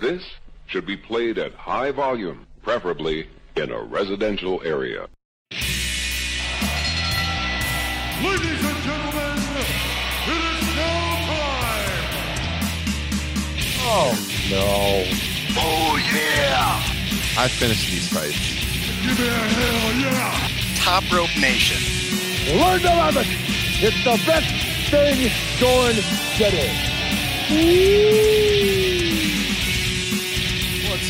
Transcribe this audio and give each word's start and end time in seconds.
This 0.00 0.24
should 0.66 0.86
be 0.86 0.96
played 0.96 1.36
at 1.36 1.52
high 1.52 1.90
volume, 1.90 2.46
preferably 2.62 3.28
in 3.54 3.70
a 3.70 3.82
residential 3.82 4.62
area. 4.64 5.08
Ladies 8.24 8.64
and 8.64 8.78
gentlemen, 8.82 9.36
it 10.24 10.42
is 10.48 10.62
now 10.74 11.20
time. 11.28 12.00
Oh 13.84 14.16
no. 14.48 15.04
Oh 15.60 15.98
yeah! 16.14 16.80
I 17.36 17.48
finished 17.48 17.90
these 17.90 18.08
fights. 18.08 18.38
Give 19.02 19.18
me 19.18 19.26
a 19.26 19.30
hell 19.30 19.92
yeah! 20.00 20.48
Top 20.76 21.04
Rope 21.12 21.36
Nation. 21.38 21.76
Learn 22.58 22.80
to 22.80 22.88
love 22.88 23.18
it. 23.18 23.26
It's 23.82 24.02
the 24.02 24.16
best 24.24 24.48
thing 24.88 25.30
going 25.60 25.96
today. 26.38 26.72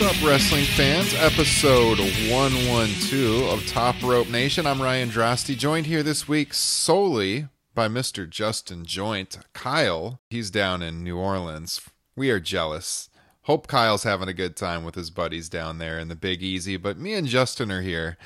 Up, 0.02 0.22
wrestling 0.24 0.64
fans? 0.64 1.12
Episode 1.12 1.98
112 1.98 3.52
of 3.52 3.66
Top 3.66 4.02
Rope 4.02 4.30
Nation. 4.30 4.66
I'm 4.66 4.80
Ryan 4.80 5.10
Drosty, 5.10 5.54
joined 5.54 5.84
here 5.84 6.02
this 6.02 6.26
week 6.26 6.54
solely 6.54 7.48
by 7.74 7.86
Mr. 7.86 8.28
Justin 8.28 8.86
Joint. 8.86 9.38
Kyle, 9.52 10.18
he's 10.30 10.50
down 10.50 10.80
in 10.80 11.04
New 11.04 11.18
Orleans. 11.18 11.82
We 12.16 12.30
are 12.30 12.40
jealous. 12.40 13.10
Hope 13.42 13.66
Kyle's 13.66 14.04
having 14.04 14.28
a 14.28 14.32
good 14.32 14.56
time 14.56 14.84
with 14.84 14.94
his 14.94 15.10
buddies 15.10 15.50
down 15.50 15.76
there 15.76 15.98
in 15.98 16.08
the 16.08 16.16
Big 16.16 16.42
Easy, 16.42 16.78
but 16.78 16.96
me 16.96 17.12
and 17.12 17.26
Justin 17.26 17.70
are 17.70 17.82
here 17.82 18.16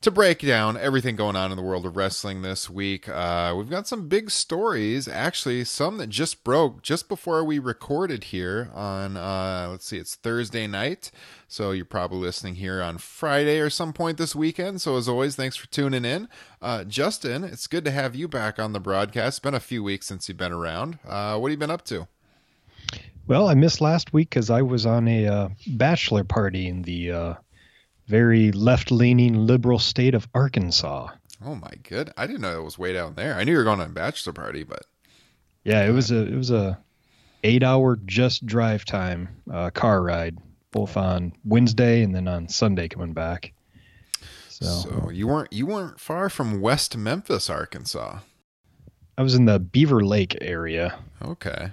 to 0.00 0.10
break 0.10 0.40
down 0.40 0.76
everything 0.76 1.16
going 1.16 1.34
on 1.34 1.50
in 1.50 1.56
the 1.56 1.62
world 1.62 1.84
of 1.84 1.96
wrestling 1.96 2.42
this 2.42 2.70
week. 2.70 3.08
Uh, 3.08 3.52
we've 3.56 3.70
got 3.70 3.88
some 3.88 4.08
big 4.08 4.30
stories, 4.30 5.08
actually, 5.08 5.64
some 5.64 5.98
that 5.98 6.08
just 6.08 6.44
broke 6.44 6.82
just 6.82 7.08
before 7.08 7.42
we 7.42 7.58
recorded 7.58 8.24
here 8.24 8.70
on, 8.74 9.16
uh, 9.16 9.68
let's 9.70 9.86
see, 9.86 9.98
it's 9.98 10.14
Thursday 10.14 10.66
night. 10.68 11.10
So 11.48 11.72
you're 11.72 11.84
probably 11.84 12.18
listening 12.18 12.56
here 12.56 12.80
on 12.80 12.98
Friday 12.98 13.58
or 13.58 13.70
some 13.70 13.92
point 13.92 14.18
this 14.18 14.36
weekend. 14.36 14.80
So 14.80 14.96
as 14.96 15.08
always, 15.08 15.34
thanks 15.34 15.56
for 15.56 15.66
tuning 15.66 16.04
in. 16.04 16.28
Uh, 16.62 16.84
Justin, 16.84 17.42
it's 17.42 17.66
good 17.66 17.84
to 17.84 17.90
have 17.90 18.14
you 18.14 18.28
back 18.28 18.60
on 18.60 18.72
the 18.72 18.80
broadcast. 18.80 19.38
It's 19.38 19.38
been 19.40 19.54
a 19.54 19.60
few 19.60 19.82
weeks 19.82 20.06
since 20.06 20.28
you've 20.28 20.38
been 20.38 20.52
around. 20.52 21.00
Uh, 21.06 21.38
what 21.38 21.48
have 21.48 21.56
you 21.56 21.58
been 21.58 21.70
up 21.70 21.84
to? 21.86 22.06
Well, 23.26 23.48
I 23.48 23.54
missed 23.54 23.80
last 23.80 24.12
week 24.12 24.30
because 24.30 24.48
I 24.48 24.62
was 24.62 24.86
on 24.86 25.08
a 25.08 25.26
uh, 25.26 25.48
bachelor 25.66 26.24
party 26.24 26.68
in 26.68 26.82
the 26.82 27.36
very 28.08 28.50
left-leaning 28.52 29.46
liberal 29.46 29.78
state 29.78 30.14
of 30.14 30.26
Arkansas. 30.34 31.08
Oh 31.44 31.54
my 31.54 31.72
good! 31.84 32.10
I 32.16 32.26
didn't 32.26 32.40
know 32.40 32.58
it 32.58 32.64
was 32.64 32.78
way 32.78 32.92
down 32.92 33.14
there. 33.14 33.34
I 33.34 33.44
knew 33.44 33.52
you 33.52 33.58
were 33.58 33.64
going 33.64 33.80
on 33.80 33.90
a 33.90 33.92
bachelor 33.92 34.32
party, 34.32 34.64
but 34.64 34.82
Yeah, 35.62 35.86
it 35.86 35.92
was 35.92 36.10
a 36.10 36.26
it 36.26 36.34
was 36.34 36.50
a 36.50 36.78
eight-hour 37.44 38.00
just 38.06 38.44
drive 38.44 38.84
time 38.84 39.28
uh, 39.52 39.70
car 39.70 40.02
ride, 40.02 40.38
both 40.72 40.96
on 40.96 41.32
Wednesday 41.44 42.02
and 42.02 42.14
then 42.14 42.26
on 42.26 42.48
Sunday 42.48 42.88
coming 42.88 43.12
back. 43.12 43.52
So, 44.48 44.64
so 44.66 45.10
you 45.10 45.28
weren't 45.28 45.52
you 45.52 45.66
weren't 45.66 46.00
far 46.00 46.28
from 46.28 46.60
West 46.60 46.96
Memphis, 46.96 47.48
Arkansas. 47.48 48.20
I 49.16 49.22
was 49.22 49.34
in 49.34 49.44
the 49.44 49.58
Beaver 49.58 50.04
Lake 50.04 50.36
area. 50.40 50.98
Okay. 51.22 51.72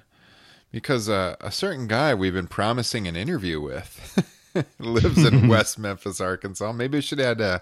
Because 0.71 1.07
uh, 1.09 1.35
a 1.39 1.51
certain 1.51 1.87
guy 1.87 2.13
we've 2.13 2.33
been 2.33 2.47
promising 2.47 3.07
an 3.07 3.15
interview 3.15 3.61
with 3.61 4.23
lives 4.79 5.25
in 5.25 5.47
West 5.49 5.77
Memphis, 5.79 6.21
Arkansas. 6.21 6.71
Maybe 6.71 6.97
we 6.97 7.01
should 7.01 7.19
have 7.19 7.39
had, 7.39 7.41
uh, 7.41 7.59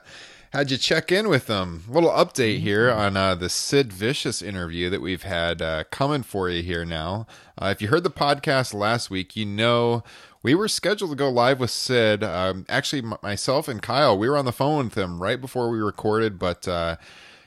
had 0.51 0.71
you 0.71 0.77
check 0.77 1.11
in 1.11 1.29
with 1.29 1.47
them. 1.47 1.83
A 1.89 1.91
little 1.91 2.11
update 2.11 2.59
here 2.59 2.91
on 2.91 3.17
uh, 3.17 3.35
the 3.35 3.49
Sid 3.49 3.91
Vicious 3.91 4.41
interview 4.41 4.89
that 4.89 5.01
we've 5.01 5.23
had 5.23 5.61
uh, 5.61 5.83
coming 5.91 6.23
for 6.23 6.49
you 6.49 6.61
here 6.61 6.85
now. 6.85 7.27
Uh, 7.57 7.67
if 7.67 7.81
you 7.81 7.87
heard 7.87 8.03
the 8.03 8.11
podcast 8.11 8.73
last 8.73 9.09
week, 9.09 9.35
you 9.35 9.45
know 9.45 10.03
we 10.43 10.53
were 10.53 10.67
scheduled 10.67 11.11
to 11.11 11.15
go 11.15 11.29
live 11.29 11.59
with 11.59 11.71
Sid. 11.71 12.23
Um, 12.23 12.65
actually, 12.67 13.01
m- 13.01 13.15
myself 13.23 13.67
and 13.67 13.81
Kyle, 13.81 14.17
we 14.17 14.29
were 14.29 14.37
on 14.37 14.45
the 14.45 14.51
phone 14.51 14.85
with 14.85 14.97
him 14.97 15.21
right 15.21 15.39
before 15.39 15.69
we 15.69 15.79
recorded, 15.79 16.37
but 16.37 16.67
uh, 16.67 16.97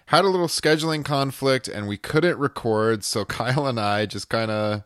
had 0.07 0.25
a 0.25 0.29
little 0.29 0.49
scheduling 0.49 1.05
conflict 1.05 1.69
and 1.69 1.87
we 1.87 1.99
couldn't 1.99 2.39
record. 2.39 3.05
So 3.05 3.25
Kyle 3.27 3.67
and 3.67 3.79
I 3.79 4.07
just 4.07 4.29
kind 4.29 4.51
of 4.51 4.83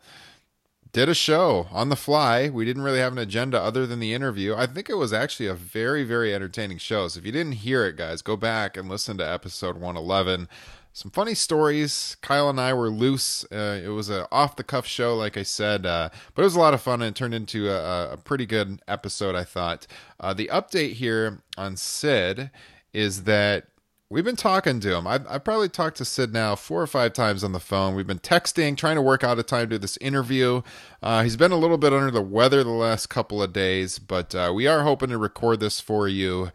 did 0.92 1.08
a 1.08 1.14
show 1.14 1.68
on 1.70 1.88
the 1.88 1.96
fly. 1.96 2.48
We 2.48 2.64
didn't 2.64 2.82
really 2.82 2.98
have 2.98 3.12
an 3.12 3.18
agenda 3.18 3.60
other 3.60 3.86
than 3.86 4.00
the 4.00 4.12
interview. 4.12 4.54
I 4.54 4.66
think 4.66 4.90
it 4.90 4.96
was 4.96 5.12
actually 5.12 5.46
a 5.46 5.54
very, 5.54 6.02
very 6.04 6.34
entertaining 6.34 6.78
show. 6.78 7.06
So 7.08 7.20
if 7.20 7.26
you 7.26 7.32
didn't 7.32 7.52
hear 7.52 7.84
it, 7.86 7.96
guys, 7.96 8.22
go 8.22 8.36
back 8.36 8.76
and 8.76 8.88
listen 8.88 9.16
to 9.18 9.28
episode 9.28 9.76
111. 9.76 10.48
Some 10.92 11.12
funny 11.12 11.34
stories. 11.34 12.16
Kyle 12.20 12.50
and 12.50 12.60
I 12.60 12.74
were 12.74 12.90
loose. 12.90 13.44
Uh, 13.52 13.80
it 13.82 13.88
was 13.88 14.08
an 14.08 14.26
off 14.32 14.56
the 14.56 14.64
cuff 14.64 14.86
show, 14.86 15.14
like 15.14 15.36
I 15.36 15.44
said, 15.44 15.86
uh, 15.86 16.08
but 16.34 16.42
it 16.42 16.44
was 16.44 16.56
a 16.56 16.60
lot 16.60 16.74
of 16.74 16.80
fun 16.80 17.00
and 17.00 17.14
it 17.14 17.18
turned 17.18 17.34
into 17.34 17.70
a, 17.70 18.14
a 18.14 18.16
pretty 18.16 18.44
good 18.44 18.82
episode, 18.88 19.36
I 19.36 19.44
thought. 19.44 19.86
Uh, 20.18 20.34
the 20.34 20.50
update 20.52 20.94
here 20.94 21.42
on 21.56 21.76
Sid 21.76 22.50
is 22.92 23.22
that 23.24 23.66
We've 24.12 24.24
been 24.24 24.34
talking 24.34 24.80
to 24.80 24.96
him. 24.96 25.06
I've, 25.06 25.24
I've, 25.28 25.44
probably 25.44 25.68
talked 25.68 25.98
to 25.98 26.04
Sid 26.04 26.32
now 26.32 26.56
four 26.56 26.82
or 26.82 26.88
five 26.88 27.12
times 27.12 27.44
on 27.44 27.52
the 27.52 27.60
phone. 27.60 27.94
We've 27.94 28.08
been 28.08 28.18
texting, 28.18 28.76
trying 28.76 28.96
to 28.96 29.02
work 29.02 29.22
out 29.22 29.38
a 29.38 29.44
time 29.44 29.68
to 29.68 29.76
do 29.76 29.78
this 29.78 29.96
interview. 29.98 30.62
Uh, 31.00 31.22
he's 31.22 31.36
been 31.36 31.52
a 31.52 31.56
little 31.56 31.78
bit 31.78 31.92
under 31.92 32.10
the 32.10 32.20
weather 32.20 32.64
the 32.64 32.70
last 32.70 33.06
couple 33.06 33.40
of 33.40 33.52
days, 33.52 34.00
but 34.00 34.34
uh, 34.34 34.50
we 34.52 34.66
are 34.66 34.82
hoping 34.82 35.10
to 35.10 35.18
record 35.18 35.60
this 35.60 35.78
for 35.78 36.08
you 36.08 36.50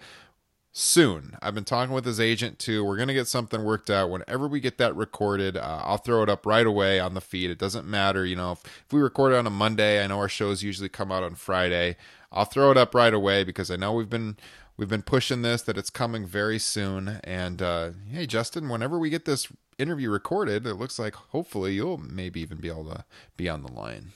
soon. 0.74 1.38
I've 1.42 1.56
been 1.56 1.64
talking 1.64 1.96
with 1.96 2.04
his 2.04 2.20
agent 2.20 2.60
too. 2.60 2.84
We're 2.84 2.98
going 2.98 3.08
to 3.08 3.14
get 3.14 3.30
something 3.30 3.64
worked 3.64 3.90
out. 3.90 4.10
Whenever 4.10 4.50
we 4.50 4.60
get 4.60 4.78
that 4.80 4.94
recorded, 4.94 5.56
uh, 5.56 5.82
I'll 5.86 5.96
throw 5.96 6.24
it 6.24 6.30
up 6.30 6.46
right 6.46 6.68
away 6.68 7.00
on 7.00 7.14
the 7.14 7.22
feed. 7.22 7.52
It 7.52 7.58
doesn't 7.58 7.88
matter. 7.88 8.26
You 8.26 8.36
know, 8.36 8.52
if, 8.52 8.66
if 8.66 8.92
we 8.92 9.00
record 9.00 9.32
it 9.32 9.38
on 9.38 9.48
a 9.48 9.50
Monday, 9.50 10.04
I 10.04 10.08
know 10.08 10.20
our 10.20 10.28
shows 10.28 10.62
usually 10.62 10.90
come 10.90 11.10
out 11.10 11.24
on 11.24 11.36
Friday. 11.36 11.96
I'll 12.34 12.44
throw 12.44 12.70
it 12.72 12.78
up 12.78 12.94
right 12.94 13.14
away 13.14 13.46
because 13.46 13.72
I 13.72 13.78
know 13.78 13.94
we've 13.94 14.10
been 14.10 14.36
we've 14.78 14.90
been 14.90 15.02
pushing 15.02 15.42
this 15.42 15.62
that 15.64 15.78
it's 15.78 15.90
coming 15.90 16.26
very 16.26 16.60
soon 16.60 17.20
and 17.24 17.62
uh, 17.62 17.92
hey 18.12 18.26
justin 18.26 18.70
whenever 18.70 18.98
we 19.00 19.10
get 19.10 19.26
this 19.26 19.48
interview 19.78 20.10
recorded 20.10 20.66
it 20.66 20.76
looks 20.76 20.98
like 21.00 21.16
hopefully 21.16 21.74
you'll 21.74 21.98
maybe 21.98 22.40
even 22.42 22.58
be 22.60 22.70
able 22.70 22.86
to 22.86 23.04
be 23.38 23.48
on 23.50 23.62
the 23.64 23.72
line 23.72 24.12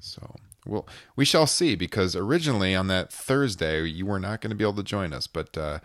so 0.00 0.34
well 0.66 0.86
we 1.16 1.24
shall 1.24 1.46
see 1.46 1.74
because 1.74 2.14
originally 2.16 2.74
on 2.74 2.86
that 2.88 3.12
thursday 3.12 3.84
you 3.84 4.04
were 4.06 4.18
not 4.20 4.40
going 4.40 4.50
to 4.50 4.56
be 4.56 4.64
able 4.64 4.74
to 4.74 4.82
join 4.82 5.12
us 5.12 5.26
but 5.26 5.56
uh, 5.56 5.78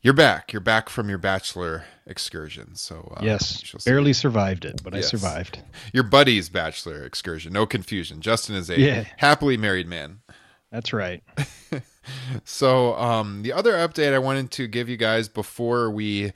you're 0.00 0.14
back 0.14 0.52
you're 0.52 0.60
back 0.60 0.88
from 0.88 1.08
your 1.08 1.18
bachelor 1.18 1.84
excursion 2.06 2.74
so 2.74 3.12
uh, 3.16 3.20
yes 3.22 3.60
we 3.62 3.66
shall 3.66 3.80
see. 3.80 3.90
barely 3.90 4.12
survived 4.12 4.64
it 4.64 4.82
but 4.82 4.92
Yes. 4.94 5.06
I 5.06 5.08
survived. 5.10 5.58
your 5.92 6.02
buddy's 6.02 6.48
bachelor 6.48 7.04
excursion 7.04 7.52
no 7.52 7.66
confusion 7.66 8.20
justin 8.20 8.54
is 8.56 8.68
a 8.70 8.80
Yeah. 8.80 9.04
happily 9.18 9.56
married 9.56 9.86
man 9.86 10.18
That's 10.72 10.92
right. 10.92 11.22
So, 12.44 12.94
um, 12.96 13.42
the 13.42 13.52
other 13.52 13.72
update 13.74 14.12
I 14.12 14.18
wanted 14.18 14.50
to 14.52 14.66
give 14.66 14.88
you 14.88 14.96
guys 14.96 15.28
before 15.28 15.90
we 15.90 16.32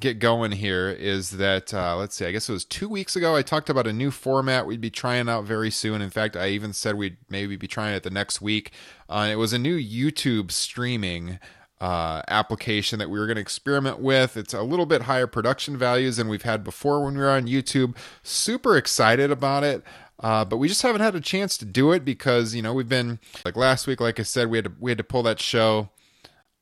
get 0.00 0.18
going 0.18 0.52
here 0.52 0.90
is 0.90 1.32
that, 1.32 1.72
uh, 1.72 1.96
let's 1.96 2.16
see, 2.16 2.26
I 2.26 2.32
guess 2.32 2.48
it 2.48 2.52
was 2.52 2.64
two 2.64 2.88
weeks 2.88 3.14
ago, 3.14 3.36
I 3.36 3.42
talked 3.42 3.70
about 3.70 3.86
a 3.86 3.92
new 3.92 4.10
format 4.10 4.66
we'd 4.66 4.80
be 4.80 4.90
trying 4.90 5.28
out 5.28 5.44
very 5.44 5.70
soon. 5.70 6.02
In 6.02 6.10
fact, 6.10 6.36
I 6.36 6.48
even 6.48 6.72
said 6.72 6.96
we'd 6.96 7.16
maybe 7.28 7.56
be 7.56 7.68
trying 7.68 7.94
it 7.94 8.02
the 8.02 8.10
next 8.10 8.40
week. 8.40 8.72
Uh, 9.08 9.28
it 9.30 9.36
was 9.36 9.52
a 9.52 9.58
new 9.58 9.78
YouTube 9.78 10.50
streaming 10.50 11.38
uh, 11.80 12.22
application 12.28 12.98
that 12.98 13.10
we 13.10 13.18
were 13.18 13.26
going 13.26 13.36
to 13.36 13.42
experiment 13.42 13.98
with. 14.00 14.36
It's 14.36 14.54
a 14.54 14.62
little 14.62 14.86
bit 14.86 15.02
higher 15.02 15.26
production 15.26 15.76
values 15.76 16.16
than 16.16 16.28
we've 16.28 16.42
had 16.42 16.64
before 16.64 17.04
when 17.04 17.14
we 17.14 17.20
were 17.20 17.30
on 17.30 17.46
YouTube. 17.46 17.96
Super 18.22 18.76
excited 18.76 19.30
about 19.30 19.64
it. 19.64 19.84
Uh, 20.24 20.42
but 20.42 20.56
we 20.56 20.68
just 20.68 20.80
haven't 20.80 21.02
had 21.02 21.14
a 21.14 21.20
chance 21.20 21.58
to 21.58 21.66
do 21.66 21.92
it 21.92 22.02
because 22.02 22.54
you 22.54 22.62
know 22.62 22.72
we've 22.72 22.88
been 22.88 23.18
like 23.44 23.56
last 23.56 23.86
week, 23.86 24.00
like 24.00 24.18
I 24.18 24.22
said, 24.22 24.48
we 24.48 24.56
had 24.56 24.64
to 24.64 24.72
we 24.80 24.90
had 24.90 24.96
to 24.96 25.04
pull 25.04 25.22
that 25.24 25.38
show 25.38 25.90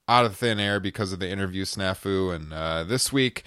out 0.09 0.25
of 0.25 0.35
thin 0.35 0.59
air 0.59 0.81
because 0.81 1.13
of 1.13 1.21
the 1.21 1.31
interview 1.31 1.65
snafu, 1.65 2.35
and 2.35 2.53
uh, 2.53 2.83
this 2.83 3.13
week 3.13 3.45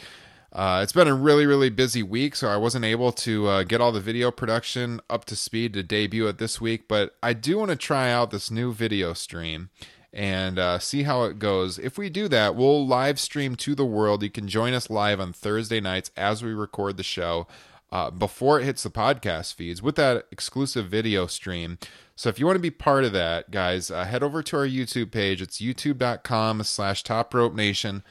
uh, 0.53 0.80
it's 0.81 0.94
been 0.94 1.09
a 1.09 1.14
really 1.14 1.46
really 1.46 1.70
busy 1.70 2.02
week, 2.02 2.38
so 2.38 2.48
I 2.48 2.56
wasn't 2.56 2.86
able 2.86 3.12
to 3.12 3.48
uh, 3.48 3.64
get 3.64 3.81
all 3.81 3.92
the 3.92 4.00
video 4.00 4.31
production 4.31 5.02
up 5.09 5.26
to 5.26 5.36
speed 5.36 5.74
to 5.74 5.84
debut 5.84 6.28
it 6.28 6.38
this 6.38 6.62
week. 6.62 6.88
But 6.88 7.18
I 7.22 7.34
do 7.34 7.58
want 7.58 7.72
to 7.72 7.76
try 7.76 8.09
out 8.09 8.32
this 8.32 8.50
new 8.50 8.72
video 8.72 9.11
stream 9.11 9.70
and 10.14 10.58
uh, 10.58 10.79
see 10.79 11.03
how 11.03 11.26
it 11.26 11.40
goes. 11.40 11.78
If 11.78 11.97
we 11.97 12.09
do 12.09 12.29
that, 12.29 12.56
we'll 12.56 12.88
live 12.88 13.20
stream 13.20 13.58
to 13.58 13.76
the 13.76 13.84
world. 13.84 14.23
You 14.23 14.29
can 14.29 14.47
join 14.47 14.73
us 14.73 14.90
live 14.90 15.20
on 15.20 15.34
Thursday 15.34 15.82
nights 15.82 16.09
as 16.16 16.41
we 16.41 16.53
record 16.53 16.96
the 16.96 17.03
show 17.03 17.47
uh, 17.91 18.09
before 18.11 18.59
it 18.59 18.66
hits 18.66 18.84
the 18.84 18.90
podcast 18.90 19.53
feeds 19.53 19.82
with 19.82 19.96
that 19.96 20.26
exclusive 20.32 20.87
video 20.87 21.28
stream. 21.28 21.78
So 22.16 22.29
if 22.29 22.40
you 22.40 22.46
want 22.46 22.55
to 22.55 22.61
be 22.61 22.72
part 22.72 23.03
of 23.03 23.14
that, 23.14 23.52
guys, 23.52 23.91
uh, 23.91 24.05
head 24.05 24.23
over 24.23 24.41
to 24.43 24.58
our 24.58 24.67
YouTube 24.67 25.11
page. 25.11 25.41
It's 25.41 25.59
youtube.com 25.59 26.64
slash 26.64 27.03
top 27.03 27.34
rope 27.34 27.53
nation. 27.53 28.03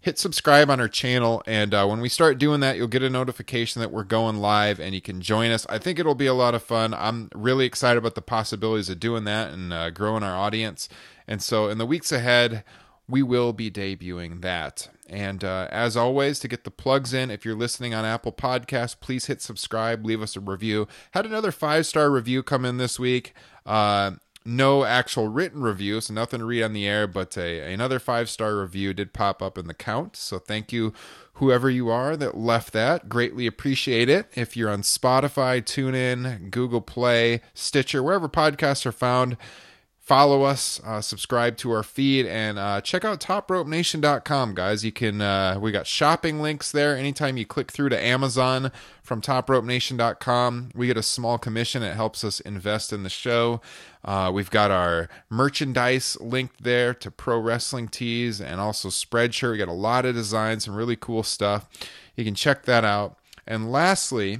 Hit 0.00 0.16
subscribe 0.18 0.70
on 0.70 0.80
our 0.80 0.88
channel, 0.88 1.42
and 1.44 1.74
uh, 1.74 1.84
when 1.84 2.00
we 2.00 2.08
start 2.08 2.38
doing 2.38 2.60
that, 2.60 2.76
you'll 2.76 2.86
get 2.86 3.02
a 3.02 3.10
notification 3.10 3.80
that 3.80 3.90
we're 3.90 4.04
going 4.04 4.36
live 4.36 4.78
and 4.78 4.94
you 4.94 5.00
can 5.00 5.20
join 5.20 5.50
us. 5.50 5.66
I 5.68 5.78
think 5.78 5.98
it'll 5.98 6.14
be 6.14 6.26
a 6.26 6.34
lot 6.34 6.54
of 6.54 6.62
fun. 6.62 6.94
I'm 6.94 7.28
really 7.34 7.66
excited 7.66 7.98
about 7.98 8.14
the 8.14 8.22
possibilities 8.22 8.88
of 8.88 9.00
doing 9.00 9.24
that 9.24 9.52
and 9.52 9.72
uh, 9.72 9.90
growing 9.90 10.22
our 10.22 10.36
audience. 10.36 10.88
And 11.26 11.42
so, 11.42 11.68
in 11.68 11.78
the 11.78 11.86
weeks 11.86 12.12
ahead, 12.12 12.62
we 13.08 13.22
will 13.22 13.52
be 13.52 13.70
debuting 13.70 14.42
that. 14.42 14.88
And 15.08 15.42
uh, 15.42 15.68
as 15.70 15.96
always, 15.96 16.38
to 16.40 16.48
get 16.48 16.64
the 16.64 16.70
plugs 16.70 17.14
in, 17.14 17.30
if 17.30 17.44
you're 17.44 17.56
listening 17.56 17.94
on 17.94 18.04
Apple 18.04 18.32
Podcasts, 18.32 18.98
please 18.98 19.26
hit 19.26 19.40
subscribe, 19.40 20.04
leave 20.04 20.20
us 20.20 20.36
a 20.36 20.40
review. 20.40 20.86
Had 21.12 21.24
another 21.24 21.50
five 21.50 21.86
star 21.86 22.10
review 22.10 22.42
come 22.42 22.64
in 22.64 22.76
this 22.76 22.98
week. 22.98 23.32
Uh, 23.64 24.12
no 24.44 24.84
actual 24.84 25.28
written 25.28 25.62
review, 25.62 26.00
so 26.00 26.14
nothing 26.14 26.40
to 26.40 26.46
read 26.46 26.62
on 26.62 26.72
the 26.72 26.86
air, 26.86 27.06
but 27.06 27.36
a, 27.36 27.72
another 27.72 27.98
five 27.98 28.30
star 28.30 28.56
review 28.56 28.94
did 28.94 29.12
pop 29.12 29.42
up 29.42 29.58
in 29.58 29.66
the 29.66 29.74
count. 29.74 30.16
So 30.16 30.38
thank 30.38 30.72
you, 30.72 30.92
whoever 31.34 31.68
you 31.68 31.90
are 31.90 32.16
that 32.16 32.36
left 32.36 32.72
that. 32.72 33.08
Greatly 33.08 33.46
appreciate 33.46 34.08
it. 34.08 34.30
If 34.34 34.56
you're 34.56 34.70
on 34.70 34.82
Spotify, 34.82 35.62
TuneIn, 35.62 36.50
Google 36.50 36.80
Play, 36.80 37.42
Stitcher, 37.52 38.02
wherever 38.02 38.28
podcasts 38.28 38.86
are 38.86 38.92
found, 38.92 39.36
follow 40.08 40.42
us, 40.42 40.80
uh, 40.86 41.02
subscribe 41.02 41.58
to 41.58 41.70
our 41.70 41.82
feed, 41.82 42.24
and 42.24 42.58
uh, 42.58 42.80
check 42.80 43.04
out 43.04 43.20
topropenation.com, 43.20 44.54
guys. 44.54 44.82
You 44.82 44.90
can, 44.90 45.20
uh, 45.20 45.58
we 45.60 45.70
got 45.70 45.86
shopping 45.86 46.40
links 46.40 46.72
there. 46.72 46.96
Anytime 46.96 47.36
you 47.36 47.44
click 47.44 47.70
through 47.70 47.90
to 47.90 48.02
Amazon 48.02 48.72
from 49.02 49.20
topropenation.com, 49.20 50.70
we 50.74 50.86
get 50.86 50.96
a 50.96 51.02
small 51.02 51.36
commission. 51.36 51.82
It 51.82 51.94
helps 51.94 52.24
us 52.24 52.40
invest 52.40 52.90
in 52.90 53.02
the 53.02 53.10
show. 53.10 53.60
Uh, 54.02 54.30
we've 54.32 54.50
got 54.50 54.70
our 54.70 55.10
merchandise 55.28 56.16
linked 56.22 56.64
there 56.64 56.94
to 56.94 57.10
pro 57.10 57.38
wrestling 57.38 57.88
tees 57.88 58.40
and 58.40 58.62
also 58.62 58.88
Spreadshirt. 58.88 59.52
We 59.52 59.58
got 59.58 59.68
a 59.68 59.72
lot 59.72 60.06
of 60.06 60.14
designs, 60.14 60.64
some 60.64 60.74
really 60.74 60.96
cool 60.96 61.22
stuff. 61.22 61.68
You 62.16 62.24
can 62.24 62.34
check 62.34 62.62
that 62.62 62.82
out. 62.82 63.18
And 63.46 63.70
lastly, 63.70 64.38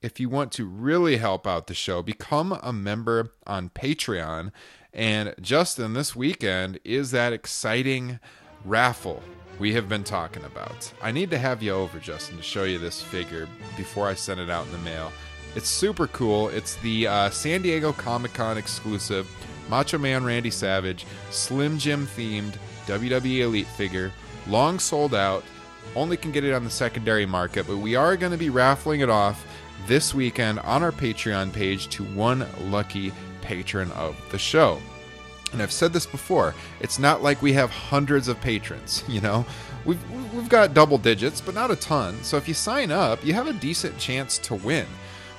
if 0.00 0.20
you 0.20 0.28
want 0.28 0.52
to 0.52 0.64
really 0.64 1.16
help 1.16 1.46
out 1.46 1.66
the 1.66 1.74
show, 1.74 2.02
become 2.02 2.58
a 2.62 2.72
member 2.72 3.32
on 3.46 3.70
Patreon. 3.70 4.52
And 4.96 5.34
Justin, 5.42 5.92
this 5.92 6.16
weekend 6.16 6.80
is 6.82 7.10
that 7.10 7.34
exciting 7.34 8.18
raffle 8.64 9.22
we 9.58 9.74
have 9.74 9.90
been 9.90 10.04
talking 10.04 10.42
about. 10.44 10.90
I 11.02 11.12
need 11.12 11.30
to 11.30 11.38
have 11.38 11.62
you 11.62 11.72
over, 11.72 11.98
Justin, 11.98 12.38
to 12.38 12.42
show 12.42 12.64
you 12.64 12.78
this 12.78 13.02
figure 13.02 13.46
before 13.76 14.08
I 14.08 14.14
send 14.14 14.40
it 14.40 14.48
out 14.48 14.64
in 14.64 14.72
the 14.72 14.78
mail. 14.78 15.12
It's 15.54 15.68
super 15.68 16.06
cool. 16.08 16.48
It's 16.48 16.76
the 16.76 17.06
uh, 17.06 17.30
San 17.30 17.60
Diego 17.60 17.92
Comic 17.92 18.32
Con 18.32 18.56
exclusive 18.56 19.28
Macho 19.68 19.98
Man 19.98 20.24
Randy 20.24 20.50
Savage 20.50 21.04
Slim 21.30 21.78
Jim 21.78 22.06
themed 22.06 22.54
WWE 22.86 23.40
Elite 23.40 23.66
figure. 23.66 24.12
Long 24.46 24.78
sold 24.78 25.14
out. 25.14 25.44
Only 25.94 26.16
can 26.16 26.32
get 26.32 26.44
it 26.44 26.54
on 26.54 26.64
the 26.64 26.70
secondary 26.70 27.26
market, 27.26 27.66
but 27.66 27.78
we 27.78 27.96
are 27.96 28.16
going 28.16 28.32
to 28.32 28.38
be 28.38 28.50
raffling 28.50 29.00
it 29.00 29.10
off 29.10 29.46
this 29.86 30.14
weekend 30.14 30.58
on 30.60 30.82
our 30.82 30.92
Patreon 30.92 31.52
page 31.52 31.88
to 31.88 32.04
one 32.04 32.46
lucky 32.70 33.12
patron 33.46 33.90
of 33.92 34.16
the 34.30 34.38
show. 34.38 34.80
And 35.52 35.62
I've 35.62 35.72
said 35.72 35.92
this 35.92 36.06
before, 36.06 36.54
it's 36.80 36.98
not 36.98 37.22
like 37.22 37.40
we 37.40 37.52
have 37.52 37.70
hundreds 37.70 38.28
of 38.28 38.40
patrons, 38.40 39.04
you 39.08 39.20
know. 39.20 39.46
We've 39.84 40.32
we've 40.34 40.48
got 40.48 40.74
double 40.74 40.98
digits, 40.98 41.40
but 41.40 41.54
not 41.54 41.70
a 41.70 41.76
ton. 41.76 42.22
So 42.22 42.36
if 42.36 42.48
you 42.48 42.54
sign 42.54 42.90
up, 42.90 43.24
you 43.24 43.34
have 43.34 43.46
a 43.46 43.52
decent 43.52 43.96
chance 43.98 44.36
to 44.38 44.56
win. 44.56 44.86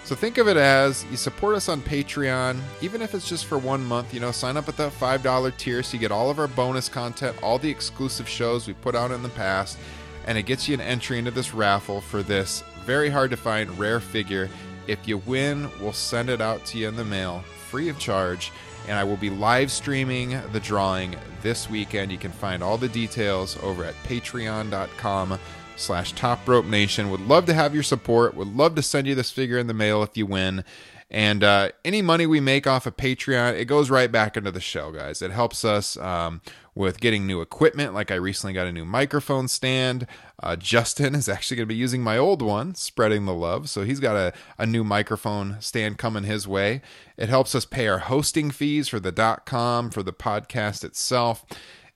So 0.06 0.16
think 0.16 0.38
of 0.38 0.48
it 0.48 0.56
as 0.56 1.06
you 1.12 1.18
support 1.18 1.58
us 1.58 1.68
on 1.68 1.82
Patreon, 1.82 2.58
even 2.80 3.02
if 3.02 3.14
it's 3.14 3.28
just 3.28 3.46
for 3.46 3.58
one 3.58 3.84
month, 3.84 4.14
you 4.14 4.22
know, 4.22 4.32
sign 4.32 4.56
up 4.56 4.70
at 4.70 4.78
that 4.78 4.94
$5 4.94 5.58
tier 5.58 5.84
so 5.84 5.94
you 5.96 6.00
get 6.00 6.14
all 6.14 6.30
of 6.30 6.40
our 6.40 6.48
bonus 6.48 6.88
content, 6.88 7.36
all 7.44 7.60
the 7.60 7.70
exclusive 7.70 8.30
shows 8.30 8.68
we 8.68 8.74
put 8.74 8.96
out 8.96 9.12
in 9.12 9.22
the 9.22 9.28
past, 9.28 9.78
and 10.26 10.38
it 10.38 10.44
gets 10.44 10.66
you 10.66 10.76
an 10.76 10.80
entry 10.80 11.20
into 11.20 11.32
this 11.32 11.54
raffle 11.54 12.00
for 12.00 12.24
this 12.24 12.64
very 12.86 13.10
hard 13.10 13.32
to 13.32 13.36
find 13.36 13.78
rare 13.78 14.00
figure. 14.00 14.50
If 14.88 15.10
you 15.10 15.18
win, 15.18 15.70
we'll 15.82 15.92
send 15.92 16.30
it 16.30 16.40
out 16.40 16.64
to 16.68 16.78
you 16.78 16.88
in 16.88 16.96
the 16.96 17.04
mail 17.04 17.44
free 17.70 17.90
of 17.90 18.00
charge. 18.00 18.52
And 18.88 18.98
I 18.98 19.04
will 19.04 19.18
be 19.18 19.30
live 19.30 19.70
streaming 19.72 20.40
the 20.54 20.60
drawing 20.60 21.16
this 21.42 21.70
weekend. 21.70 22.12
You 22.12 22.18
can 22.18 22.32
find 22.32 22.64
all 22.64 22.78
the 22.78 22.88
details 22.88 23.58
over 23.62 23.84
at 23.84 23.96
patreon.com 24.04 25.38
slash 25.76 26.14
top 26.14 26.48
rope 26.48 26.66
nation. 26.66 27.12
Would 27.12 27.22
love 27.22 27.46
to 27.48 27.54
have 27.54 27.74
your 27.74 27.84
support. 27.84 28.36
Would 28.36 28.56
love 28.56 28.76
to 28.76 28.82
send 28.82 29.08
you 29.08 29.16
this 29.16 29.32
figure 29.32 29.58
in 29.58 29.68
the 29.68 29.74
mail 29.74 30.04
if 30.04 30.16
you 30.16 30.26
win. 30.26 30.64
And 31.10 31.42
uh, 31.42 31.70
any 31.86 32.02
money 32.02 32.26
we 32.26 32.42
make 32.42 32.68
off 32.68 32.86
of 32.86 32.98
Patreon, 32.98 33.58
it 33.58 33.66
goes 33.66 33.90
right 33.90 34.12
back 34.12 34.36
into 34.36 34.52
the 34.52 34.60
show, 34.60 34.92
guys. 34.92 35.22
It 35.22 35.32
helps 35.32 35.64
us 35.64 35.96
um, 35.98 36.42
with 36.76 37.00
getting 37.00 37.26
new 37.26 37.40
equipment. 37.40 37.94
Like 37.94 38.12
I 38.12 38.16
recently 38.16 38.54
got 38.54 38.68
a 38.68 38.74
new 38.74 38.84
microphone 38.84 39.48
stand. 39.48 40.06
Uh, 40.44 40.58
Justin 40.58 41.16
is 41.16 41.30
actually 41.30 41.58
going 41.58 41.68
to 41.68 41.74
be 41.74 41.80
using 41.80 42.02
my 42.02 42.18
old 42.18 42.42
one, 42.42 42.76
spreading 42.76 43.26
the 43.26 43.34
love. 43.34 43.70
So 43.70 43.84
he's 43.84 44.02
got 44.02 44.18
a, 44.18 44.34
a 44.58 44.66
new 44.66 44.84
microphone 44.84 45.58
stand 45.62 45.98
coming 45.98 46.24
his 46.24 46.46
way. 46.46 46.82
It 47.16 47.30
helps 47.30 47.56
us 47.56 47.66
pay 47.66 47.88
our 47.88 48.00
hosting 48.00 48.52
fees 48.52 48.90
for 48.90 49.00
the 49.00 49.12
dot 49.14 49.46
.com, 49.46 49.90
for 49.90 50.04
the 50.04 50.14
podcast 50.14 50.84
itself. 50.84 51.46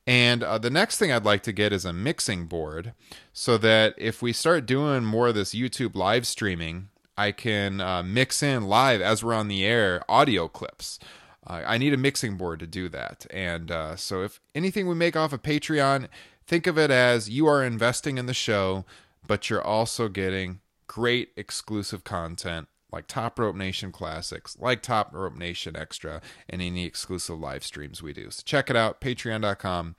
And 0.08 0.42
uh, 0.42 0.58
the 0.58 0.70
next 0.70 0.98
thing 0.98 1.12
I'd 1.12 1.26
like 1.26 1.44
to 1.44 1.52
get 1.52 1.74
is 1.74 1.86
a 1.86 1.94
mixing 1.94 2.46
board 2.46 2.94
so 3.34 3.58
that 3.58 3.94
if 3.98 4.22
we 4.22 4.34
start 4.34 4.66
doing 4.66 5.04
more 5.04 5.28
of 5.28 5.36
this 5.36 5.54
YouTube 5.54 5.96
live 5.96 6.26
streaming, 6.26 6.90
I 7.22 7.32
can 7.32 7.80
uh, 7.80 8.02
mix 8.02 8.42
in 8.42 8.64
live 8.64 9.00
as 9.00 9.24
we're 9.24 9.36
on 9.36 9.48
the 9.48 9.64
air 9.64 10.04
audio 10.10 10.48
clips. 10.48 10.98
Uh, 11.46 11.62
I 11.68 11.78
need 11.78 11.94
a 11.94 11.98
mixing 11.98 12.36
board 12.36 12.60
to 12.62 12.66
do 12.66 12.90
that. 12.90 13.28
And 13.30 13.70
uh, 13.70 13.96
so, 13.96 14.24
if 14.24 14.40
anything 14.56 14.88
we 14.88 14.96
make 14.96 15.16
off 15.16 15.32
of 15.32 15.44
Patreon, 15.44 16.08
think 16.48 16.66
of 16.66 16.80
it 16.80 16.90
as 16.90 17.30
you 17.30 17.46
are 17.46 17.64
investing 17.64 18.18
in 18.18 18.26
the 18.26 18.34
show, 18.34 18.86
but 19.28 19.52
you're 19.52 19.62
also 19.62 20.08
getting 20.10 20.62
great 20.88 21.30
exclusive 21.38 22.04
content 22.04 22.68
like 22.92 23.06
Top 23.06 23.38
Rope 23.38 23.56
Nation 23.56 23.92
Classics, 23.92 24.58
like 24.60 24.82
Top 24.82 25.14
Rope 25.14 25.38
Nation 25.38 25.78
Extra, 25.78 26.24
and 26.50 26.60
any 26.60 26.86
exclusive 26.86 27.40
live 27.40 27.64
streams 27.64 28.02
we 28.02 28.14
do. 28.14 28.32
So 28.32 28.42
check 28.44 28.72
it 28.72 28.76
out, 28.76 29.00
patreon.com 29.00 29.96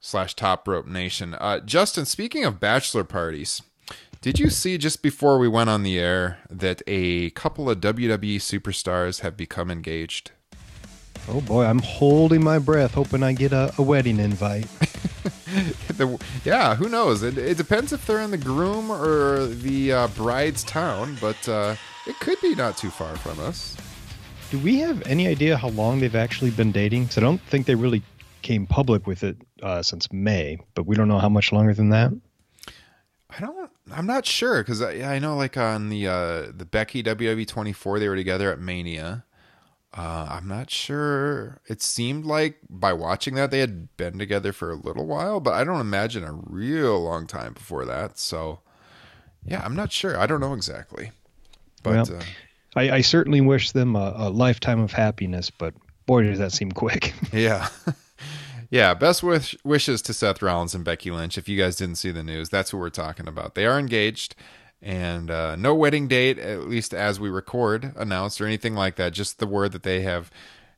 slash 0.00 0.34
Top 0.34 0.66
Rope 0.66 0.88
Nation. 0.88 1.34
Uh, 1.34 1.60
Justin, 1.60 2.04
speaking 2.04 2.44
of 2.44 2.58
bachelor 2.58 3.04
parties, 3.04 3.62
did 4.20 4.38
you 4.38 4.50
see 4.50 4.78
just 4.78 5.02
before 5.02 5.38
we 5.38 5.48
went 5.48 5.70
on 5.70 5.82
the 5.82 5.98
air 5.98 6.38
that 6.50 6.82
a 6.86 7.30
couple 7.30 7.70
of 7.70 7.80
WWE 7.80 8.36
superstars 8.36 9.20
have 9.20 9.36
become 9.36 9.70
engaged? 9.70 10.32
Oh 11.28 11.40
boy, 11.40 11.64
I'm 11.64 11.78
holding 11.80 12.42
my 12.42 12.58
breath, 12.58 12.94
hoping 12.94 13.22
I 13.22 13.32
get 13.32 13.52
a, 13.52 13.72
a 13.78 13.82
wedding 13.82 14.18
invite. 14.18 14.62
the, 15.88 16.18
yeah, 16.44 16.74
who 16.74 16.88
knows? 16.88 17.22
It, 17.22 17.38
it, 17.38 17.56
depends 17.56 17.92
if 17.92 18.06
they're 18.06 18.20
in 18.20 18.30
the 18.30 18.38
groom 18.38 18.90
or 18.90 19.46
the 19.46 19.92
uh, 19.92 20.08
bride's 20.08 20.64
town, 20.64 21.16
but 21.20 21.48
uh, 21.48 21.76
it 22.06 22.18
could 22.18 22.40
be 22.40 22.54
not 22.54 22.76
too 22.76 22.90
far 22.90 23.14
from 23.16 23.38
us. 23.40 23.76
Do 24.50 24.58
we 24.58 24.78
have 24.78 25.06
any 25.06 25.28
idea 25.28 25.56
how 25.56 25.68
long 25.68 26.00
they've 26.00 26.16
actually 26.16 26.50
been 26.50 26.72
dating? 26.72 27.04
Because 27.04 27.18
I 27.18 27.20
don't 27.20 27.42
think 27.42 27.66
they 27.66 27.74
really 27.74 28.02
came 28.40 28.66
public 28.66 29.06
with 29.06 29.22
it 29.22 29.36
uh, 29.62 29.82
since 29.82 30.10
May, 30.10 30.58
but 30.74 30.86
we 30.86 30.96
don't 30.96 31.08
know 31.08 31.18
how 31.18 31.28
much 31.28 31.52
longer 31.52 31.74
than 31.74 31.90
that. 31.90 32.10
I 33.30 33.40
don't. 33.40 33.70
I'm 33.92 34.06
not 34.06 34.24
sure 34.24 34.62
because 34.62 34.80
I, 34.80 35.16
I, 35.16 35.18
know 35.18 35.36
like 35.36 35.56
on 35.56 35.90
the 35.90 36.06
uh, 36.06 36.42
the 36.54 36.64
Becky 36.64 37.02
WWE 37.02 37.46
24 37.46 37.98
they 37.98 38.08
were 38.08 38.16
together 38.16 38.50
at 38.50 38.58
Mania. 38.58 39.24
Uh, 39.96 40.28
I'm 40.30 40.48
not 40.48 40.70
sure. 40.70 41.60
It 41.66 41.82
seemed 41.82 42.24
like 42.24 42.58
by 42.68 42.92
watching 42.92 43.34
that 43.34 43.50
they 43.50 43.60
had 43.60 43.96
been 43.96 44.18
together 44.18 44.52
for 44.52 44.70
a 44.70 44.76
little 44.76 45.06
while, 45.06 45.40
but 45.40 45.54
I 45.54 45.64
don't 45.64 45.80
imagine 45.80 46.24
a 46.24 46.32
real 46.32 47.02
long 47.02 47.26
time 47.26 47.54
before 47.54 47.84
that. 47.86 48.18
So, 48.18 48.60
yeah, 49.44 49.62
I'm 49.64 49.74
not 49.74 49.90
sure. 49.90 50.18
I 50.18 50.26
don't 50.26 50.40
know 50.40 50.52
exactly. 50.52 51.10
But 51.82 52.10
well, 52.10 52.18
uh, 52.18 52.24
I, 52.76 52.90
I, 52.96 53.00
certainly 53.00 53.40
wish 53.40 53.72
them 53.72 53.96
a, 53.96 54.12
a 54.16 54.30
lifetime 54.30 54.80
of 54.80 54.92
happiness. 54.92 55.50
But 55.50 55.74
boy, 56.06 56.24
does 56.24 56.38
that 56.38 56.52
seem 56.52 56.70
quick. 56.70 57.14
yeah. 57.32 57.68
Yeah, 58.70 58.92
best 58.92 59.22
wish, 59.22 59.56
wishes 59.64 60.02
to 60.02 60.12
Seth 60.12 60.42
Rollins 60.42 60.74
and 60.74 60.84
Becky 60.84 61.10
Lynch. 61.10 61.38
If 61.38 61.48
you 61.48 61.58
guys 61.58 61.76
didn't 61.76 61.96
see 61.96 62.10
the 62.10 62.22
news, 62.22 62.50
that's 62.50 62.72
what 62.72 62.80
we're 62.80 62.90
talking 62.90 63.26
about. 63.26 63.54
They 63.54 63.64
are 63.64 63.78
engaged, 63.78 64.34
and 64.82 65.30
uh, 65.30 65.56
no 65.56 65.74
wedding 65.74 66.06
date, 66.06 66.38
at 66.38 66.68
least 66.68 66.92
as 66.92 67.18
we 67.18 67.30
record, 67.30 67.92
announced 67.96 68.40
or 68.40 68.46
anything 68.46 68.74
like 68.74 68.96
that. 68.96 69.14
Just 69.14 69.38
the 69.38 69.46
word 69.46 69.72
that 69.72 69.84
they 69.84 70.02
have 70.02 70.30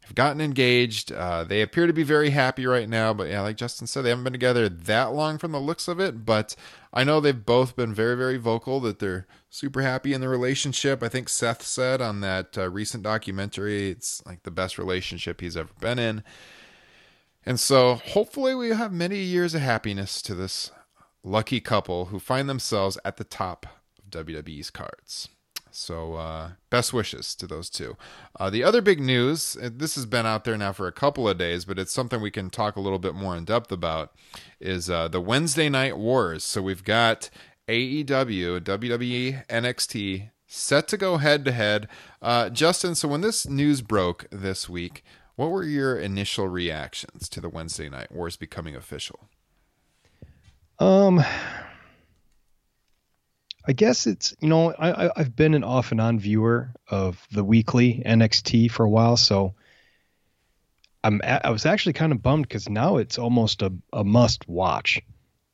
have 0.02 0.14
gotten 0.14 0.40
engaged. 0.40 1.12
Uh, 1.12 1.44
they 1.44 1.62
appear 1.62 1.87
to 1.87 1.92
be 1.92 2.02
very 2.02 2.30
happy 2.30 2.66
right 2.66 2.88
now, 2.88 3.12
but 3.12 3.28
yeah, 3.28 3.42
like 3.42 3.56
Justin 3.56 3.87
said, 3.87 4.02
they 4.02 4.09
haven't 4.09 4.25
been 4.25 4.32
together 4.32 4.68
that 4.68 5.12
long 5.12 5.37
from 5.37 5.52
the 5.52 5.61
looks 5.61 5.88
of 5.88 6.00
it. 6.00 6.25
But 6.25 6.56
I 6.92 7.04
know 7.04 7.20
they've 7.20 7.44
both 7.44 7.76
been 7.76 7.92
very, 7.92 8.16
very 8.16 8.37
vocal 8.37 8.80
that 8.80 8.99
they're 8.99 9.26
super 9.50 9.82
happy 9.82 10.12
in 10.12 10.20
the 10.20 10.28
relationship. 10.28 11.02
I 11.02 11.09
think 11.09 11.28
Seth 11.28 11.62
said 11.62 12.00
on 12.00 12.20
that 12.20 12.56
uh, 12.56 12.70
recent 12.70 13.02
documentary, 13.02 13.90
it's 13.90 14.25
like 14.25 14.44
the 14.44 14.50
best 14.50 14.78
relationship 14.78 15.40
he's 15.40 15.56
ever 15.56 15.70
been 15.80 15.99
in. 15.99 16.23
And 17.44 17.59
so 17.59 17.94
hopefully 17.94 18.54
we 18.54 18.70
have 18.70 18.92
many 18.92 19.18
years 19.18 19.54
of 19.54 19.62
happiness 19.62 20.20
to 20.23 20.35
this 20.35 20.70
lucky 21.23 21.61
couple 21.61 22.06
who 22.06 22.18
find 22.18 22.49
themselves 22.49 22.99
at 23.04 23.16
the 23.16 23.25
top 23.25 23.66
of 23.99 24.11
WWE's 24.11 24.70
cards. 24.70 25.28
So 25.70 26.14
uh, 26.14 26.50
best 26.68 26.92
wishes 26.92 27.35
to 27.37 27.47
those 27.47 27.70
two. 27.70 27.97
Uh, 28.38 28.50
the 28.50 28.64
other 28.64 28.82
big 28.82 29.00
news, 29.00 29.56
this 29.61 29.94
has 29.94 30.04
been 30.04 30.26
out 30.26 30.44
there 30.44 30.59
now 30.59 30.73
for 30.73 30.87
a 30.87 30.92
couple 30.92 31.28
of 31.28 31.38
days, 31.38 31.64
but 31.64 31.78
it's 31.78 31.92
something 31.92 32.20
we 32.20 32.30
can 32.30 32.50
talk 32.50 32.76
a 32.76 32.80
little 32.80 32.99
bit 32.99 33.14
more 33.14 33.37
in 33.37 33.44
depth 33.44 33.70
about, 33.70 34.12
is 34.61 34.90
uh, 34.90 35.09
the 35.09 35.20
Wednesday 35.20 35.68
Night 35.68 35.97
Wars. 35.97 36.42
So 36.42 36.61
we've 36.61 36.85
got 36.85 37.30
AEW, 37.68 38.61
WWE, 38.61 39.47
NXT 39.47 40.30
set 40.47 40.88
to 40.88 40.97
go 40.97 41.18
head 41.18 41.44
to 41.44 41.52
head. 41.52 41.88
Uh, 42.20 42.50
Justin, 42.50 42.97
so 42.97 43.06
when 43.06 43.20
this 43.20 43.49
news 43.49 43.82
broke 43.82 44.26
this 44.30 44.68
week, 44.68 45.04
what 45.40 45.52
were 45.52 45.64
your 45.64 45.97
initial 45.97 46.47
reactions 46.47 47.26
to 47.30 47.40
the 47.40 47.49
Wednesday 47.49 47.88
Night 47.88 48.12
Wars 48.12 48.37
becoming 48.37 48.76
official? 48.76 49.30
Um, 50.78 51.25
I 53.66 53.73
guess 53.73 54.06
it's 54.06 54.35
you 54.40 54.49
know 54.49 54.75
I, 54.78 55.11
have 55.16 55.35
been 55.35 55.54
an 55.54 55.64
off 55.64 55.92
and 55.92 56.00
on 56.00 56.18
viewer 56.18 56.75
of 56.90 57.26
the 57.32 57.42
weekly 57.42 58.02
NXT 58.04 58.70
for 58.70 58.85
a 58.85 58.90
while, 58.90 59.16
so 59.16 59.54
I'm 61.02 61.23
I 61.25 61.49
was 61.49 61.64
actually 61.64 61.94
kind 61.94 62.12
of 62.12 62.20
bummed 62.20 62.47
because 62.47 62.68
now 62.68 62.99
it's 62.99 63.16
almost 63.16 63.62
a, 63.62 63.73
a 63.94 64.04
must 64.04 64.47
watch, 64.47 65.00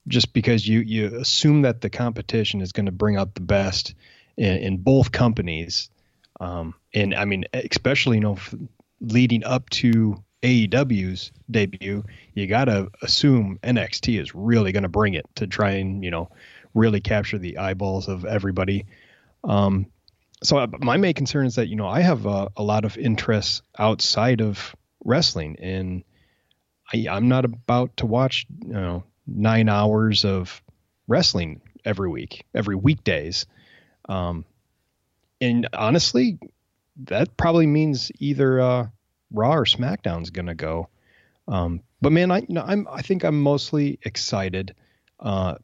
just 0.09 0.33
because 0.33 0.66
you 0.66 0.81
you 0.81 1.16
assume 1.16 1.62
that 1.62 1.81
the 1.81 1.90
competition 1.90 2.61
is 2.61 2.73
going 2.73 2.87
to 2.87 2.93
bring 2.93 3.19
out 3.19 3.37
the 3.37 3.40
best 3.40 3.95
in, 4.37 4.57
in 4.57 4.76
both 4.78 5.12
companies, 5.12 5.90
um, 6.40 6.75
and 6.93 7.14
I 7.14 7.25
mean 7.25 7.45
especially 7.52 8.16
you 8.16 8.23
know 8.23 8.38
leading 9.00 9.45
up 9.45 9.69
to 9.71 10.23
AEW's 10.43 11.33
debut, 11.50 12.05
you 12.35 12.47
got 12.47 12.67
to 12.67 12.91
assume 13.03 13.59
NXT 13.62 14.21
is 14.21 14.35
really 14.35 14.73
going 14.73 14.85
to 14.85 14.88
bring 14.88 15.15
it 15.15 15.26
to 15.37 15.47
try 15.47 15.73
and 15.73 16.05
you 16.05 16.11
know 16.11 16.31
really 16.75 17.00
capture 17.00 17.38
the 17.38 17.59
eyeballs 17.59 18.09
of 18.09 18.25
everybody. 18.25 18.87
Um, 19.45 19.87
so 20.43 20.59
uh, 20.59 20.67
my 20.81 20.99
main 20.99 21.15
concern 21.15 21.47
is 21.47 21.57
that 21.57 21.69
you 21.69 21.76
know 21.76 21.88
I 21.88 22.00
have 22.00 22.26
a, 22.26 22.50
a 22.57 22.62
lot 22.62 22.85
of 22.85 22.97
interests 22.97 23.62
outside 23.79 24.41
of 24.41 24.76
wrestling, 25.05 25.57
and 25.61 26.05
I, 26.93 27.07
I'm 27.11 27.29
not 27.29 27.45
about 27.45 27.97
to 27.99 28.07
watch 28.07 28.47
you 28.65 28.73
know 28.73 29.05
nine 29.26 29.69
hours 29.69 30.25
of 30.25 30.62
wrestling 31.09 31.61
every 31.85 32.09
week, 32.09 32.45
every 32.55 32.76
weekdays. 32.76 33.47
Um, 34.09 34.45
and 35.41 35.69
honestly, 35.73 36.38
that 37.05 37.37
probably 37.37 37.67
means 37.67 38.11
either 38.19 38.61
uh, 38.61 38.87
Raw 39.31 39.55
or 39.55 39.65
SmackDown's 39.65 40.31
gonna 40.31 40.55
go. 40.55 40.88
Um, 41.49 41.83
but 42.00 42.12
man, 42.12 42.31
I 42.31 42.38
you 42.38 42.55
know 42.55 42.65
I'm 42.67 42.87
I 42.91 43.03
think 43.03 43.25
I'm 43.25 43.41
mostly 43.41 43.99
excited. 44.03 44.75
Uh, 45.21 45.57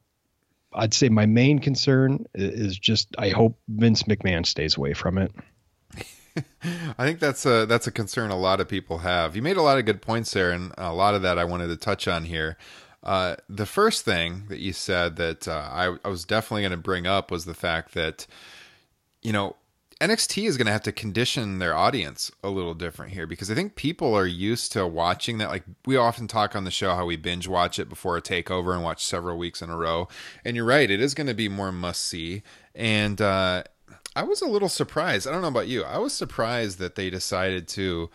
I'd 0.75 0.95
say 0.95 1.09
my 1.09 1.27
main 1.27 1.59
concern 1.59 2.25
is 2.35 2.79
just 2.79 3.09
I 3.19 3.31
hope 3.31 3.59
Vince 3.69 4.05
McMahon 4.05 4.47
stays 4.47 4.77
away 4.77 4.95
from 4.95 5.19
it. 5.19 5.33
I 6.65 7.05
think 7.05 7.19
that's 7.19 7.45
a 7.45 7.67
that's 7.67 7.87
a 7.87 7.91
concern 7.93 8.31
a 8.31 8.39
lot 8.39 8.61
of 8.61 8.69
people 8.69 8.99
have. 8.99 9.37
You 9.37 9.43
made 9.43 9.57
a 9.57 9.63
lot 9.63 9.79
of 9.79 9.85
good 9.85 10.01
points 10.01 10.33
there, 10.33 10.51
and 10.51 10.73
a 10.79 10.93
lot 10.93 11.15
of 11.15 11.23
that 11.23 11.39
I 11.39 11.45
wanted 11.45 11.69
to 11.69 11.77
touch 11.77 12.09
on 12.09 12.25
here. 12.25 12.57
Uh, 13.03 13.37
the 13.49 13.67
first 13.67 14.05
thing 14.05 14.45
that 14.49 14.61
you 14.61 14.73
said 14.73 15.17
that 15.17 15.49
uh, 15.49 15.69
I, 15.73 15.97
I 16.05 16.09
was 16.09 16.25
definitely 16.25 16.63
going 16.63 16.71
to 16.71 16.77
bring 16.77 17.07
up 17.07 17.31
was 17.31 17.45
the 17.45 17.55
fact 17.55 17.95
that 17.95 18.27
you 19.23 19.33
know 19.33 19.57
NXT 20.03 20.49
is 20.49 20.57
going 20.57 20.67
to 20.67 20.73
have 20.73 20.83
to 20.83 20.91
condition 20.91 21.61
their 21.61 21.77
audience 21.77 22.33
a 22.43 22.51
little 22.51 22.75
different 22.75 23.13
here 23.13 23.25
because 23.25 23.53
I 23.53 23.55
think 23.55 23.77
people 23.77 24.17
are 24.17 24.27
used 24.27 24.73
to 24.73 24.85
watching 24.85 25.39
that. 25.39 25.49
Like 25.49 25.63
we 25.87 25.97
often 25.97 26.27
talk 26.27 26.57
on 26.57 26.65
the 26.65 26.73
show 26.73 26.97
how 26.97 27.07
we 27.07 27.17
binge 27.17 27.47
watch 27.47 27.79
it 27.79 27.89
before 27.89 28.17
a 28.17 28.23
takeover 28.23 28.75
and 28.75 28.83
watch 28.83 29.05
several 29.05 29.39
weeks 29.39 29.63
in 29.63 29.71
a 29.71 29.77
row. 29.77 30.09
And 30.45 30.57
you're 30.57 30.65
right, 30.65 30.91
it 30.91 31.01
is 31.01 31.15
going 31.15 31.29
to 31.29 31.35
be 31.35 31.49
more 31.49 31.71
must 31.71 32.05
see. 32.05 32.43
And 32.75 33.21
uh, 33.21 33.63
I 34.17 34.25
was 34.25 34.43
a 34.43 34.49
little 34.49 34.69
surprised. 34.69 35.29
I 35.29 35.31
don't 35.31 35.41
know 35.41 35.47
about 35.47 35.69
you. 35.69 35.85
I 35.85 35.99
was 35.99 36.13
surprised 36.13 36.81
that 36.81 36.97
they 36.97 37.09
decided 37.09 37.69
to 37.69 38.11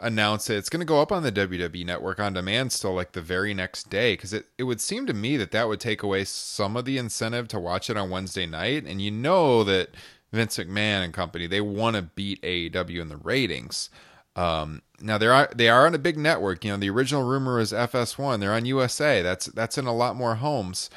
announce 0.00 0.50
it. 0.50 0.56
It's 0.56 0.68
going 0.68 0.80
to 0.80 0.86
go 0.86 1.00
up 1.00 1.12
on 1.12 1.22
the 1.22 1.30
WWE 1.30 1.86
network 1.86 2.18
on 2.18 2.32
demand 2.32 2.72
still 2.72 2.94
like 2.94 3.12
the 3.12 3.22
very 3.22 3.54
next 3.54 3.88
day 3.88 4.14
because 4.14 4.32
it, 4.32 4.46
it 4.58 4.64
would 4.64 4.80
seem 4.80 5.06
to 5.06 5.14
me 5.14 5.36
that 5.36 5.52
that 5.52 5.68
would 5.68 5.78
take 5.78 6.02
away 6.02 6.24
some 6.24 6.76
of 6.76 6.86
the 6.86 6.98
incentive 6.98 7.46
to 7.48 7.60
watch 7.60 7.88
it 7.88 7.96
on 7.96 8.10
Wednesday 8.10 8.46
night. 8.46 8.84
And 8.84 9.00
you 9.00 9.12
know 9.12 9.62
that 9.62 9.90
Vince 10.32 10.58
McMahon 10.58 11.04
and 11.04 11.12
company, 11.12 11.46
they 11.46 11.60
want 11.60 11.96
to 11.96 12.02
beat 12.02 12.42
AEW 12.42 13.00
in 13.00 13.08
the 13.08 13.16
ratings. 13.16 13.90
Um, 14.36 14.82
now 15.00 15.18
they 15.18 15.26
are 15.26 15.50
they 15.54 15.68
are 15.68 15.86
on 15.86 15.94
a 15.94 15.98
big 15.98 16.16
network. 16.16 16.64
You 16.64 16.72
know, 16.72 16.76
the 16.76 16.90
original 16.90 17.24
rumor 17.24 17.56
was 17.56 17.72
FS1. 17.72 18.40
They're 18.40 18.52
on 18.52 18.64
USA. 18.64 19.22
That's 19.22 19.46
that's 19.46 19.76
in 19.76 19.86
a 19.86 19.94
lot 19.94 20.16
more 20.16 20.36
homes. 20.36 20.88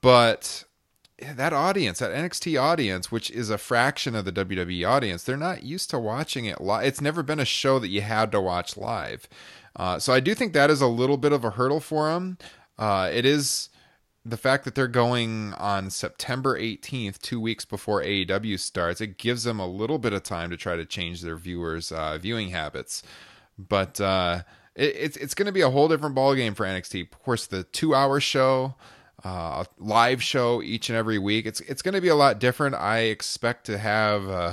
But 0.00 0.64
that 1.18 1.52
audience, 1.52 1.98
that 1.98 2.12
NXT 2.12 2.60
audience, 2.60 3.10
which 3.10 3.30
is 3.30 3.50
a 3.50 3.58
fraction 3.58 4.14
of 4.14 4.24
the 4.24 4.32
WWE 4.32 4.88
audience, 4.88 5.24
they're 5.24 5.36
not 5.36 5.62
used 5.62 5.90
to 5.90 5.98
watching 5.98 6.44
it 6.44 6.60
live. 6.60 6.86
It's 6.86 7.00
never 7.00 7.22
been 7.22 7.40
a 7.40 7.44
show 7.44 7.78
that 7.78 7.88
you 7.88 8.02
had 8.02 8.32
to 8.32 8.40
watch 8.40 8.76
live. 8.76 9.28
Uh, 9.76 9.98
so 9.98 10.12
I 10.12 10.20
do 10.20 10.34
think 10.34 10.52
that 10.52 10.70
is 10.70 10.80
a 10.80 10.86
little 10.86 11.16
bit 11.16 11.32
of 11.32 11.44
a 11.44 11.50
hurdle 11.50 11.80
for 11.80 12.08
them. 12.10 12.38
Uh, 12.78 13.10
it 13.12 13.24
is 13.24 13.68
the 14.24 14.36
fact 14.36 14.64
that 14.64 14.74
they're 14.74 14.88
going 14.88 15.52
on 15.54 15.90
September 15.90 16.58
18th, 16.58 17.18
two 17.18 17.40
weeks 17.40 17.64
before 17.64 18.02
AEW 18.02 18.58
starts. 18.58 19.00
It 19.00 19.18
gives 19.18 19.44
them 19.44 19.60
a 19.60 19.66
little 19.66 19.98
bit 19.98 20.12
of 20.12 20.22
time 20.22 20.50
to 20.50 20.56
try 20.56 20.76
to 20.76 20.86
change 20.86 21.20
their 21.20 21.36
viewers' 21.36 21.92
uh, 21.92 22.18
viewing 22.18 22.50
habits. 22.50 23.02
But 23.58 24.00
uh, 24.00 24.42
it, 24.74 24.96
it's 24.96 25.16
it's 25.18 25.34
going 25.34 25.46
to 25.46 25.52
be 25.52 25.60
a 25.60 25.70
whole 25.70 25.88
different 25.88 26.16
ballgame 26.16 26.56
for 26.56 26.64
NXT. 26.64 27.12
Of 27.12 27.22
course, 27.22 27.46
the 27.46 27.64
two-hour 27.64 28.20
show 28.20 28.74
uh, 29.24 29.64
live 29.78 30.22
show 30.22 30.62
each 30.62 30.90
and 30.90 30.96
every 30.96 31.18
week. 31.18 31.46
It's 31.46 31.60
it's 31.60 31.82
going 31.82 31.94
to 31.94 32.00
be 32.00 32.08
a 32.08 32.14
lot 32.14 32.38
different. 32.38 32.74
I 32.74 33.00
expect 33.00 33.66
to 33.66 33.78
have, 33.78 34.28
uh, 34.28 34.52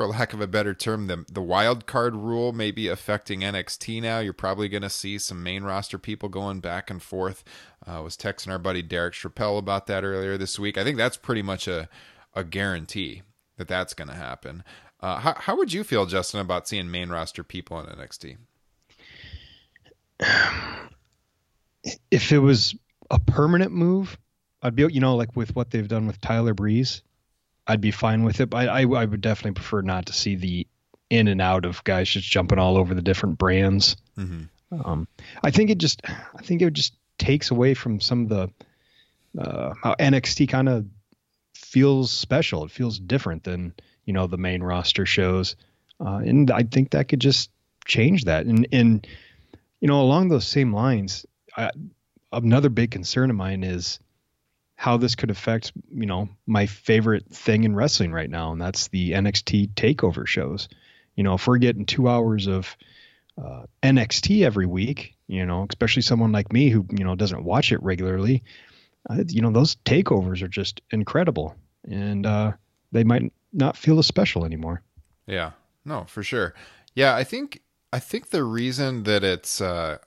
for 0.00 0.06
lack 0.06 0.32
of 0.32 0.40
a 0.40 0.46
better 0.46 0.72
term, 0.72 1.08
the 1.08 1.26
the 1.30 1.42
wild 1.42 1.84
card 1.84 2.16
rule 2.16 2.54
may 2.54 2.70
be 2.70 2.88
affecting 2.88 3.40
NXT 3.40 4.00
now. 4.00 4.18
You're 4.20 4.32
probably 4.32 4.66
going 4.66 4.80
to 4.80 4.88
see 4.88 5.18
some 5.18 5.42
main 5.42 5.62
roster 5.62 5.98
people 5.98 6.30
going 6.30 6.60
back 6.60 6.88
and 6.88 7.02
forth. 7.02 7.44
Uh, 7.86 7.98
I 7.98 8.00
was 8.00 8.16
texting 8.16 8.50
our 8.50 8.58
buddy 8.58 8.80
Derek 8.80 9.12
Chappelle 9.12 9.58
about 9.58 9.86
that 9.88 10.02
earlier 10.02 10.38
this 10.38 10.58
week. 10.58 10.78
I 10.78 10.84
think 10.84 10.96
that's 10.96 11.18
pretty 11.18 11.42
much 11.42 11.68
a 11.68 11.86
a 12.34 12.44
guarantee 12.44 13.20
that 13.58 13.68
that's 13.68 13.92
going 13.92 14.08
to 14.08 14.14
happen. 14.14 14.64
Uh, 15.00 15.18
how 15.18 15.34
how 15.36 15.54
would 15.58 15.70
you 15.70 15.84
feel, 15.84 16.06
Justin, 16.06 16.40
about 16.40 16.66
seeing 16.66 16.90
main 16.90 17.10
roster 17.10 17.44
people 17.44 17.78
in 17.78 17.84
NXT? 17.84 18.38
If 22.10 22.32
it 22.32 22.38
was 22.38 22.74
a 23.10 23.18
permanent 23.18 23.72
move, 23.72 24.18
I'd 24.62 24.76
be 24.76 24.86
you 24.90 25.00
know 25.00 25.16
like 25.16 25.36
with 25.36 25.54
what 25.54 25.70
they've 25.70 25.88
done 25.88 26.06
with 26.06 26.22
Tyler 26.22 26.54
Breeze, 26.54 27.02
I'd 27.70 27.80
be 27.80 27.92
fine 27.92 28.24
with 28.24 28.40
it. 28.40 28.50
But 28.50 28.68
I 28.68 28.82
I 28.82 29.04
would 29.04 29.20
definitely 29.20 29.52
prefer 29.52 29.82
not 29.82 30.06
to 30.06 30.12
see 30.12 30.34
the 30.34 30.66
in 31.08 31.28
and 31.28 31.40
out 31.40 31.64
of 31.64 31.82
guys 31.84 32.08
just 32.08 32.28
jumping 32.28 32.58
all 32.58 32.76
over 32.76 32.94
the 32.94 33.02
different 33.02 33.38
brands. 33.38 33.96
Mm-hmm. 34.16 34.80
Um, 34.84 35.08
I 35.42 35.50
think 35.50 35.70
it 35.70 35.78
just 35.78 36.02
I 36.06 36.42
think 36.42 36.62
it 36.62 36.72
just 36.72 36.94
takes 37.18 37.50
away 37.50 37.74
from 37.74 38.00
some 38.00 38.22
of 38.22 38.28
the 38.28 38.50
uh, 39.40 39.74
how 39.80 39.94
NXT 39.94 40.48
kind 40.48 40.68
of 40.68 40.86
feels 41.54 42.10
special. 42.10 42.64
It 42.64 42.70
feels 42.70 42.98
different 42.98 43.44
than 43.44 43.74
you 44.04 44.12
know 44.12 44.26
the 44.26 44.38
main 44.38 44.62
roster 44.62 45.06
shows, 45.06 45.54
uh, 46.04 46.16
and 46.24 46.50
I 46.50 46.62
think 46.64 46.90
that 46.90 47.08
could 47.08 47.20
just 47.20 47.50
change 47.86 48.24
that. 48.24 48.46
And 48.46 48.66
and 48.72 49.06
you 49.80 49.88
know 49.88 50.00
along 50.00 50.28
those 50.28 50.46
same 50.46 50.72
lines, 50.72 51.24
I, 51.56 51.70
another 52.32 52.68
big 52.68 52.90
concern 52.90 53.30
of 53.30 53.36
mine 53.36 53.62
is 53.62 54.00
how 54.80 54.96
this 54.96 55.14
could 55.14 55.30
affect 55.30 55.72
you 55.92 56.06
know 56.06 56.26
my 56.46 56.64
favorite 56.64 57.26
thing 57.28 57.64
in 57.64 57.76
wrestling 57.76 58.12
right 58.12 58.30
now, 58.30 58.50
and 58.50 58.58
that's 58.58 58.88
the 58.88 59.10
NXT 59.10 59.74
takeover 59.74 60.26
shows. 60.26 60.70
You 61.16 61.22
know, 61.22 61.34
if 61.34 61.46
we're 61.46 61.58
getting 61.58 61.84
two 61.84 62.08
hours 62.08 62.46
of 62.46 62.78
uh, 63.36 63.64
NXT 63.82 64.42
every 64.42 64.64
week, 64.64 65.16
you 65.26 65.44
know, 65.44 65.66
especially 65.68 66.00
someone 66.00 66.32
like 66.32 66.50
me 66.50 66.70
who 66.70 66.86
you 66.96 67.04
know 67.04 67.14
doesn't 67.14 67.44
watch 67.44 67.72
it 67.72 67.82
regularly, 67.82 68.42
uh, 69.10 69.22
you 69.28 69.42
know, 69.42 69.50
those 69.50 69.76
takeovers 69.84 70.40
are 70.40 70.48
just 70.48 70.80
incredible, 70.90 71.54
and 71.84 72.24
uh, 72.24 72.52
they 72.90 73.04
might 73.04 73.30
not 73.52 73.76
feel 73.76 73.98
as 73.98 74.06
special 74.06 74.46
anymore. 74.46 74.82
Yeah, 75.26 75.50
no, 75.84 76.04
for 76.04 76.22
sure. 76.22 76.54
Yeah, 76.94 77.14
I 77.14 77.24
think 77.24 77.60
I 77.92 77.98
think 77.98 78.30
the 78.30 78.44
reason 78.44 79.02
that 79.02 79.24
it's 79.24 79.60
uh, 79.60 79.98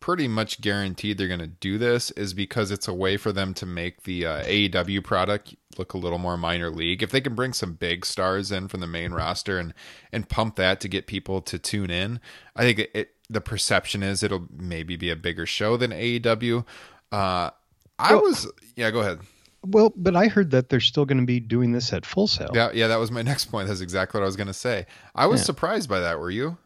pretty 0.00 0.26
much 0.26 0.60
guaranteed 0.60 1.18
they're 1.18 1.28
going 1.28 1.38
to 1.40 1.46
do 1.46 1.76
this 1.78 2.10
is 2.12 2.32
because 2.34 2.70
it's 2.70 2.88
a 2.88 2.94
way 2.94 3.16
for 3.16 3.32
them 3.32 3.52
to 3.54 3.66
make 3.66 4.02
the 4.04 4.24
uh, 4.26 4.42
AEW 4.44 5.04
product 5.04 5.54
look 5.78 5.92
a 5.94 5.98
little 5.98 6.18
more 6.18 6.36
minor 6.36 6.70
league. 6.70 7.02
If 7.02 7.10
they 7.10 7.20
can 7.20 7.34
bring 7.34 7.52
some 7.52 7.74
big 7.74 8.04
stars 8.06 8.50
in 8.50 8.68
from 8.68 8.80
the 8.80 8.86
main 8.86 9.12
roster 9.12 9.58
and 9.58 9.72
and 10.10 10.28
pump 10.28 10.56
that 10.56 10.80
to 10.80 10.88
get 10.88 11.06
people 11.06 11.40
to 11.42 11.58
tune 11.58 11.90
in, 11.90 12.18
I 12.56 12.62
think 12.62 12.78
it, 12.80 12.90
it 12.94 13.10
the 13.28 13.40
perception 13.40 14.02
is 14.02 14.22
it'll 14.22 14.48
maybe 14.56 14.96
be 14.96 15.10
a 15.10 15.16
bigger 15.16 15.46
show 15.46 15.76
than 15.76 15.90
AEW. 15.92 16.64
Uh, 17.12 17.50
I 17.98 18.14
Well- 18.14 18.22
was 18.22 18.50
yeah, 18.76 18.90
go 18.90 19.00
ahead. 19.00 19.20
Well, 19.62 19.92
but 19.94 20.16
I 20.16 20.28
heard 20.28 20.52
that 20.52 20.70
they're 20.70 20.80
still 20.80 21.04
going 21.04 21.20
to 21.20 21.26
be 21.26 21.38
doing 21.38 21.72
this 21.72 21.92
at 21.92 22.06
Full 22.06 22.26
Sail. 22.26 22.50
Yeah, 22.54 22.70
yeah, 22.72 22.86
that 22.88 22.96
was 22.96 23.10
my 23.10 23.20
next 23.32 23.44
point. 23.46 23.68
That's 23.68 23.82
exactly 23.82 24.18
what 24.18 24.24
I 24.24 24.26
was 24.26 24.36
going 24.36 24.46
to 24.46 24.54
say. 24.54 24.86
I 25.14 25.26
was 25.26 25.40
Yeah. 25.40 25.44
surprised 25.44 25.86
by 25.90 26.00
that. 26.00 26.18
Were 26.18 26.30
you? 26.30 26.56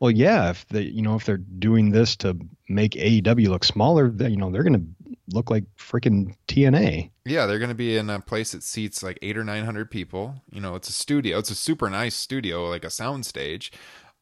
Well, 0.00 0.10
yeah, 0.10 0.50
if 0.50 0.66
they, 0.68 0.82
you 0.82 1.02
know, 1.02 1.16
if 1.16 1.24
they're 1.24 1.36
doing 1.36 1.90
this 1.90 2.16
to 2.16 2.36
make 2.68 2.92
AEW 2.92 3.48
look 3.48 3.64
smaller, 3.64 4.10
then, 4.10 4.30
you 4.30 4.36
know, 4.36 4.50
they're 4.50 4.62
going 4.62 4.80
to 4.80 5.14
look 5.34 5.50
like 5.50 5.64
freaking 5.76 6.34
TNA. 6.46 7.10
Yeah, 7.24 7.46
they're 7.46 7.58
going 7.58 7.70
to 7.70 7.74
be 7.74 7.96
in 7.96 8.08
a 8.08 8.20
place 8.20 8.52
that 8.52 8.62
seats 8.62 9.02
like 9.02 9.18
eight 9.22 9.36
or 9.36 9.44
nine 9.44 9.64
hundred 9.64 9.90
people. 9.90 10.42
You 10.50 10.60
know, 10.60 10.74
it's 10.74 10.88
a 10.88 10.92
studio. 10.92 11.38
It's 11.38 11.50
a 11.50 11.54
super 11.54 11.90
nice 11.90 12.14
studio, 12.14 12.68
like 12.68 12.84
a 12.84 12.88
soundstage. 12.88 13.70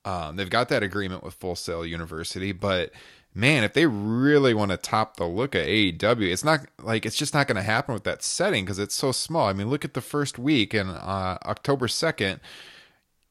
Um, 0.04 0.36
they've 0.36 0.50
got 0.50 0.68
that 0.68 0.82
agreement 0.82 1.22
with 1.22 1.34
Full 1.34 1.56
Sail 1.56 1.84
University, 1.84 2.52
but 2.52 2.92
man, 3.34 3.64
if 3.64 3.74
they 3.74 3.86
really 3.86 4.54
want 4.54 4.70
to 4.70 4.76
top 4.76 5.16
the 5.16 5.26
look 5.26 5.54
of 5.54 5.62
AEW, 5.62 6.32
it's 6.32 6.44
not 6.44 6.60
like 6.82 7.04
it's 7.04 7.16
just 7.16 7.34
not 7.34 7.46
going 7.46 7.56
to 7.56 7.62
happen 7.62 7.92
with 7.92 8.04
that 8.04 8.22
setting 8.22 8.64
because 8.64 8.78
it's 8.78 8.94
so 8.94 9.12
small. 9.12 9.48
I 9.48 9.52
mean, 9.52 9.68
look 9.68 9.84
at 9.84 9.94
the 9.94 10.00
first 10.00 10.38
week 10.38 10.74
in 10.74 10.88
uh, 10.88 11.38
October 11.44 11.88
second. 11.88 12.40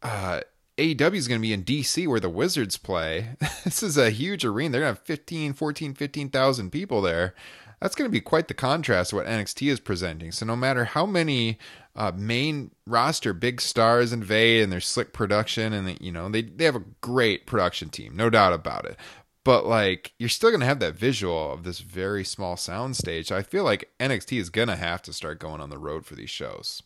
Uh, 0.01 0.41
AEW 0.77 1.15
is 1.15 1.27
going 1.27 1.39
to 1.39 1.47
be 1.47 1.53
in 1.53 1.63
DC 1.63 2.05
where 2.07 2.19
the 2.19 2.29
Wizards 2.29 2.77
play. 2.77 3.29
this 3.63 3.81
is 3.81 3.97
a 3.97 4.09
huge 4.09 4.43
arena. 4.43 4.71
They're 4.71 4.81
going 4.81 4.93
to 4.93 4.99
have 4.99 5.07
15, 5.07 5.53
14, 5.53 5.93
15,000 5.93 6.69
people 6.69 7.01
there. 7.01 7.33
That's 7.79 7.95
going 7.95 8.09
to 8.09 8.11
be 8.11 8.21
quite 8.21 8.47
the 8.47 8.53
contrast 8.53 9.11
to 9.11 9.17
what 9.17 9.25
NXT 9.25 9.71
is 9.71 9.79
presenting. 9.79 10.31
So 10.31 10.45
no 10.45 10.55
matter 10.55 10.85
how 10.85 11.05
many 11.05 11.59
uh, 11.95 12.11
main 12.15 12.71
roster, 12.85 13.33
big 13.33 13.61
stars 13.61 14.11
invade 14.11 14.63
and 14.63 14.71
their 14.71 14.81
slick 14.81 15.13
production, 15.13 15.71
and 15.71 15.87
they, 15.87 15.97
you 15.99 16.11
know 16.11 16.29
they 16.29 16.41
they 16.41 16.65
have 16.65 16.75
a 16.75 16.83
great 17.01 17.45
production 17.45 17.89
team, 17.89 18.15
no 18.15 18.29
doubt 18.29 18.53
about 18.53 18.85
it. 18.85 18.97
But 19.43 19.65
like 19.65 20.13
you're 20.17 20.29
still 20.29 20.51
gonna 20.51 20.65
have 20.65 20.79
that 20.79 20.95
visual 20.95 21.53
of 21.53 21.63
this 21.63 21.79
very 21.79 22.23
small 22.23 22.57
sound 22.57 22.97
stage. 22.97 23.31
I 23.31 23.43
feel 23.43 23.63
like 23.63 23.91
NXT 23.99 24.39
is 24.39 24.49
gonna 24.49 24.75
have 24.75 25.01
to 25.03 25.13
start 25.13 25.39
going 25.39 25.61
on 25.61 25.69
the 25.69 25.77
road 25.77 26.05
for 26.05 26.15
these 26.15 26.29
shows. 26.29 26.81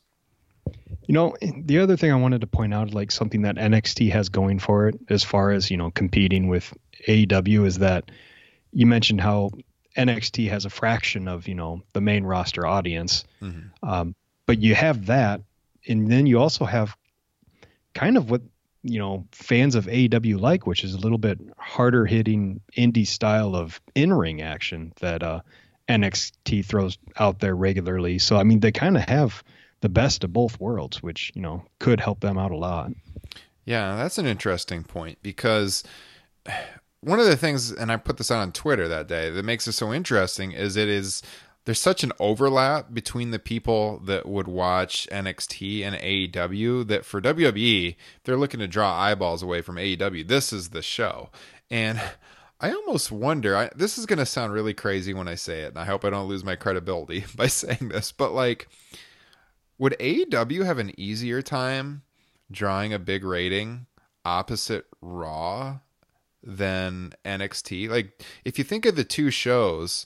You 1.05 1.13
know, 1.13 1.35
the 1.41 1.79
other 1.79 1.97
thing 1.97 2.11
I 2.11 2.15
wanted 2.15 2.41
to 2.41 2.47
point 2.47 2.73
out, 2.73 2.93
like 2.93 3.11
something 3.11 3.43
that 3.43 3.55
NXT 3.55 4.11
has 4.11 4.29
going 4.29 4.59
for 4.59 4.87
it, 4.87 4.99
as 5.09 5.23
far 5.23 5.51
as 5.51 5.71
you 5.71 5.77
know, 5.77 5.91
competing 5.91 6.47
with 6.47 6.73
AEW, 7.07 7.65
is 7.65 7.79
that 7.79 8.11
you 8.71 8.85
mentioned 8.85 9.21
how 9.21 9.51
NXT 9.97 10.49
has 10.49 10.65
a 10.65 10.69
fraction 10.69 11.27
of 11.27 11.47
you 11.47 11.55
know 11.55 11.81
the 11.93 12.01
main 12.01 12.23
roster 12.23 12.65
audience, 12.65 13.25
mm-hmm. 13.41 13.87
um, 13.87 14.15
but 14.45 14.59
you 14.59 14.75
have 14.75 15.07
that, 15.07 15.41
and 15.87 16.11
then 16.11 16.25
you 16.25 16.39
also 16.39 16.65
have 16.65 16.95
kind 17.93 18.17
of 18.17 18.29
what 18.29 18.41
you 18.83 18.99
know 18.99 19.25
fans 19.31 19.75
of 19.75 19.85
AEW 19.85 20.39
like, 20.39 20.67
which 20.67 20.83
is 20.83 20.93
a 20.93 20.99
little 20.99 21.17
bit 21.17 21.39
harder 21.57 22.05
hitting 22.05 22.61
indie 22.77 23.07
style 23.07 23.55
of 23.55 23.81
in 23.95 24.13
ring 24.13 24.41
action 24.41 24.93
that 25.01 25.23
uh, 25.23 25.41
NXT 25.87 26.63
throws 26.65 26.97
out 27.17 27.39
there 27.39 27.55
regularly. 27.55 28.19
So 28.19 28.37
I 28.37 28.43
mean, 28.43 28.59
they 28.59 28.71
kind 28.71 28.95
of 28.95 29.03
have 29.09 29.43
the 29.81 29.89
best 29.89 30.23
of 30.23 30.33
both 30.33 30.59
worlds, 30.59 31.01
which 31.01 31.31
you 31.35 31.41
know 31.41 31.63
could 31.79 31.99
help 31.99 32.19
them 32.19 32.37
out 32.37 32.51
a 32.51 32.57
lot. 32.57 32.91
Yeah, 33.65 33.95
that's 33.95 34.17
an 34.17 34.25
interesting 34.25 34.83
point 34.83 35.19
because 35.21 35.83
one 37.01 37.19
of 37.19 37.25
the 37.25 37.37
things, 37.37 37.71
and 37.71 37.91
I 37.91 37.97
put 37.97 38.17
this 38.17 38.31
out 38.31 38.41
on 38.41 38.51
Twitter 38.51 38.87
that 38.87 39.07
day, 39.07 39.29
that 39.29 39.45
makes 39.45 39.67
it 39.67 39.73
so 39.73 39.93
interesting 39.93 40.51
is 40.51 40.75
it 40.75 40.89
is 40.89 41.21
there's 41.65 41.79
such 41.79 42.03
an 42.03 42.11
overlap 42.19 42.93
between 42.93 43.31
the 43.31 43.39
people 43.39 43.99
that 44.05 44.27
would 44.27 44.47
watch 44.47 45.07
NXT 45.11 45.83
and 45.83 45.95
AEW 45.95 46.87
that 46.87 47.05
for 47.05 47.21
WWE 47.21 47.95
they're 48.23 48.37
looking 48.37 48.59
to 48.59 48.67
draw 48.67 48.97
eyeballs 48.97 49.43
away 49.43 49.61
from 49.61 49.75
AEW. 49.75 50.27
This 50.27 50.51
is 50.51 50.69
the 50.69 50.81
show, 50.81 51.29
and 51.69 52.01
I 52.59 52.71
almost 52.71 53.11
wonder. 53.11 53.55
I, 53.55 53.69
this 53.75 53.97
is 53.97 54.05
going 54.05 54.19
to 54.19 54.25
sound 54.25 54.51
really 54.51 54.73
crazy 54.73 55.13
when 55.13 55.27
I 55.27 55.35
say 55.35 55.61
it, 55.61 55.69
and 55.69 55.77
I 55.77 55.85
hope 55.85 56.03
I 56.03 56.09
don't 56.09 56.27
lose 56.27 56.43
my 56.43 56.55
credibility 56.55 57.23
by 57.35 57.47
saying 57.47 57.89
this, 57.89 58.11
but 58.11 58.33
like, 58.33 58.67
would 59.79 59.95
AEW 59.99 60.65
have 60.65 60.77
an 60.77 60.91
easier 60.99 61.41
time 61.41 62.03
drawing 62.51 62.93
a 62.93 62.99
big 62.99 63.23
rating 63.23 63.87
opposite 64.25 64.85
Raw 65.01 65.79
than 66.43 67.13
NXT. 67.25 67.89
Like, 67.89 68.23
if 68.45 68.57
you 68.57 68.63
think 68.63 68.85
of 68.85 68.95
the 68.95 69.03
two 69.03 69.31
shows, 69.31 70.05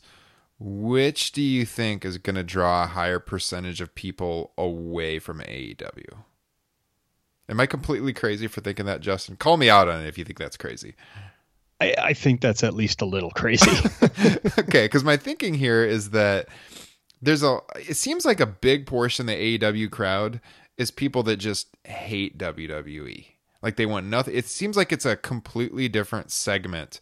which 0.59 1.31
do 1.31 1.41
you 1.41 1.65
think 1.65 2.05
is 2.05 2.17
going 2.17 2.35
to 2.35 2.43
draw 2.43 2.83
a 2.83 2.87
higher 2.87 3.19
percentage 3.19 3.81
of 3.81 3.95
people 3.95 4.53
away 4.57 5.19
from 5.19 5.39
AEW? 5.39 6.19
Am 7.49 7.59
I 7.59 7.65
completely 7.65 8.13
crazy 8.13 8.47
for 8.47 8.61
thinking 8.61 8.85
that, 8.85 9.01
Justin? 9.01 9.35
Call 9.35 9.57
me 9.57 9.69
out 9.69 9.89
on 9.89 10.01
it 10.01 10.07
if 10.07 10.17
you 10.17 10.23
think 10.23 10.39
that's 10.39 10.57
crazy. 10.57 10.95
I, 11.81 11.93
I 11.97 12.13
think 12.13 12.39
that's 12.39 12.63
at 12.63 12.73
least 12.73 13.01
a 13.01 13.05
little 13.05 13.31
crazy. 13.31 13.69
okay, 14.59 14.85
because 14.85 15.03
my 15.03 15.17
thinking 15.17 15.53
here 15.53 15.83
is 15.83 16.11
that 16.11 16.47
there's 17.23 17.43
a. 17.43 17.59
It 17.75 17.97
seems 17.97 18.25
like 18.25 18.39
a 18.39 18.45
big 18.45 18.85
portion 18.85 19.29
of 19.29 19.35
the 19.35 19.57
AEW 19.57 19.89
crowd 19.89 20.41
is 20.77 20.91
people 20.91 21.23
that 21.23 21.37
just 21.37 21.67
hate 21.85 22.37
WWE. 22.37 23.25
Like 23.61 23.77
they 23.77 23.85
want 23.85 24.07
nothing. 24.07 24.35
It 24.35 24.45
seems 24.45 24.75
like 24.75 24.91
it's 24.91 25.05
a 25.05 25.15
completely 25.15 25.87
different 25.87 26.31
segment 26.31 26.99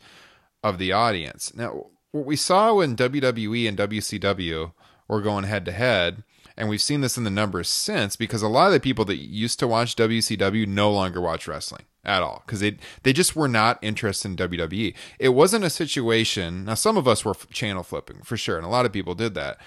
of 0.63 0.78
the 0.78 0.92
audience. 0.92 1.56
Now, 1.56 1.88
what 2.12 2.25
we 2.25 2.36
saw 2.36 2.75
when 2.75 2.96
WWE 2.96 3.68
and 3.68 3.78
WCW 3.78 4.74
were 5.08 5.22
going 5.22 5.46
head 5.46 5.66
to 5.66 5.72
head, 5.72 6.24
and 6.56 6.70
we've 6.70 6.82
seen 6.82 7.01
this 7.01 7.18
in 7.18 7.24
the 7.24 7.32
numbers 7.32 7.68
since, 7.68 8.16
because 8.16 8.44
a 8.44 8.48
lot 8.48 8.68
of 8.68 8.74
the 8.74 8.80
people 8.80 9.06
that 9.06 9.18
used 9.18 9.58
to 9.60 9.68
watch 9.68 9.96
WCW 9.96 10.68
no 10.68 10.92
longer 10.92 11.20
watch 11.20 11.48
wrestling 11.48 11.86
at 12.04 12.22
all 12.22 12.44
because 12.46 12.60
they 12.60 12.78
they 13.04 13.13
just 13.13 13.36
were 13.36 13.48
not 13.48 13.80
interested 13.82 14.28
in 14.30 14.38
WWE. 14.38 14.94
It 15.18 15.30
wasn't 15.30 15.66
a 15.66 15.70
situation. 15.70 16.66
Now, 16.66 16.75
some 16.75 16.98
of 16.98 17.08
us 17.08 17.25
were 17.25 17.34
channel 17.51 17.84
flipping 17.84 18.22
for 18.22 18.38
sure, 18.38 18.58
and 18.58 18.65
a 18.65 18.69
lot 18.69 18.86
of 18.86 18.93
people 18.93 19.15
did 19.15 19.34
that. 19.34 19.58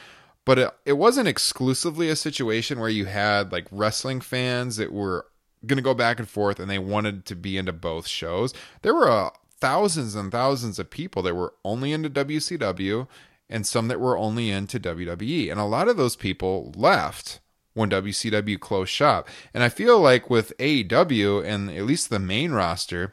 But 0.45 0.59
it, 0.59 0.71
it 0.85 0.93
wasn't 0.95 1.29
exclusively 1.29 2.09
a 2.09 2.17
situation 2.17 2.79
where 2.79 2.91
you 2.91 3.07
had 3.07 3.53
like 3.53 3.67
wrestling 3.71 4.21
fans 4.21 4.77
that 4.77 4.93
were 4.93 5.27
going 5.67 5.79
to 5.79 5.83
go 5.83 5.95
back 5.95 6.19
and 6.19 6.29
forth 6.29 6.61
and 6.61 6.71
they 6.71 6.79
wanted 6.79 7.25
to 7.27 7.35
be 7.35 7.57
into 7.57 7.73
both 7.73 8.07
shows. 8.07 8.53
There 8.83 8.95
were 8.95 9.11
uh, 9.11 9.31
thousands 9.61 10.15
and 10.15 10.31
thousands 10.31 10.79
of 10.79 10.91
people 10.91 11.23
that 11.23 11.35
were 11.35 11.55
only 11.65 11.93
into 11.93 12.11
WCW 12.11 13.09
and 13.49 13.67
some 13.67 13.89
that 13.89 14.01
were 14.01 14.19
only 14.19 14.51
into 14.51 14.81
WWE. 14.81 15.51
And 15.51 15.61
a 15.61 15.65
lot 15.65 15.89
of 15.89 15.97
those 15.97 16.17
people 16.17 16.73
left 16.77 17.41
when 17.75 17.91
WCW 17.91 18.59
closed 18.61 18.91
shop. 18.91 19.29
And 19.53 19.63
I 19.63 19.69
feel 19.69 20.01
like 20.01 20.31
with 20.31 20.57
AEW 20.59 21.45
and 21.45 21.71
at 21.71 21.85
least 21.85 22.11
the 22.11 22.19
main 22.19 22.53
roster, 22.53 23.13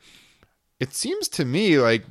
it 0.80 0.94
seems 0.94 1.28
to 1.30 1.46
me 1.46 1.80
like 1.80 2.06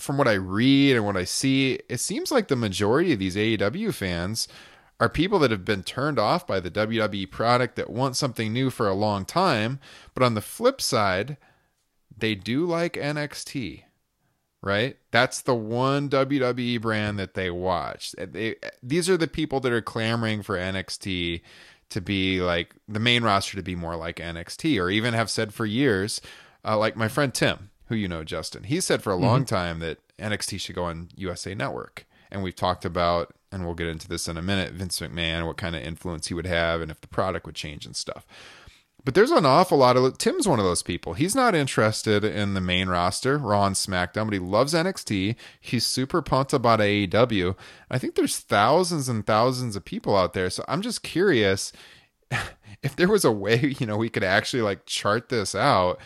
from 0.00 0.16
what 0.16 0.28
I 0.28 0.34
read 0.34 0.96
and 0.96 1.04
what 1.04 1.16
I 1.16 1.24
see, 1.24 1.78
it 1.88 2.00
seems 2.00 2.32
like 2.32 2.48
the 2.48 2.56
majority 2.56 3.12
of 3.12 3.18
these 3.18 3.36
AEW 3.36 3.92
fans 3.94 4.48
are 4.98 5.08
people 5.08 5.38
that 5.38 5.50
have 5.50 5.64
been 5.64 5.82
turned 5.82 6.18
off 6.18 6.46
by 6.46 6.60
the 6.60 6.70
WWE 6.70 7.30
product 7.30 7.76
that 7.76 7.90
want 7.90 8.16
something 8.16 8.52
new 8.52 8.70
for 8.70 8.86
a 8.86 8.94
long 8.94 9.24
time. 9.24 9.80
But 10.14 10.22
on 10.22 10.34
the 10.34 10.42
flip 10.42 10.80
side, 10.80 11.38
they 12.16 12.34
do 12.34 12.66
like 12.66 12.94
NXT, 12.94 13.84
right? 14.62 14.96
That's 15.10 15.40
the 15.40 15.54
one 15.54 16.10
WWE 16.10 16.80
brand 16.82 17.18
that 17.18 17.34
they 17.34 17.50
watch. 17.50 18.12
They, 18.18 18.56
these 18.82 19.08
are 19.08 19.16
the 19.16 19.26
people 19.26 19.60
that 19.60 19.72
are 19.72 19.80
clamoring 19.80 20.42
for 20.42 20.58
NXT 20.58 21.40
to 21.88 22.00
be 22.00 22.40
like 22.40 22.74
the 22.86 23.00
main 23.00 23.22
roster 23.22 23.56
to 23.56 23.62
be 23.62 23.74
more 23.74 23.96
like 23.96 24.16
NXT, 24.16 24.80
or 24.80 24.90
even 24.90 25.14
have 25.14 25.30
said 25.30 25.54
for 25.54 25.66
years, 25.66 26.20
uh, 26.64 26.76
like 26.78 26.94
my 26.94 27.08
friend 27.08 27.32
Tim, 27.32 27.69
who 27.90 27.96
you 27.96 28.08
know, 28.08 28.24
Justin, 28.24 28.62
he 28.64 28.80
said 28.80 29.02
for 29.02 29.12
a 29.12 29.16
long 29.16 29.40
mm-hmm. 29.40 29.54
time 29.54 29.78
that 29.80 29.98
NXT 30.18 30.60
should 30.60 30.76
go 30.76 30.84
on 30.84 31.08
USA 31.16 31.54
Network. 31.54 32.06
And 32.30 32.42
we've 32.42 32.54
talked 32.54 32.84
about 32.84 33.34
and 33.52 33.64
we'll 33.64 33.74
get 33.74 33.88
into 33.88 34.06
this 34.06 34.28
in 34.28 34.36
a 34.36 34.42
minute, 34.42 34.72
Vince 34.72 35.00
McMahon, 35.00 35.44
what 35.44 35.56
kind 35.56 35.74
of 35.74 35.82
influence 35.82 36.28
he 36.28 36.34
would 36.34 36.46
have, 36.46 36.80
and 36.80 36.88
if 36.88 37.00
the 37.00 37.08
product 37.08 37.46
would 37.46 37.56
change 37.56 37.84
and 37.84 37.96
stuff. 37.96 38.24
But 39.04 39.14
there's 39.14 39.32
an 39.32 39.44
awful 39.44 39.78
lot 39.78 39.96
of 39.96 40.18
Tim's 40.18 40.46
one 40.46 40.60
of 40.60 40.64
those 40.64 40.84
people. 40.84 41.14
He's 41.14 41.34
not 41.34 41.54
interested 41.54 42.22
in 42.22 42.54
the 42.54 42.60
main 42.60 42.88
roster, 42.88 43.38
Raw 43.38 43.66
and 43.66 43.74
SmackDown, 43.74 44.26
but 44.26 44.34
he 44.34 44.38
loves 44.38 44.72
NXT. 44.72 45.34
He's 45.60 45.84
super 45.84 46.22
pumped 46.22 46.52
about 46.52 46.78
AEW. 46.78 47.56
I 47.90 47.98
think 47.98 48.14
there's 48.14 48.38
thousands 48.38 49.08
and 49.08 49.26
thousands 49.26 49.74
of 49.74 49.84
people 49.84 50.16
out 50.16 50.32
there. 50.32 50.48
So 50.48 50.64
I'm 50.68 50.82
just 50.82 51.02
curious 51.02 51.72
if 52.82 52.94
there 52.94 53.08
was 53.08 53.24
a 53.24 53.32
way, 53.32 53.74
you 53.80 53.86
know, 53.86 53.96
we 53.96 54.10
could 54.10 54.24
actually 54.24 54.62
like 54.62 54.86
chart 54.86 55.28
this 55.28 55.54
out 55.54 55.98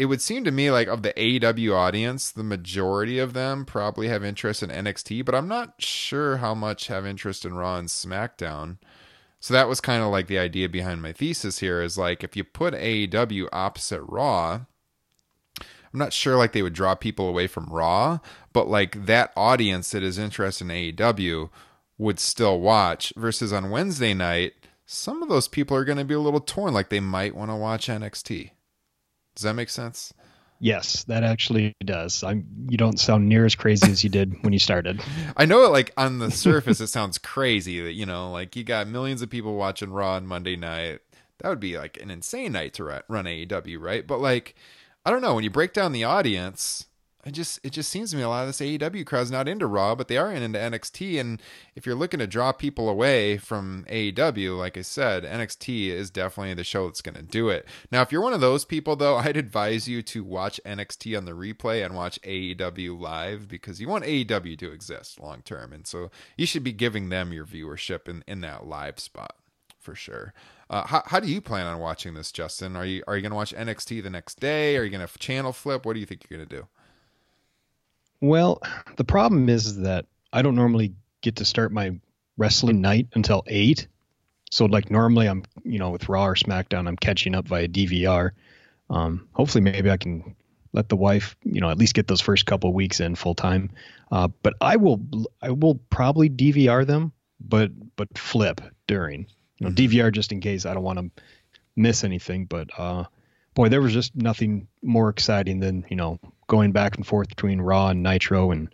it 0.00 0.06
would 0.06 0.22
seem 0.22 0.44
to 0.44 0.50
me 0.50 0.70
like 0.70 0.88
of 0.88 1.02
the 1.02 1.12
AEW 1.12 1.74
audience, 1.74 2.30
the 2.30 2.42
majority 2.42 3.18
of 3.18 3.34
them 3.34 3.66
probably 3.66 4.08
have 4.08 4.24
interest 4.24 4.62
in 4.62 4.70
NXT, 4.70 5.26
but 5.26 5.34
I'm 5.34 5.46
not 5.46 5.74
sure 5.76 6.38
how 6.38 6.54
much 6.54 6.86
have 6.86 7.04
interest 7.04 7.44
in 7.44 7.52
Raw 7.52 7.76
and 7.76 7.86
SmackDown. 7.86 8.78
So 9.40 9.52
that 9.52 9.68
was 9.68 9.82
kind 9.82 10.02
of 10.02 10.08
like 10.08 10.26
the 10.26 10.38
idea 10.38 10.70
behind 10.70 11.02
my 11.02 11.12
thesis 11.12 11.58
here 11.58 11.82
is 11.82 11.98
like 11.98 12.24
if 12.24 12.34
you 12.34 12.44
put 12.44 12.72
AEW 12.72 13.50
opposite 13.52 14.00
Raw, 14.04 14.62
I'm 15.60 15.98
not 15.98 16.14
sure 16.14 16.38
like 16.38 16.52
they 16.52 16.62
would 16.62 16.72
draw 16.72 16.94
people 16.94 17.28
away 17.28 17.46
from 17.46 17.66
Raw, 17.66 18.20
but 18.54 18.68
like 18.68 19.04
that 19.04 19.34
audience 19.36 19.90
that 19.90 20.02
is 20.02 20.16
interested 20.16 20.64
in 20.64 20.96
AEW 20.96 21.50
would 21.98 22.18
still 22.18 22.58
watch 22.58 23.12
versus 23.18 23.52
on 23.52 23.68
Wednesday 23.68 24.14
night, 24.14 24.54
some 24.86 25.22
of 25.22 25.28
those 25.28 25.46
people 25.46 25.76
are 25.76 25.84
going 25.84 25.98
to 25.98 26.04
be 26.06 26.14
a 26.14 26.20
little 26.20 26.40
torn 26.40 26.72
like 26.72 26.88
they 26.88 27.00
might 27.00 27.36
want 27.36 27.50
to 27.50 27.54
watch 27.54 27.88
NXT. 27.88 28.52
Does 29.34 29.44
that 29.44 29.54
make 29.54 29.70
sense? 29.70 30.12
Yes, 30.62 31.04
that 31.04 31.24
actually 31.24 31.74
does. 31.82 32.22
I'm 32.22 32.46
you 32.68 32.76
don't 32.76 33.00
sound 33.00 33.28
near 33.28 33.46
as 33.46 33.54
crazy 33.54 33.90
as 33.90 34.04
you 34.04 34.10
did 34.10 34.36
when 34.42 34.52
you 34.52 34.58
started. 34.58 35.00
I 35.36 35.46
know 35.46 35.64
it 35.64 35.70
like 35.70 35.92
on 35.96 36.18
the 36.18 36.30
surface 36.30 36.80
it 36.80 36.88
sounds 36.88 37.16
crazy 37.16 37.80
that 37.80 37.94
you 37.94 38.04
know 38.04 38.30
like 38.30 38.54
you 38.56 38.62
got 38.62 38.86
millions 38.86 39.22
of 39.22 39.30
people 39.30 39.54
watching 39.56 39.90
Raw 39.90 40.16
on 40.16 40.26
Monday 40.26 40.56
night. 40.56 41.00
That 41.38 41.48
would 41.48 41.60
be 41.60 41.78
like 41.78 42.00
an 42.02 42.10
insane 42.10 42.52
night 42.52 42.74
to 42.74 42.84
run 42.84 43.24
AEW, 43.24 43.80
right? 43.80 44.06
But 44.06 44.20
like 44.20 44.54
I 45.06 45.10
don't 45.10 45.22
know, 45.22 45.34
when 45.34 45.44
you 45.44 45.50
break 45.50 45.72
down 45.72 45.92
the 45.92 46.04
audience, 46.04 46.86
I 47.24 47.30
just 47.30 47.60
it 47.62 47.70
just 47.70 47.90
seems 47.90 48.10
to 48.10 48.16
me 48.16 48.22
a 48.22 48.28
lot 48.28 48.42
of 48.42 48.48
this 48.48 48.60
AEW 48.60 49.04
crowd's 49.04 49.30
not 49.30 49.46
into 49.46 49.66
Raw, 49.66 49.94
but 49.94 50.08
they 50.08 50.16
are 50.16 50.32
into 50.32 50.58
NXT. 50.58 51.20
And 51.20 51.42
if 51.74 51.84
you're 51.84 51.94
looking 51.94 52.20
to 52.20 52.26
draw 52.26 52.52
people 52.52 52.88
away 52.88 53.36
from 53.36 53.84
AEW, 53.90 54.56
like 54.56 54.78
I 54.78 54.82
said, 54.82 55.24
NXT 55.24 55.88
is 55.88 56.10
definitely 56.10 56.54
the 56.54 56.64
show 56.64 56.86
that's 56.86 57.02
going 57.02 57.16
to 57.16 57.22
do 57.22 57.50
it. 57.50 57.66
Now, 57.92 58.00
if 58.00 58.10
you're 58.10 58.22
one 58.22 58.32
of 58.32 58.40
those 58.40 58.64
people, 58.64 58.96
though, 58.96 59.16
I'd 59.16 59.36
advise 59.36 59.86
you 59.86 60.00
to 60.02 60.24
watch 60.24 60.60
NXT 60.64 61.16
on 61.16 61.26
the 61.26 61.32
replay 61.32 61.84
and 61.84 61.94
watch 61.94 62.20
AEW 62.22 62.98
live 62.98 63.48
because 63.48 63.80
you 63.80 63.88
want 63.88 64.04
AEW 64.04 64.58
to 64.58 64.72
exist 64.72 65.20
long 65.20 65.42
term, 65.42 65.72
and 65.72 65.86
so 65.86 66.10
you 66.38 66.46
should 66.46 66.64
be 66.64 66.72
giving 66.72 67.10
them 67.10 67.32
your 67.32 67.44
viewership 67.44 68.08
in 68.08 68.24
in 68.26 68.40
that 68.40 68.66
live 68.66 68.98
spot 68.98 69.36
for 69.78 69.94
sure. 69.94 70.32
Uh, 70.68 70.86
how, 70.86 71.02
how 71.06 71.18
do 71.18 71.26
you 71.26 71.40
plan 71.40 71.66
on 71.66 71.80
watching 71.80 72.14
this, 72.14 72.30
Justin? 72.30 72.76
Are 72.76 72.86
you 72.86 73.02
are 73.06 73.16
you 73.16 73.22
going 73.22 73.30
to 73.30 73.36
watch 73.36 73.54
NXT 73.54 74.02
the 74.02 74.10
next 74.10 74.40
day? 74.40 74.76
Are 74.76 74.84
you 74.84 74.90
going 74.90 75.06
to 75.06 75.18
channel 75.18 75.52
flip? 75.52 75.84
What 75.84 75.94
do 75.94 76.00
you 76.00 76.06
think 76.06 76.26
you're 76.28 76.38
going 76.38 76.48
to 76.48 76.56
do? 76.56 76.66
Well, 78.20 78.60
the 78.96 79.04
problem 79.04 79.48
is 79.48 79.78
that 79.78 80.06
I 80.32 80.42
don't 80.42 80.54
normally 80.54 80.94
get 81.22 81.36
to 81.36 81.44
start 81.44 81.72
my 81.72 81.98
wrestling 82.36 82.80
night 82.80 83.08
until 83.14 83.42
eight, 83.46 83.86
so 84.50 84.66
like 84.66 84.90
normally 84.90 85.28
I'm 85.28 85.44
you 85.64 85.78
know 85.78 85.90
with 85.90 86.08
Raw 86.08 86.26
or 86.26 86.34
SmackDown 86.34 86.86
I'm 86.88 86.96
catching 86.96 87.34
up 87.34 87.48
via 87.48 87.68
DVR. 87.68 88.32
Um, 88.90 89.28
hopefully 89.32 89.62
maybe 89.62 89.90
I 89.90 89.96
can 89.96 90.34
let 90.72 90.88
the 90.88 90.96
wife 90.96 91.36
you 91.44 91.60
know 91.60 91.70
at 91.70 91.78
least 91.78 91.94
get 91.94 92.06
those 92.08 92.20
first 92.20 92.46
couple 92.46 92.72
weeks 92.72 93.00
in 93.00 93.14
full 93.14 93.34
time. 93.34 93.70
Uh, 94.10 94.28
but 94.42 94.54
I 94.60 94.76
will 94.76 95.00
I 95.40 95.50
will 95.50 95.76
probably 95.90 96.28
DVR 96.28 96.86
them, 96.86 97.12
but 97.40 97.70
but 97.96 98.18
flip 98.18 98.60
during 98.86 99.26
you 99.58 99.66
know 99.66 99.72
DVR 99.72 100.12
just 100.12 100.32
in 100.32 100.40
case 100.40 100.66
I 100.66 100.74
don't 100.74 100.82
want 100.82 100.98
to 100.98 101.22
miss 101.76 102.04
anything. 102.04 102.46
But 102.46 102.68
uh, 102.76 103.04
boy, 103.54 103.68
there 103.68 103.80
was 103.80 103.92
just 103.92 104.14
nothing 104.14 104.68
more 104.82 105.08
exciting 105.08 105.60
than 105.60 105.86
you 105.88 105.96
know 105.96 106.18
going 106.50 106.72
back 106.72 106.96
and 106.96 107.06
forth 107.06 107.28
between 107.28 107.60
Raw 107.62 107.88
and 107.88 108.02
Nitro, 108.02 108.50
and 108.50 108.68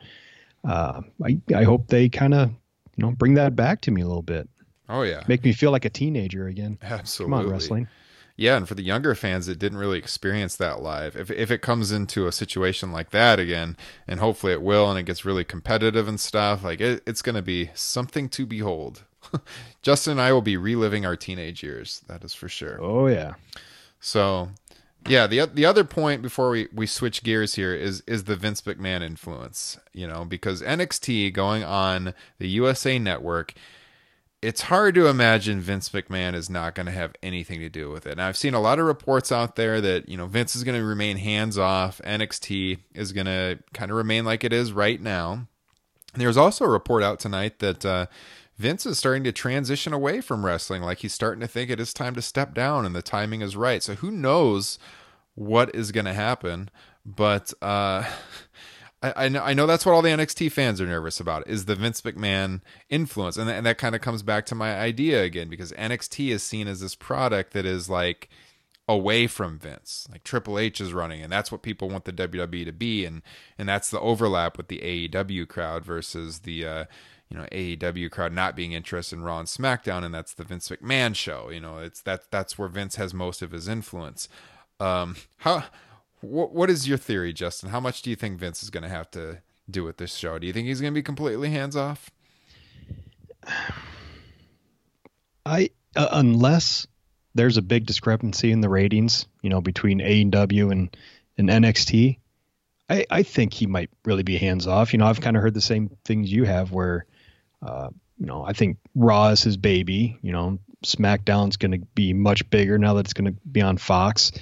uh, 0.65 1.03
I 1.25 1.39
I 1.55 1.63
hope 1.63 1.87
they 1.87 2.09
kind 2.09 2.35
of 2.35 2.49
you 2.97 3.05
know 3.05 3.13
bring 3.13 3.35
that 3.35 3.55
back 3.55 3.83
to 3.83 3.93
me 3.93 4.01
a 4.01 4.07
little 4.07 4.23
bit. 4.23 4.49
Oh 4.89 5.03
yeah, 5.03 5.23
Make 5.29 5.45
me 5.45 5.53
feel 5.53 5.71
like 5.71 5.85
a 5.85 5.91
teenager 5.91 6.49
again. 6.49 6.79
absolutely. 6.83 7.37
Come 7.37 7.47
on, 7.47 7.53
wrestling. 7.53 7.89
Yeah, 8.39 8.57
and 8.59 8.69
for 8.69 8.75
the 8.75 8.83
younger 8.83 9.15
fans 9.15 9.47
that 9.47 9.59
didn't 9.59 9.79
really 9.79 9.99
experience 9.99 10.57
that 10.57 10.83
live, 10.83 11.17
if 11.17 11.31
if 11.31 11.51
it 11.51 11.63
comes 11.63 11.93
into 11.93 12.27
a 12.27 12.33
situation 12.33 12.93
like 12.93 13.11
that 13.11 13.39
again, 13.39 13.77
and 14.09 14.21
hopefully 14.21 14.53
it 14.53 14.63
will, 14.63 14.91
and 14.91 14.99
it 14.99 15.05
gets 15.05 15.25
really 15.25 15.45
competitive 15.45 16.09
and 16.09 16.19
stuff, 16.21 16.65
like 16.65 16.81
it, 16.81 17.03
it's 17.07 17.23
going 17.23 17.37
to 17.37 17.43
be 17.43 17.71
something 17.75 18.29
to 18.31 18.45
behold. 18.47 19.05
Justin 19.83 20.13
and 20.13 20.21
I 20.21 20.33
will 20.33 20.43
be 20.43 20.57
reliving 20.57 21.05
our 21.07 21.17
teenage 21.17 21.63
years. 21.63 22.03
That 22.09 22.25
is 22.25 22.35
for 22.35 22.49
sure. 22.49 22.79
Oh 22.81 23.07
yeah. 23.07 23.35
So, 24.01 24.51
yeah, 25.09 25.27
the 25.27 25.47
the 25.47 25.65
other 25.65 25.85
point 25.85 26.23
before 26.23 26.51
we, 26.51 26.69
we 26.73 26.87
switch 26.87 27.23
gears 27.23 27.55
here 27.55 27.75
is 27.75 28.03
is 28.07 28.25
the 28.25 28.37
Vince 28.37 28.63
McMahon 28.63 29.03
influence, 29.03 29.79
you 29.93 30.07
know, 30.07 30.25
because 30.25 30.63
NXT 30.63 31.33
going 31.33 31.65
on 31.65 32.15
the 32.39 32.49
USA 32.49 32.99
network, 32.99 33.55
it's 34.43 34.63
hard 34.63 34.95
to 34.95 35.07
imagine 35.07 35.61
Vince 35.61 35.89
McMahon 35.89 36.35
is 36.35 36.51
not 36.51 36.75
going 36.75 36.87
to 36.87 36.93
have 36.93 37.15
anything 37.23 37.61
to 37.61 37.69
do 37.69 37.91
with 37.91 38.07
it. 38.07 38.13
And 38.13 38.23
I've 38.23 38.37
seen 38.37 38.55
a 38.55 38.61
lot 38.61 38.79
of 38.79 38.87
reports 38.87 39.33
out 39.33 39.57
there 39.57 39.81
that, 39.81 40.09
you 40.09 40.17
know, 40.17 40.27
Vince 40.27 40.55
is 40.55 40.63
going 40.63 40.79
to 40.79 40.87
remain 40.87 41.17
hands 41.17 41.59
off, 41.59 42.01
NXT 42.05 42.79
is 42.95 43.13
going 43.13 43.27
to 43.27 43.59
kind 43.73 43.91
of 43.91 43.97
remain 43.97 44.25
like 44.25 44.45
it 44.45 44.53
is 44.53 44.73
right 44.73 45.01
now. 45.01 45.49
There's 46.15 46.37
also 46.37 46.65
a 46.65 46.69
report 46.69 47.03
out 47.03 47.19
tonight 47.19 47.59
that 47.59 47.85
uh, 47.85 48.07
Vince 48.57 48.87
is 48.87 48.99
starting 48.99 49.25
to 49.25 49.33
transition 49.33 49.93
away 49.93 50.21
from 50.21 50.45
wrestling. 50.45 50.83
Like 50.83 50.99
he's 50.99 51.13
starting 51.13 51.41
to 51.41 51.49
think 51.49 51.71
it 51.71 51.81
is 51.81 51.93
time 51.93 52.15
to 52.15 52.23
step 52.23 52.55
down 52.55 52.87
and 52.87 52.95
the 52.95 53.03
timing 53.03 53.43
is 53.43 53.57
right. 53.57 53.83
So 53.83 53.95
who 53.97 54.11
knows 54.11 54.79
what 55.35 55.75
is 55.75 55.93
going 55.93 56.07
to 56.07 56.15
happen? 56.15 56.71
But 57.05 57.53
uh, 57.61 58.05
I, 59.03 59.13
I, 59.25 59.29
know, 59.29 59.43
I 59.43 59.53
know 59.53 59.67
that's 59.67 59.85
what 59.85 59.93
all 59.93 60.03
the 60.03 60.09
NXT 60.09 60.51
fans 60.53 60.81
are 60.81 60.87
nervous 60.87 61.21
about 61.21 61.47
is 61.47 61.67
the 61.67 61.75
Vince 61.75 62.01
McMahon 62.01 62.63
influence. 62.89 63.37
And, 63.37 63.49
that- 63.49 63.57
and 63.57 63.67
that 63.67 63.79
kind 63.79 63.95
of 63.95 64.01
comes 64.01 64.23
back 64.23 64.47
to 64.47 64.55
my 64.55 64.75
idea 64.75 65.23
again 65.23 65.49
because 65.49 65.73
NXT 65.73 66.31
is 66.31 66.43
seen 66.43 66.67
as 66.67 66.81
this 66.81 66.95
product 66.95 67.53
that 67.53 67.67
is 67.67 67.91
like 67.91 68.31
away 68.89 69.27
from 69.27 69.59
Vince. 69.59 70.07
Like 70.11 70.25
Triple 70.25 70.59
H 70.59 70.81
is 70.81 70.93
running, 70.93 71.23
and 71.23 71.33
that's 71.33 71.51
what 71.51 71.63
people 71.63 71.89
want 71.89 72.05
the 72.05 72.13
WWE 72.13 72.65
to 72.65 72.73
be, 72.73 73.05
and 73.05 73.23
and 73.59 73.69
that's 73.69 73.91
the 73.91 74.01
overlap 74.01 74.57
with 74.57 74.69
the 74.69 74.79
AEW 74.79 75.49
crowd 75.49 75.85
versus 75.85 76.41
the 76.41 76.67
uh, 76.67 76.85
you 77.29 77.37
know 77.37 77.47
AEW 77.53 78.11
crowd 78.11 78.33
not 78.33 78.57
being 78.57 78.73
interested 78.73 79.17
in 79.17 79.25
Raw 79.25 79.39
and 79.39 79.49
SmackDown, 79.49 80.05
and 80.05 80.15
that's 80.15 80.35
the 80.35 80.45
Vince 80.45 80.69
McMahon 80.69 81.15
show. 81.15 81.51
You 81.51 81.61
know, 81.61 81.79
it's 81.79 82.01
that 82.03 82.31
that's 82.31 82.59
where 82.59 82.69
Vince 82.69 82.97
has 82.97 83.13
most 83.13 83.43
of 83.43 83.51
his 83.51 83.69
influence. 83.69 84.29
Um, 84.79 85.17
how 85.39 85.65
what 86.21 86.53
what 86.53 86.71
is 86.71 86.89
your 86.89 86.99
theory, 86.99 87.33
Justin? 87.33 87.71
How 87.71 87.81
much 87.81 88.03
do 88.03 88.11
you 88.11 88.17
think 88.17 88.39
Vince 88.39 88.63
is 88.63 88.71
going 88.71 88.85
to 88.85 88.89
have 88.89 89.11
to 89.13 89.39
do 89.69 89.85
with 89.85 89.97
this 89.97 90.15
show? 90.15 90.39
Do 90.39 90.47
you 90.47 90.53
think 90.53 90.69
he's 90.69 90.81
going 90.81 90.93
to 90.93 90.99
be 90.99 91.03
completely 91.03 91.51
hands 91.51 91.77
off? 91.77 92.11
I 95.45 95.71
uh, 95.95 96.09
unless 96.13 96.87
there's 97.37 97.57
a 97.57 97.63
big 97.63 97.87
discrepancy 97.87 98.51
in 98.51 98.61
the 98.61 98.69
ratings, 98.69 99.27
you 99.43 99.51
know, 99.51 99.61
between 99.61 100.01
AEW 100.01 100.73
and 100.73 100.97
and 101.39 101.49
NXT, 101.49 102.19
I 102.89 103.07
I 103.11 103.23
think 103.23 103.53
he 103.53 103.67
might 103.67 103.91
really 104.05 104.23
be 104.23 104.37
hands 104.39 104.67
off. 104.67 104.93
You 104.93 104.99
know, 104.99 105.07
I've 105.07 105.21
kind 105.21 105.37
of 105.37 105.43
heard 105.43 105.55
the 105.55 105.61
same 105.61 105.91
things 106.05 106.33
you 106.33 106.45
have, 106.45 106.73
where, 106.73 107.07
uh, 107.63 107.89
you 108.19 108.27
know, 108.27 108.45
I 108.45 108.53
think 108.53 108.79
Raw 108.95 109.29
is 109.29 109.43
his 109.43 109.57
baby. 109.57 110.19
You 110.23 110.33
know, 110.33 110.59
SmackDown's 110.85 111.57
going 111.57 111.73
to 111.73 111.87
be 111.95 112.13
much 112.13 112.49
bigger 112.51 112.79
now 112.79 112.95
that 112.95 113.01
it's 113.01 113.13
going 113.13 113.33
to 113.33 113.41
be 113.51 113.61
on 113.61 113.77
Fox, 113.77 114.33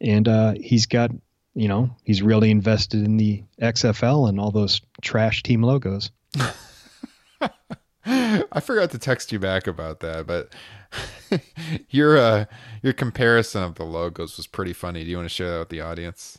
and 0.00 0.28
uh, 0.28 0.54
he's 0.60 0.86
got. 0.86 1.10
You 1.54 1.68
know, 1.68 1.94
he's 2.02 2.22
really 2.22 2.50
invested 2.50 3.04
in 3.04 3.18
the 3.18 3.44
XFL 3.60 4.26
and 4.26 4.40
all 4.40 4.52
those 4.52 4.80
trash 5.02 5.42
team 5.42 5.62
logos. 5.62 6.10
I 8.04 8.60
forgot 8.60 8.90
to 8.90 8.98
text 8.98 9.32
you 9.32 9.38
back 9.38 9.66
about 9.66 10.00
that, 10.00 10.26
but 10.26 10.52
your 11.90 12.18
uh, 12.18 12.44
your 12.82 12.92
comparison 12.92 13.62
of 13.62 13.76
the 13.76 13.84
logos 13.84 14.36
was 14.36 14.46
pretty 14.46 14.72
funny. 14.72 15.04
Do 15.04 15.10
you 15.10 15.16
want 15.16 15.28
to 15.28 15.34
share 15.34 15.52
that 15.52 15.58
with 15.60 15.68
the 15.68 15.80
audience? 15.80 16.38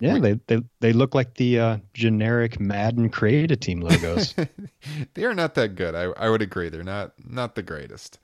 Yeah, 0.00 0.18
they, 0.18 0.40
they 0.46 0.62
they 0.80 0.92
look 0.92 1.14
like 1.14 1.34
the 1.34 1.60
uh, 1.60 1.76
generic 1.94 2.58
Madden 2.58 3.08
creative 3.08 3.60
team 3.60 3.80
logos. 3.80 4.34
they 5.14 5.24
are 5.24 5.34
not 5.34 5.54
that 5.54 5.76
good. 5.76 5.94
I, 5.94 6.04
I 6.16 6.28
would 6.28 6.42
agree. 6.42 6.68
They're 6.70 6.82
not 6.82 7.12
not 7.24 7.54
the 7.54 7.62
greatest. 7.62 8.18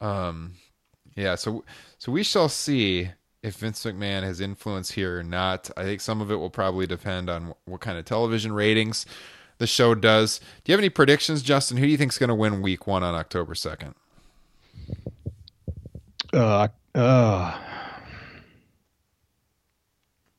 Um, 0.00 0.54
yeah. 1.14 1.36
So 1.36 1.64
so 1.98 2.10
we 2.10 2.24
shall 2.24 2.48
see 2.48 3.10
if 3.42 3.56
Vince 3.56 3.84
McMahon 3.84 4.22
has 4.22 4.40
influence 4.40 4.90
here 4.90 5.20
or 5.20 5.22
not. 5.22 5.70
I 5.76 5.84
think 5.84 6.00
some 6.00 6.20
of 6.20 6.30
it 6.30 6.36
will 6.36 6.50
probably 6.50 6.86
depend 6.86 7.28
on 7.28 7.54
what 7.66 7.80
kind 7.82 7.98
of 7.98 8.06
television 8.06 8.52
ratings 8.52 9.06
the 9.64 9.68
show 9.68 9.94
does. 9.94 10.40
Do 10.62 10.70
you 10.70 10.74
have 10.74 10.80
any 10.80 10.90
predictions, 10.90 11.42
Justin? 11.42 11.78
Who 11.78 11.86
do 11.86 11.90
you 11.90 11.96
think 11.96 12.12
is 12.12 12.18
going 12.18 12.28
to 12.28 12.34
win 12.34 12.60
Week 12.60 12.86
One 12.86 13.02
on 13.02 13.14
October 13.14 13.54
second? 13.54 13.94
uh, 16.34 16.68
uh, 16.94 17.58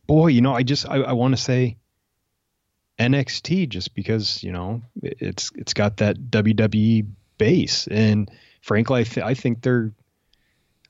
boy, 0.06 0.28
you 0.28 0.42
know, 0.42 0.54
I 0.54 0.62
just 0.62 0.88
I, 0.88 0.98
I 0.98 1.14
want 1.14 1.36
to 1.36 1.42
say 1.42 1.78
NXT 3.00 3.70
just 3.70 3.96
because 3.96 4.44
you 4.44 4.52
know 4.52 4.84
it's 5.02 5.52
it's 5.56 5.74
got 5.74 5.98
that 5.98 6.18
WWE 6.18 7.08
base, 7.40 7.88
and 7.88 8.30
frankly, 8.62 9.02
I, 9.02 9.04
th- 9.04 9.26
I 9.26 9.34
think 9.34 9.64
they're 9.64 9.92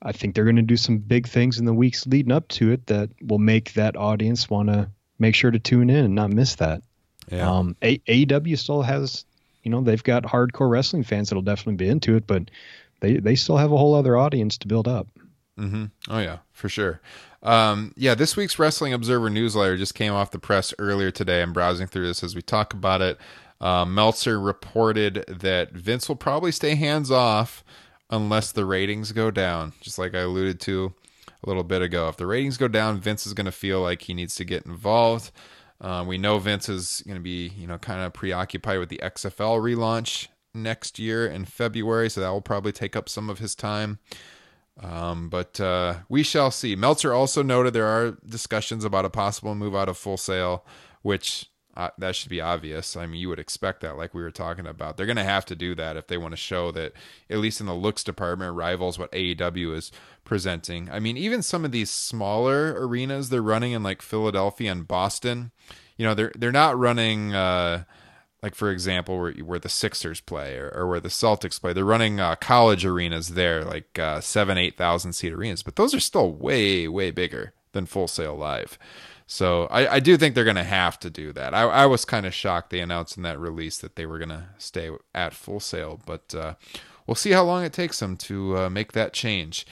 I 0.02 0.12
think 0.12 0.36
they're 0.36 0.43
going 0.43 0.58
to 0.58 0.62
do 0.62 0.78
some 0.78 0.98
big 0.98 1.28
things 1.28 1.58
in 1.58 1.65
the 1.65 1.74
weeks 1.74 2.06
leading 2.06 2.34
up 2.34 2.50
to 2.50 2.71
it 2.71 2.88
that 2.88 3.12
will 3.21 3.39
make 3.39 3.74
that 3.74 3.95
audience 3.95 4.50
want 4.50 4.67
to 4.67 4.89
make 5.19 5.36
sure 5.36 5.52
to 5.52 5.60
tune 5.60 5.89
in 5.89 6.04
and 6.04 6.15
not 6.15 6.32
miss 6.32 6.56
that. 6.56 6.84
Yeah. 7.29 7.49
Um, 7.49 7.75
A- 7.81 7.99
AEW 8.07 8.57
still 8.57 8.81
has, 8.81 9.25
you 9.63 9.71
know, 9.71 9.81
they've 9.81 10.03
got 10.03 10.23
hardcore 10.23 10.69
wrestling 10.69 11.03
fans 11.03 11.29
that'll 11.29 11.41
definitely 11.41 11.75
be 11.75 11.89
into 11.89 12.15
it, 12.15 12.27
but 12.27 12.51
they 12.99 13.17
they 13.17 13.35
still 13.35 13.57
have 13.57 13.71
a 13.71 13.77
whole 13.77 13.93
other 13.93 14.17
audience 14.17 14.57
to 14.59 14.67
build 14.67 14.88
up. 14.88 15.07
Mm-hmm. 15.59 15.85
Oh 16.09 16.19
yeah, 16.19 16.39
for 16.51 16.69
sure. 16.69 17.01
Um, 17.41 17.93
yeah, 17.95 18.15
this 18.15 18.35
week's 18.35 18.57
Wrestling 18.57 18.93
Observer 18.93 19.29
newsletter 19.29 19.77
just 19.77 19.93
came 19.93 20.13
off 20.13 20.31
the 20.31 20.39
press 20.39 20.73
earlier 20.79 21.11
today. 21.11 21.41
I'm 21.41 21.53
browsing 21.53 21.88
through 21.88 22.07
this 22.07 22.23
as 22.23 22.35
we 22.35 22.41
talk 22.41 22.73
about 22.73 23.01
it. 23.01 23.19
Uh, 23.61 23.85
Meltzer 23.85 24.39
reported 24.39 25.23
that 25.27 25.71
Vince 25.71 26.09
will 26.09 26.15
probably 26.15 26.51
stay 26.51 26.75
hands 26.75 27.11
off 27.11 27.63
unless 28.09 28.51
the 28.51 28.65
ratings 28.65 29.11
go 29.11 29.31
down, 29.31 29.73
just 29.79 29.97
like 29.99 30.15
I 30.15 30.21
alluded 30.21 30.59
to 30.61 30.93
a 31.43 31.47
little 31.47 31.63
bit 31.63 31.81
ago. 31.81 32.09
If 32.09 32.17
the 32.17 32.25
ratings 32.25 32.57
go 32.57 32.67
down, 32.67 32.99
Vince 32.99 33.25
is 33.25 33.33
going 33.33 33.45
to 33.45 33.51
feel 33.51 33.81
like 33.81 34.01
he 34.03 34.13
needs 34.13 34.35
to 34.35 34.45
get 34.45 34.65
involved. 34.65 35.31
Uh, 35.86 36.04
we 36.04 36.17
know 36.17 36.39
Vince 36.39 36.67
is 36.67 37.04
going 37.06 37.15
to 37.17 37.21
be, 37.21 37.50
you 37.56 37.67
know, 37.67 37.78
kind 37.78 38.02
of 38.02 38.12
preoccupied 38.12 38.80
with 38.80 38.89
the 38.89 39.00
XFL 39.04 39.62
relaunch 39.62 40.30
next 40.52 40.98
year 40.98 41.28
in 41.28 41.45
February, 41.45 42.10
so 42.10 42.21
that 42.21 42.30
will 42.30 42.41
probably 42.41 42.71
take 42.71 42.95
up 42.95 43.08
some 43.08 43.30
of 43.30 43.38
his 43.38 43.54
time. 43.54 44.00
Um, 44.82 45.30
but 45.30 45.62
uh, 45.62 45.98
we 46.10 46.24
shall 46.24 46.50
see. 46.50 46.76
Meltzer 46.76 47.13
also 47.13 47.43
noted 47.43 47.74
there 47.74 47.86
are 47.86 48.17
discussions 48.28 48.84
about 48.84 49.06
a 49.06 49.12
possible 49.12 49.54
move 49.54 49.76
out 49.76 49.88
of 49.88 49.95
Full 49.95 50.17
Sail, 50.17 50.65
which 51.04 51.52
uh, 51.75 51.89
that 51.97 52.15
should 52.15 52.29
be 52.29 52.39
obvious. 52.39 52.95
I 52.95 53.05
mean, 53.05 53.19
you 53.19 53.29
would 53.29 53.39
expect 53.39 53.81
that, 53.81 53.97
like 53.97 54.13
we 54.13 54.21
were 54.21 54.31
talking 54.31 54.65
about. 54.65 54.95
They're 54.95 55.05
going 55.05 55.17
to 55.17 55.23
have 55.23 55.45
to 55.47 55.55
do 55.55 55.75
that 55.75 55.97
if 55.97 56.07
they 56.07 56.17
want 56.17 56.31
to 56.31 56.38
show 56.38 56.71
that, 56.71 56.93
at 57.29 57.39
least 57.39 57.59
in 57.59 57.67
the 57.67 57.75
looks 57.75 58.03
department, 58.03 58.55
rivals 58.55 58.97
what 58.97 59.11
AEW 59.11 59.75
is 59.75 59.91
presenting. 60.23 60.89
I 60.89 60.99
mean, 60.99 61.17
even 61.17 61.41
some 61.41 61.65
of 61.65 61.71
these 61.71 61.89
smaller 61.89 62.73
arenas 62.77 63.29
they're 63.29 63.41
running 63.41 63.73
in 63.73 63.83
like 63.83 64.01
Philadelphia 64.01 64.71
and 64.71 64.88
Boston, 64.88 65.51
you 65.97 66.05
know, 66.05 66.13
they're 66.13 66.31
they're 66.35 66.51
not 66.51 66.77
running. 66.77 67.33
Uh, 67.33 67.83
like 68.43 68.53
for 68.53 68.69
example 68.69 69.17
where 69.17 69.33
where 69.33 69.59
the 69.59 69.69
Sixers 69.69 70.21
play 70.21 70.55
or, 70.55 70.69
or 70.69 70.88
where 70.88 70.99
the 70.99 71.09
Celtics 71.09 71.59
play 71.59 71.73
they're 71.73 71.83
running 71.83 72.19
uh, 72.19 72.35
college 72.35 72.85
arenas 72.85 73.29
there 73.29 73.65
like 73.65 73.97
uh, 73.97 74.21
seven 74.21 74.55
eight 74.55 74.77
thousand 74.77 75.13
seat 75.13 75.33
arenas 75.33 75.63
but 75.63 75.77
those 75.77 75.95
are 75.95 75.99
still 75.99 76.31
way 76.31 76.88
way 76.88 77.09
bigger 77.09 77.53
than 77.71 77.88
Full 77.88 78.07
Sail 78.07 78.35
Live 78.35 78.77
so 79.27 79.65
I, 79.65 79.95
I 79.95 79.99
do 79.99 80.17
think 80.17 80.35
they're 80.35 80.43
going 80.43 80.55
to 80.55 80.63
have 80.63 80.99
to 80.99 81.09
do 81.09 81.33
that 81.33 81.53
I, 81.53 81.63
I 81.63 81.85
was 81.85 82.05
kind 82.05 82.25
of 82.25 82.33
shocked 82.33 82.69
they 82.69 82.79
announced 82.79 83.17
in 83.17 83.23
that 83.23 83.39
release 83.39 83.77
that 83.79 83.95
they 83.95 84.05
were 84.05 84.19
going 84.19 84.29
to 84.29 84.45
stay 84.57 84.91
at 85.13 85.33
Full 85.33 85.59
Sail, 85.59 85.99
but 86.05 86.33
uh, 86.35 86.55
we'll 87.07 87.15
see 87.15 87.31
how 87.31 87.43
long 87.43 87.63
it 87.63 87.73
takes 87.73 87.99
them 87.99 88.17
to 88.17 88.57
uh, 88.57 88.69
make 88.69 88.91
that 88.93 89.13
change 89.13 89.65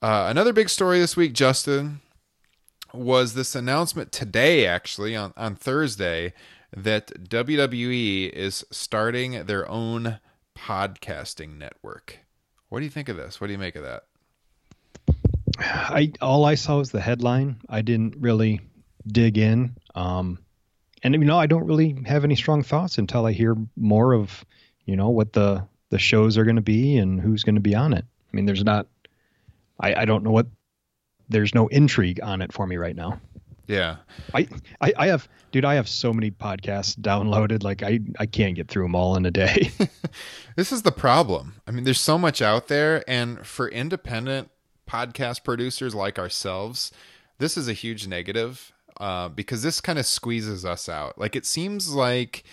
uh, 0.00 0.26
another 0.28 0.52
big 0.52 0.68
story 0.68 0.98
this 1.00 1.16
week 1.16 1.32
Justin 1.32 2.00
was 2.94 3.34
this 3.34 3.54
announcement 3.54 4.12
today 4.12 4.66
actually 4.66 5.14
on, 5.14 5.32
on 5.36 5.54
Thursday 5.54 6.32
that 6.74 7.28
WWE 7.28 8.30
is 8.30 8.64
starting 8.70 9.46
their 9.46 9.68
own 9.68 10.20
podcasting 10.56 11.56
network 11.56 12.18
What 12.68 12.80
do 12.80 12.84
you 12.84 12.90
think 12.90 13.08
of 13.08 13.16
this? 13.16 13.40
What 13.40 13.46
do 13.46 13.52
you 13.52 13.58
make 13.58 13.76
of 13.76 13.84
that? 13.84 14.04
I 15.60 16.12
all 16.20 16.44
I 16.44 16.54
saw 16.54 16.78
was 16.78 16.90
the 16.90 17.00
headline. 17.00 17.56
I 17.68 17.82
didn't 17.82 18.16
really 18.18 18.60
dig 19.12 19.38
in. 19.38 19.76
Um, 19.94 20.38
and 21.02 21.14
you 21.14 21.20
know, 21.20 21.38
I 21.38 21.46
don't 21.46 21.66
really 21.66 22.02
have 22.06 22.24
any 22.24 22.36
strong 22.36 22.62
thoughts 22.62 22.98
until 22.98 23.26
I 23.26 23.32
hear 23.32 23.56
more 23.76 24.12
of, 24.12 24.44
you 24.84 24.96
know, 24.96 25.08
what 25.08 25.32
the 25.32 25.66
the 25.90 25.98
shows 25.98 26.36
are 26.36 26.44
going 26.44 26.56
to 26.56 26.62
be 26.62 26.98
and 26.98 27.20
who's 27.20 27.44
going 27.44 27.54
to 27.54 27.60
be 27.60 27.74
on 27.74 27.94
it. 27.94 28.04
I 28.04 28.36
mean, 28.36 28.46
there's 28.46 28.64
not. 28.64 28.86
I 29.80 30.02
I 30.02 30.04
don't 30.04 30.24
know 30.24 30.30
what. 30.30 30.46
There's 31.28 31.54
no 31.54 31.66
intrigue 31.68 32.20
on 32.22 32.40
it 32.40 32.52
for 32.52 32.66
me 32.66 32.76
right 32.76 32.96
now. 32.96 33.20
Yeah. 33.68 33.96
I, 34.32 34.48
I, 34.80 34.92
I 34.96 35.06
have, 35.08 35.28
dude, 35.52 35.66
I 35.66 35.74
have 35.74 35.88
so 35.88 36.12
many 36.12 36.30
podcasts 36.30 36.98
downloaded. 36.98 37.62
Like 37.62 37.82
I, 37.82 38.00
I 38.18 38.24
can't 38.24 38.56
get 38.56 38.68
through 38.68 38.84
them 38.84 38.94
all 38.94 39.14
in 39.14 39.26
a 39.26 39.30
day. 39.30 39.70
this 40.56 40.72
is 40.72 40.82
the 40.82 40.90
problem. 40.90 41.60
I 41.66 41.70
mean, 41.70 41.84
there's 41.84 42.00
so 42.00 42.18
much 42.18 42.40
out 42.40 42.68
there. 42.68 43.04
And 43.06 43.46
for 43.46 43.68
independent 43.68 44.50
podcast 44.88 45.44
producers 45.44 45.94
like 45.94 46.18
ourselves, 46.18 46.90
this 47.38 47.58
is 47.58 47.68
a 47.68 47.74
huge 47.74 48.06
negative 48.06 48.72
uh, 48.98 49.28
because 49.28 49.62
this 49.62 49.80
kind 49.80 49.98
of 49.98 50.06
squeezes 50.06 50.64
us 50.64 50.88
out. 50.88 51.18
Like 51.18 51.36
it 51.36 51.46
seems 51.46 51.94
like 51.94 52.44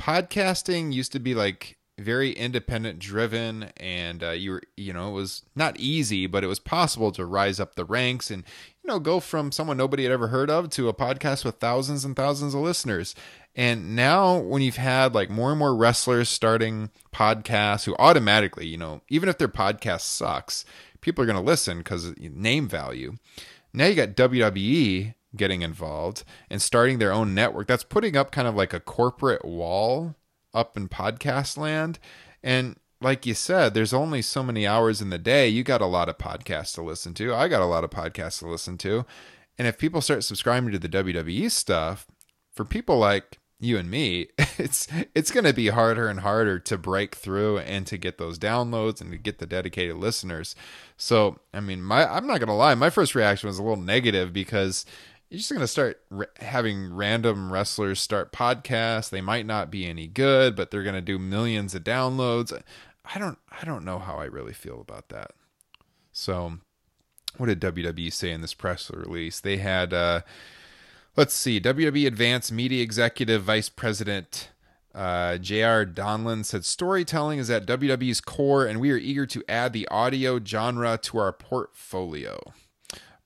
podcasting 0.00 0.92
used 0.92 1.12
to 1.12 1.20
be 1.20 1.34
like 1.34 1.78
very 1.98 2.32
independent 2.32 2.98
driven 2.98 3.70
and 3.76 4.24
uh, 4.24 4.30
you 4.30 4.52
were 4.52 4.62
you 4.76 4.92
know 4.92 5.10
it 5.10 5.12
was 5.12 5.42
not 5.54 5.78
easy 5.78 6.26
but 6.26 6.42
it 6.42 6.48
was 6.48 6.58
possible 6.58 7.12
to 7.12 7.24
rise 7.24 7.60
up 7.60 7.76
the 7.76 7.84
ranks 7.84 8.32
and 8.32 8.42
you 8.82 8.88
know 8.88 8.98
go 8.98 9.20
from 9.20 9.52
someone 9.52 9.76
nobody 9.76 10.02
had 10.02 10.10
ever 10.10 10.28
heard 10.28 10.50
of 10.50 10.68
to 10.68 10.88
a 10.88 10.94
podcast 10.94 11.44
with 11.44 11.54
thousands 11.56 12.04
and 12.04 12.16
thousands 12.16 12.52
of 12.52 12.60
listeners 12.60 13.14
and 13.54 13.94
now 13.94 14.36
when 14.36 14.60
you've 14.60 14.76
had 14.76 15.14
like 15.14 15.30
more 15.30 15.50
and 15.50 15.58
more 15.60 15.74
wrestlers 15.74 16.28
starting 16.28 16.90
podcasts 17.14 17.84
who 17.84 17.94
automatically 18.00 18.66
you 18.66 18.76
know 18.76 19.00
even 19.08 19.28
if 19.28 19.38
their 19.38 19.46
podcast 19.46 20.00
sucks 20.00 20.64
people 21.00 21.22
are 21.22 21.26
going 21.26 21.38
to 21.38 21.42
listen 21.42 21.78
because 21.78 22.12
name 22.18 22.66
value 22.66 23.14
now 23.72 23.86
you 23.86 23.94
got 23.94 24.16
wwe 24.16 25.14
getting 25.36 25.62
involved 25.62 26.24
and 26.48 26.62
starting 26.62 26.98
their 26.98 27.12
own 27.12 27.34
network 27.34 27.66
that's 27.66 27.84
putting 27.84 28.16
up 28.16 28.30
kind 28.30 28.48
of 28.48 28.54
like 28.54 28.72
a 28.72 28.80
corporate 28.80 29.44
wall 29.44 30.14
up 30.52 30.76
in 30.76 30.88
podcast 30.88 31.56
land. 31.56 31.98
And 32.42 32.76
like 33.00 33.26
you 33.26 33.34
said, 33.34 33.74
there's 33.74 33.92
only 33.92 34.22
so 34.22 34.42
many 34.42 34.66
hours 34.66 35.02
in 35.02 35.10
the 35.10 35.18
day. 35.18 35.48
You 35.48 35.62
got 35.62 35.80
a 35.80 35.86
lot 35.86 36.08
of 36.08 36.18
podcasts 36.18 36.74
to 36.74 36.82
listen 36.82 37.14
to. 37.14 37.34
I 37.34 37.48
got 37.48 37.62
a 37.62 37.66
lot 37.66 37.84
of 37.84 37.90
podcasts 37.90 38.38
to 38.38 38.48
listen 38.48 38.78
to. 38.78 39.04
And 39.58 39.68
if 39.68 39.78
people 39.78 40.00
start 40.00 40.24
subscribing 40.24 40.72
to 40.72 40.78
the 40.78 40.88
WWE 40.88 41.50
stuff, 41.50 42.06
for 42.52 42.64
people 42.64 42.98
like 42.98 43.38
you 43.60 43.78
and 43.78 43.90
me, 43.90 44.28
it's 44.58 44.88
it's 45.14 45.30
going 45.30 45.44
to 45.44 45.52
be 45.52 45.68
harder 45.68 46.08
and 46.08 46.20
harder 46.20 46.58
to 46.60 46.78
break 46.78 47.14
through 47.14 47.58
and 47.58 47.86
to 47.86 47.96
get 47.96 48.18
those 48.18 48.38
downloads 48.38 49.00
and 49.00 49.10
to 49.12 49.18
get 49.18 49.38
the 49.38 49.46
dedicated 49.46 49.96
listeners. 49.96 50.54
So, 50.96 51.40
I 51.52 51.60
mean, 51.60 51.82
my 51.82 52.06
I'm 52.06 52.26
not 52.26 52.38
going 52.38 52.48
to 52.48 52.54
lie, 52.54 52.74
my 52.74 52.90
first 52.90 53.14
reaction 53.14 53.48
was 53.48 53.58
a 53.58 53.62
little 53.62 53.82
negative 53.82 54.32
because 54.32 54.86
you're 55.30 55.38
just 55.38 55.50
going 55.50 55.60
to 55.60 55.66
start 55.66 56.00
re- 56.10 56.26
having 56.40 56.94
random 56.94 57.52
wrestlers 57.52 58.00
start 58.00 58.32
podcasts. 58.32 59.10
They 59.10 59.20
might 59.20 59.46
not 59.46 59.70
be 59.70 59.86
any 59.86 60.06
good, 60.06 60.54
but 60.54 60.70
they're 60.70 60.82
going 60.82 60.94
to 60.94 61.00
do 61.00 61.18
millions 61.18 61.74
of 61.74 61.82
downloads. 61.82 62.52
I 63.04 63.18
don't 63.18 63.38
I 63.50 63.64
don't 63.64 63.84
know 63.84 63.98
how 63.98 64.16
I 64.16 64.24
really 64.24 64.52
feel 64.52 64.80
about 64.80 65.08
that. 65.08 65.32
So, 66.12 66.58
what 67.36 67.46
did 67.46 67.60
WWE 67.60 68.12
say 68.12 68.30
in 68.30 68.40
this 68.40 68.54
press 68.54 68.90
release? 68.90 69.40
They 69.40 69.58
had 69.58 69.92
uh 69.92 70.20
let's 71.16 71.34
see, 71.34 71.60
WWE 71.60 72.06
Advanced 72.06 72.52
Media 72.52 72.82
Executive 72.82 73.42
Vice 73.42 73.68
President 73.68 74.50
uh, 74.94 75.38
JR 75.38 75.82
Donlin 75.84 76.44
said 76.44 76.64
storytelling 76.64 77.40
is 77.40 77.50
at 77.50 77.66
WWE's 77.66 78.20
core, 78.20 78.64
and 78.64 78.80
we 78.80 78.92
are 78.92 78.96
eager 78.96 79.26
to 79.26 79.42
add 79.48 79.72
the 79.72 79.88
audio 79.88 80.38
genre 80.42 80.96
to 80.98 81.18
our 81.18 81.32
portfolio 81.32 82.38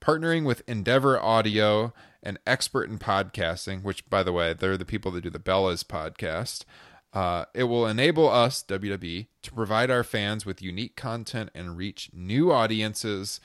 partnering 0.01 0.45
with 0.45 0.63
Endeavor 0.67 1.21
Audio, 1.21 1.93
an 2.23 2.39
expert 2.47 2.89
in 2.89 2.99
podcasting, 2.99 3.83
which, 3.83 4.09
by 4.09 4.23
the 4.23 4.33
way, 4.33 4.53
they're 4.53 4.77
the 4.77 4.85
people 4.85 5.11
that 5.13 5.23
do 5.23 5.31
the 5.31 5.39
Bellas 5.39 5.85
podcast. 5.85 6.65
Uh, 7.13 7.47
it 7.55 7.65
will 7.65 7.87
enable 7.87 8.29
us, 8.29 8.63
WWE, 8.63 9.29
to 9.43 9.53
provide 9.53 9.91
our 9.91 10.05
fans 10.05 10.45
with 10.45 10.61
unique 10.61 10.95
content 10.95 11.51
and 11.55 11.77
reach 11.77 12.11
new 12.13 12.53
audiences 12.53 13.41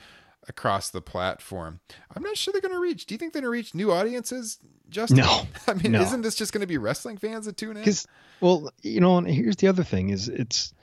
across 0.48 0.90
the 0.90 1.02
platform. 1.02 1.80
I'm 2.14 2.24
not 2.24 2.38
sure 2.38 2.52
they're 2.52 2.62
going 2.62 2.74
to 2.74 2.80
reach. 2.80 3.06
Do 3.06 3.14
you 3.14 3.18
think 3.18 3.32
they're 3.32 3.42
going 3.42 3.48
to 3.48 3.58
reach 3.58 3.74
new 3.74 3.92
audiences, 3.92 4.60
Justin? 4.90 5.18
No. 5.18 5.48
I 5.68 5.74
mean, 5.74 5.94
no. 5.94 6.02
isn't 6.02 6.22
this 6.22 6.36
just 6.36 6.52
going 6.52 6.62
to 6.62 6.68
be 6.68 6.78
wrestling 6.78 7.18
fans 7.18 7.46
that 7.46 7.58
tune 7.58 7.78
in? 7.78 7.84
Because, 7.84 8.06
well, 8.42 8.70
you 8.82 9.00
know, 9.00 9.18
and 9.18 9.28
here's 9.28 9.56
the 9.56 9.68
other 9.68 9.84
thing: 9.84 10.10
is 10.10 10.28
it's, 10.28 10.74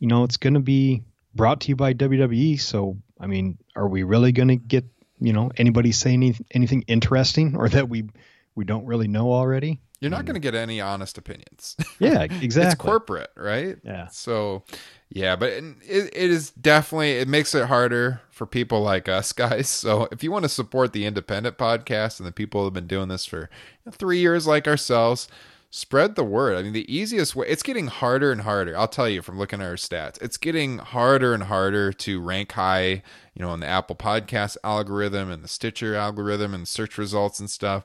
you 0.00 0.08
know, 0.08 0.24
it's 0.24 0.36
going 0.36 0.54
to 0.54 0.60
be 0.60 1.04
brought 1.34 1.60
to 1.62 1.68
you 1.68 1.76
by 1.76 1.94
WWE. 1.94 2.60
So, 2.60 2.96
I 3.20 3.26
mean, 3.26 3.58
are 3.76 3.88
we 3.88 4.02
really 4.02 4.32
going 4.32 4.48
to 4.48 4.56
get 4.56 4.84
you 5.20 5.32
know 5.32 5.50
anybody 5.56 5.92
say 5.92 6.12
any, 6.12 6.34
anything 6.50 6.82
interesting 6.86 7.56
or 7.56 7.68
that 7.68 7.88
we 7.88 8.08
we 8.54 8.64
don't 8.64 8.86
really 8.86 9.08
know 9.08 9.32
already? 9.32 9.80
You're 10.00 10.10
not 10.10 10.22
mm. 10.22 10.26
going 10.26 10.34
to 10.34 10.40
get 10.40 10.54
any 10.54 10.80
honest 10.80 11.16
opinions. 11.18 11.76
Yeah 11.98 12.24
exactly. 12.24 12.62
It's 12.62 12.74
corporate 12.74 13.30
right? 13.36 13.78
Yeah. 13.82 14.08
So 14.08 14.64
yeah 15.08 15.36
but 15.36 15.52
it, 15.52 15.74
it 15.86 16.30
is 16.30 16.50
definitely 16.50 17.12
it 17.12 17.28
makes 17.28 17.54
it 17.54 17.66
harder 17.66 18.20
for 18.30 18.44
people 18.44 18.82
like 18.82 19.08
us 19.08 19.32
guys. 19.32 19.68
So 19.68 20.08
if 20.12 20.22
you 20.22 20.30
want 20.30 20.44
to 20.44 20.50
support 20.50 20.92
the 20.92 21.06
independent 21.06 21.56
podcast 21.56 22.18
and 22.18 22.26
the 22.26 22.32
people 22.32 22.60
who 22.60 22.66
have 22.66 22.74
been 22.74 22.86
doing 22.86 23.08
this 23.08 23.24
for 23.24 23.48
three 23.90 24.18
years 24.18 24.46
like 24.46 24.68
ourselves 24.68 25.28
spread 25.70 26.14
the 26.14 26.24
word. 26.24 26.56
I 26.56 26.62
mean, 26.62 26.72
the 26.72 26.94
easiest 26.94 27.36
way, 27.36 27.46
it's 27.48 27.62
getting 27.62 27.88
harder 27.88 28.32
and 28.32 28.42
harder. 28.42 28.76
I'll 28.76 28.88
tell 28.88 29.08
you 29.08 29.22
from 29.22 29.38
looking 29.38 29.60
at 29.60 29.66
our 29.66 29.74
stats, 29.74 30.20
it's 30.22 30.36
getting 30.36 30.78
harder 30.78 31.34
and 31.34 31.44
harder 31.44 31.92
to 31.92 32.20
rank 32.20 32.52
high, 32.52 33.02
you 33.34 33.40
know, 33.40 33.52
in 33.52 33.60
the 33.60 33.66
Apple 33.66 33.96
Podcast 33.96 34.56
algorithm 34.64 35.30
and 35.30 35.42
the 35.42 35.48
Stitcher 35.48 35.94
algorithm 35.94 36.54
and 36.54 36.66
search 36.66 36.98
results 36.98 37.40
and 37.40 37.50
stuff. 37.50 37.84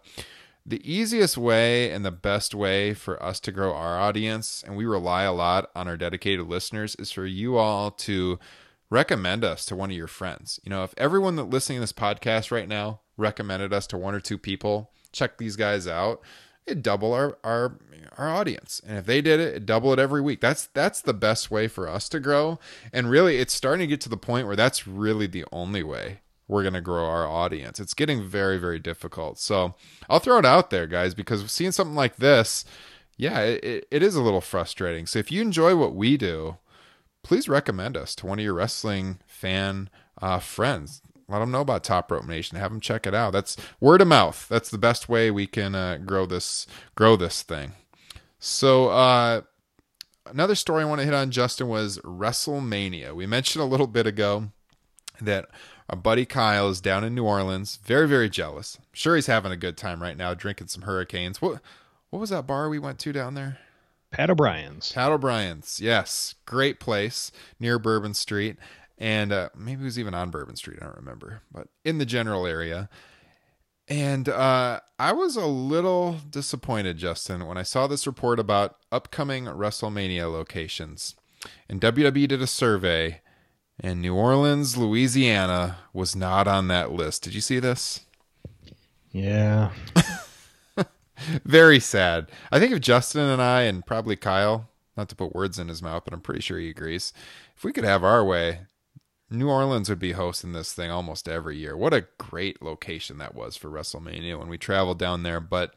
The 0.66 0.82
easiest 0.90 1.38
way 1.38 1.92
and 1.92 2.06
the 2.06 2.12
best 2.12 2.54
way 2.54 2.94
for 2.94 3.22
us 3.22 3.40
to 3.42 3.52
grow 3.52 3.74
our 3.74 4.00
audience, 4.00 4.64
and 4.66 4.78
we 4.78 4.86
rely 4.86 5.24
a 5.24 5.34
lot 5.34 5.72
on 5.76 5.88
our 5.88 5.98
dedicated 5.98 6.48
listeners, 6.48 6.96
is 6.96 7.12
for 7.12 7.26
you 7.26 7.58
all 7.58 7.90
to 7.92 8.40
recommend 8.92 9.44
us 9.44 9.66
to 9.66 9.76
one 9.76 9.90
of 9.90 9.98
your 9.98 10.08
friends. 10.08 10.60
You 10.64 10.70
know, 10.70 10.84
if 10.84 10.94
everyone 10.98 11.36
that 11.38 11.50
listening 11.50 11.78
to 11.78 11.82
this 11.82 11.94
podcast 11.94 12.52
right 12.52 12.68
now 12.68 13.00
recommended 13.18 13.74
us 13.74 13.88
to 13.88 13.98
one 13.98 14.14
or 14.14 14.20
two 14.20 14.38
people, 14.38 14.92
check 15.12 15.40
these 15.40 15.56
guys 15.56 15.88
out 15.88 16.22
it 16.66 16.82
double 16.82 17.14
our 17.14 17.38
our 17.44 17.78
our 18.18 18.30
audience. 18.30 18.82
And 18.86 18.98
if 18.98 19.06
they 19.06 19.22
did 19.22 19.40
it, 19.40 19.66
double 19.66 19.94
it 19.94 20.00
every 20.00 20.22
week. 20.22 20.42
That's 20.42 20.68
that's 20.68 21.02
the 21.02 21.14
best 21.14 21.52
way 21.52 21.68
for 21.68 21.88
us 21.88 22.10
to 22.10 22.20
grow. 22.20 22.60
And 22.92 23.10
really 23.10 23.38
it's 23.38 23.54
starting 23.54 23.82
to 23.82 23.88
get 23.88 24.02
to 24.02 24.10
the 24.10 24.18
point 24.18 24.48
where 24.48 24.56
that's 24.56 24.88
really 24.88 25.28
the 25.28 25.46
only 25.52 25.84
way 25.84 26.22
we're 26.48 26.64
going 26.64 26.74
to 26.74 26.82
grow 26.82 27.06
our 27.06 27.26
audience. 27.28 27.80
It's 27.80 27.94
getting 27.94 28.24
very 28.24 28.58
very 28.58 28.80
difficult. 28.80 29.40
So, 29.40 29.76
I'll 30.10 30.20
throw 30.20 30.40
it 30.40 30.46
out 30.46 30.70
there 30.70 30.88
guys 30.88 31.14
because 31.14 31.50
seeing 31.52 31.72
something 31.72 31.96
like 31.96 32.18
this, 32.18 32.66
yeah, 33.18 33.40
it, 33.40 33.88
it 33.92 34.04
is 34.04 34.16
a 34.16 34.22
little 34.22 34.42
frustrating. 34.42 35.06
So 35.06 35.20
if 35.20 35.32
you 35.32 35.42
enjoy 35.42 35.76
what 35.76 35.96
we 35.96 36.18
do, 36.18 36.58
please 37.24 37.48
recommend 37.48 37.96
us 37.96 38.16
to 38.16 38.26
one 38.26 38.40
of 38.40 38.46
your 38.46 38.56
wrestling 38.56 39.20
fan 39.26 39.90
uh, 40.22 40.40
friends 40.40 41.02
let 41.32 41.40
them 41.40 41.52
know 41.52 41.62
about 41.62 41.84
Top 41.84 42.12
Rope 42.12 42.26
Nation. 42.26 42.58
Have 42.58 42.72
them 42.72 42.80
check 42.80 43.08
it 43.08 43.14
out. 43.14 43.32
That's 43.32 43.58
word 43.80 44.02
of 44.02 44.08
mouth. 44.08 44.48
That's 44.50 44.70
the 44.70 44.78
best 44.78 45.10
way 45.10 45.32
we 45.32 45.48
can 45.48 45.76
uh, 45.76 45.98
grow 45.98 46.26
this 46.26 46.68
grow 46.96 47.16
this 47.16 47.42
thing. 47.42 47.74
So 48.40 48.90
uh, 48.90 49.42
another 50.26 50.56
story 50.56 50.84
I 50.84 50.86
want 50.86 51.00
to 51.00 51.06
hit 51.06 51.14
on, 51.14 51.32
Justin, 51.32 51.68
was 51.68 52.00
WrestleMania. 52.00 53.14
We 53.14 53.26
mentioned 53.26 53.62
a 53.62 53.68
little 53.68 53.88
bit 53.88 54.08
ago 54.08 54.50
that 55.20 55.48
our 55.90 55.98
buddy 55.98 56.26
Kyle 56.26 56.70
is 56.70 56.82
down 56.82 57.04
in 57.04 57.16
New 57.16 57.26
Orleans. 57.26 57.80
Very 57.84 58.08
very 58.08 58.30
jealous. 58.30 58.78
I'm 58.80 58.86
sure 58.94 59.16
he's 59.16 59.28
having 59.28 59.52
a 59.52 59.58
good 59.58 59.78
time 59.78 60.02
right 60.02 60.18
now, 60.18 60.34
drinking 60.34 60.68
some 60.68 60.84
hurricanes. 60.84 61.42
What 61.42 61.62
what 62.10 62.20
was 62.20 62.30
that 62.32 62.48
bar 62.48 62.70
we 62.70 62.80
went 62.80 63.00
to 63.00 63.14
down 63.14 63.36
there? 63.36 63.60
Pat 64.12 64.30
O'Brien's. 64.30 64.92
Pat 64.92 65.12
O'Brien's, 65.12 65.80
yes, 65.80 66.36
great 66.46 66.82
place 66.82 67.32
near 67.62 67.80
Bourbon 67.80 68.14
Street 68.14 68.58
and 69.02 69.34
uh, 69.34 69.50
maybe 69.58 69.82
it 69.82 69.86
was 69.86 69.98
even 69.98 70.14
on 70.14 70.30
Bourbon 70.30 70.56
Street. 70.56 70.78
I 70.80 70.86
don't 70.86 70.96
remember, 70.96 71.42
but 71.52 71.70
in 71.84 71.98
the 71.98 72.06
general 72.06 72.46
area. 72.46 72.88
And 73.88 74.30
uh, 74.30 74.82
I 75.00 75.12
was 75.12 75.36
a 75.36 75.48
little 75.48 76.18
disappointed, 76.30 77.00
Justin, 77.00 77.48
when 77.48 77.58
I 77.58 77.64
saw 77.64 77.88
this 77.88 78.06
report 78.06 78.40
about 78.40 78.78
upcoming 78.92 79.46
WrestleMania 79.46 80.32
locations. 80.32 81.16
And 81.68 81.82
WWE 81.82 82.28
did 82.28 82.44
a 82.44 82.48
survey, 82.48 83.22
and 83.80 84.04
New 84.04 84.14
Orleans, 84.14 84.78
Louisiana 84.78 85.80
was 85.94 86.16
not 86.16 86.48
on 86.48 86.68
that 86.68 86.92
list. 86.92 87.24
Did 87.24 87.34
you 87.34 87.42
see 87.42 87.58
this? 87.58 88.02
Yeah. 89.12 89.72
Very 91.44 91.80
sad. 91.80 92.30
I 92.52 92.60
think 92.60 92.72
if 92.72 92.82
Justin 92.82 93.22
and 93.22 93.42
I, 93.42 93.64
and 93.64 93.84
probably 93.84 94.16
Kyle, 94.16 94.70
not 94.96 95.10
to 95.10 95.16
put 95.16 95.34
words 95.34 95.58
in 95.58 95.70
his 95.70 95.82
mouth, 95.82 96.04
but 96.06 96.14
I'm 96.14 96.22
pretty 96.22 96.42
sure 96.42 96.60
he 96.60 96.70
agrees, 96.70 97.14
if 97.58 97.64
we 97.64 97.74
could 97.74 97.84
have 97.84 98.04
our 98.04 98.24
way, 98.24 98.60
New 99.32 99.50
Orleans 99.50 99.90
would 99.90 100.00
be 100.00 100.12
hosting 100.12 100.52
this 100.52 100.74
thing 100.74 100.92
almost 100.92 101.28
every 101.30 101.58
year. 101.58 101.76
What 101.78 101.94
a 101.94 102.08
great 102.18 102.62
location 102.62 103.18
that 103.20 103.34
was 103.34 103.56
for 103.56 103.70
WrestleMania 103.70 104.38
when 104.38 104.50
we 104.50 104.58
traveled 104.58 105.00
down 105.00 105.24
there. 105.24 105.40
But 105.40 105.74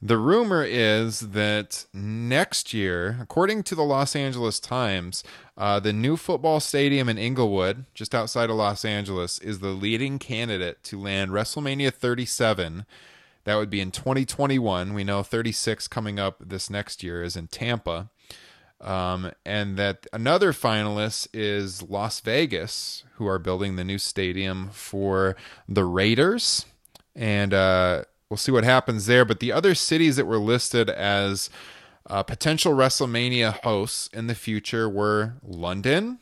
The 0.00 0.18
rumor 0.18 0.62
is 0.62 1.20
that 1.20 1.86
next 1.94 2.74
year, 2.74 3.16
according 3.20 3.62
to 3.64 3.74
the 3.74 3.82
Los 3.82 4.14
Angeles 4.14 4.60
Times, 4.60 5.24
uh, 5.56 5.80
the 5.80 5.92
new 5.92 6.18
football 6.18 6.60
stadium 6.60 7.08
in 7.08 7.16
Inglewood, 7.16 7.86
just 7.94 8.14
outside 8.14 8.50
of 8.50 8.56
Los 8.56 8.84
Angeles, 8.84 9.38
is 9.38 9.60
the 9.60 9.68
leading 9.70 10.18
candidate 10.18 10.82
to 10.84 11.00
land 11.00 11.30
WrestleMania 11.30 11.92
37. 11.94 12.84
That 13.44 13.54
would 13.56 13.70
be 13.70 13.80
in 13.80 13.90
2021. 13.90 14.92
We 14.92 15.02
know 15.02 15.22
36 15.22 15.88
coming 15.88 16.18
up 16.18 16.42
this 16.44 16.68
next 16.68 17.02
year 17.02 17.22
is 17.22 17.34
in 17.34 17.46
Tampa. 17.46 18.10
Um, 18.80 19.32
and 19.44 19.76
that 19.78 20.06
another 20.12 20.52
finalist 20.52 21.28
is 21.32 21.82
Las 21.82 22.20
Vegas, 22.20 23.04
who 23.14 23.26
are 23.26 23.38
building 23.38 23.76
the 23.76 23.84
new 23.84 23.98
stadium 23.98 24.68
for 24.70 25.36
the 25.68 25.84
Raiders. 25.84 26.66
And 27.14 27.54
uh, 27.54 28.02
we'll 28.28 28.36
see 28.36 28.52
what 28.52 28.64
happens 28.64 29.06
there. 29.06 29.24
But 29.24 29.40
the 29.40 29.52
other 29.52 29.74
cities 29.74 30.16
that 30.16 30.26
were 30.26 30.38
listed 30.38 30.90
as 30.90 31.48
uh, 32.08 32.22
potential 32.22 32.74
WrestleMania 32.74 33.62
hosts 33.62 34.08
in 34.12 34.26
the 34.26 34.34
future 34.34 34.88
were 34.88 35.34
London, 35.42 36.18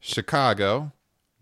Chicago, 0.00 0.92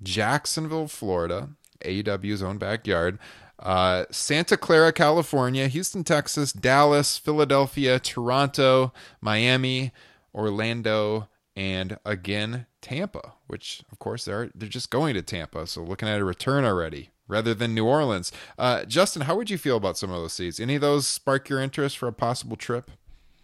Jacksonville, 0.03 0.89
Florida, 0.89 1.51
AEW's 1.85 2.43
own 2.43 2.59
backyard, 2.59 3.19
uh, 3.59 4.05
Santa 4.11 4.57
Clara, 4.57 4.93
California, 4.93 5.69
Houston, 5.69 6.03
Texas, 6.03 6.53
Dallas, 6.53 7.17
Philadelphia, 7.17 7.99
Toronto, 8.01 8.93
Miami, 9.21 9.93
Orlando, 10.35 11.29
and 11.55 11.99
again 12.05 12.67
Tampa, 12.81 13.35
which 13.47 13.83
of 13.93 13.99
course 13.99 14.25
they're 14.25 14.51
they're 14.55 14.69
just 14.69 14.91
going 14.91 15.15
to 15.15 15.23
Tampa, 15.23 15.67
so 15.67 15.83
looking 15.83 16.09
at 16.09 16.21
a 16.21 16.25
return 16.25 16.65
already 16.65 17.11
rather 17.29 17.55
than 17.55 17.75
New 17.75 17.87
Orleans. 17.87 18.33
Uh, 18.59 18.85
Justin, 18.85 19.23
how 19.23 19.37
would 19.37 19.51
you 19.51 19.59
feel 19.59 19.77
about 19.77 19.97
some 19.99 20.11
of 20.11 20.21
those 20.21 20.33
seats? 20.35 20.61
Any 20.61 20.75
of 20.75 20.81
those 20.81 21.07
spark 21.07 21.49
your 21.49 21.61
interest 21.61 21.97
for 21.99 22.07
a 22.07 22.13
possible 22.13 22.57
trip? 22.57 22.91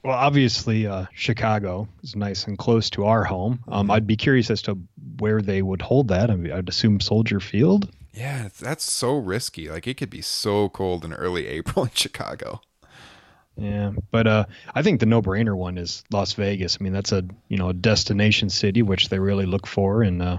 Well, 0.04 0.16
obviously, 0.16 0.86
uh, 0.86 1.06
Chicago 1.12 1.88
is 2.02 2.14
nice 2.14 2.46
and 2.46 2.56
close 2.56 2.88
to 2.90 3.04
our 3.04 3.24
home. 3.24 3.60
Um, 3.68 3.90
I'd 3.90 4.06
be 4.06 4.16
curious 4.16 4.50
as 4.50 4.62
to 4.62 4.78
where 5.18 5.42
they 5.42 5.60
would 5.62 5.82
hold 5.82 6.08
that. 6.08 6.30
I 6.30 6.36
mean, 6.36 6.52
I'd 6.52 6.68
assume 6.68 7.00
Soldier 7.00 7.40
Field. 7.40 7.90
Yeah, 8.14 8.48
that's 8.58 8.84
so 8.84 9.16
risky. 9.16 9.68
Like 9.68 9.86
it 9.86 9.96
could 9.96 10.10
be 10.10 10.22
so 10.22 10.68
cold 10.68 11.04
in 11.04 11.12
early 11.12 11.46
April 11.48 11.84
in 11.84 11.90
Chicago. 11.94 12.60
Yeah, 13.58 13.90
but 14.12 14.26
uh, 14.28 14.44
I 14.72 14.82
think 14.82 15.00
the 15.00 15.06
no-brainer 15.06 15.56
one 15.56 15.78
is 15.78 16.04
Las 16.12 16.34
Vegas. 16.34 16.78
I 16.80 16.84
mean, 16.84 16.92
that's 16.92 17.10
a 17.10 17.24
you 17.48 17.58
know 17.58 17.70
a 17.70 17.74
destination 17.74 18.50
city 18.50 18.82
which 18.82 19.08
they 19.08 19.18
really 19.18 19.46
look 19.46 19.66
for, 19.66 20.02
and 20.02 20.22
uh, 20.22 20.38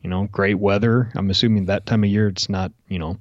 you 0.00 0.08
know, 0.08 0.28
great 0.30 0.54
weather. 0.54 1.10
I'm 1.16 1.28
assuming 1.28 1.66
that 1.66 1.86
time 1.86 2.04
of 2.04 2.10
year 2.10 2.28
it's 2.28 2.48
not 2.48 2.70
you 2.88 3.00
know 3.00 3.18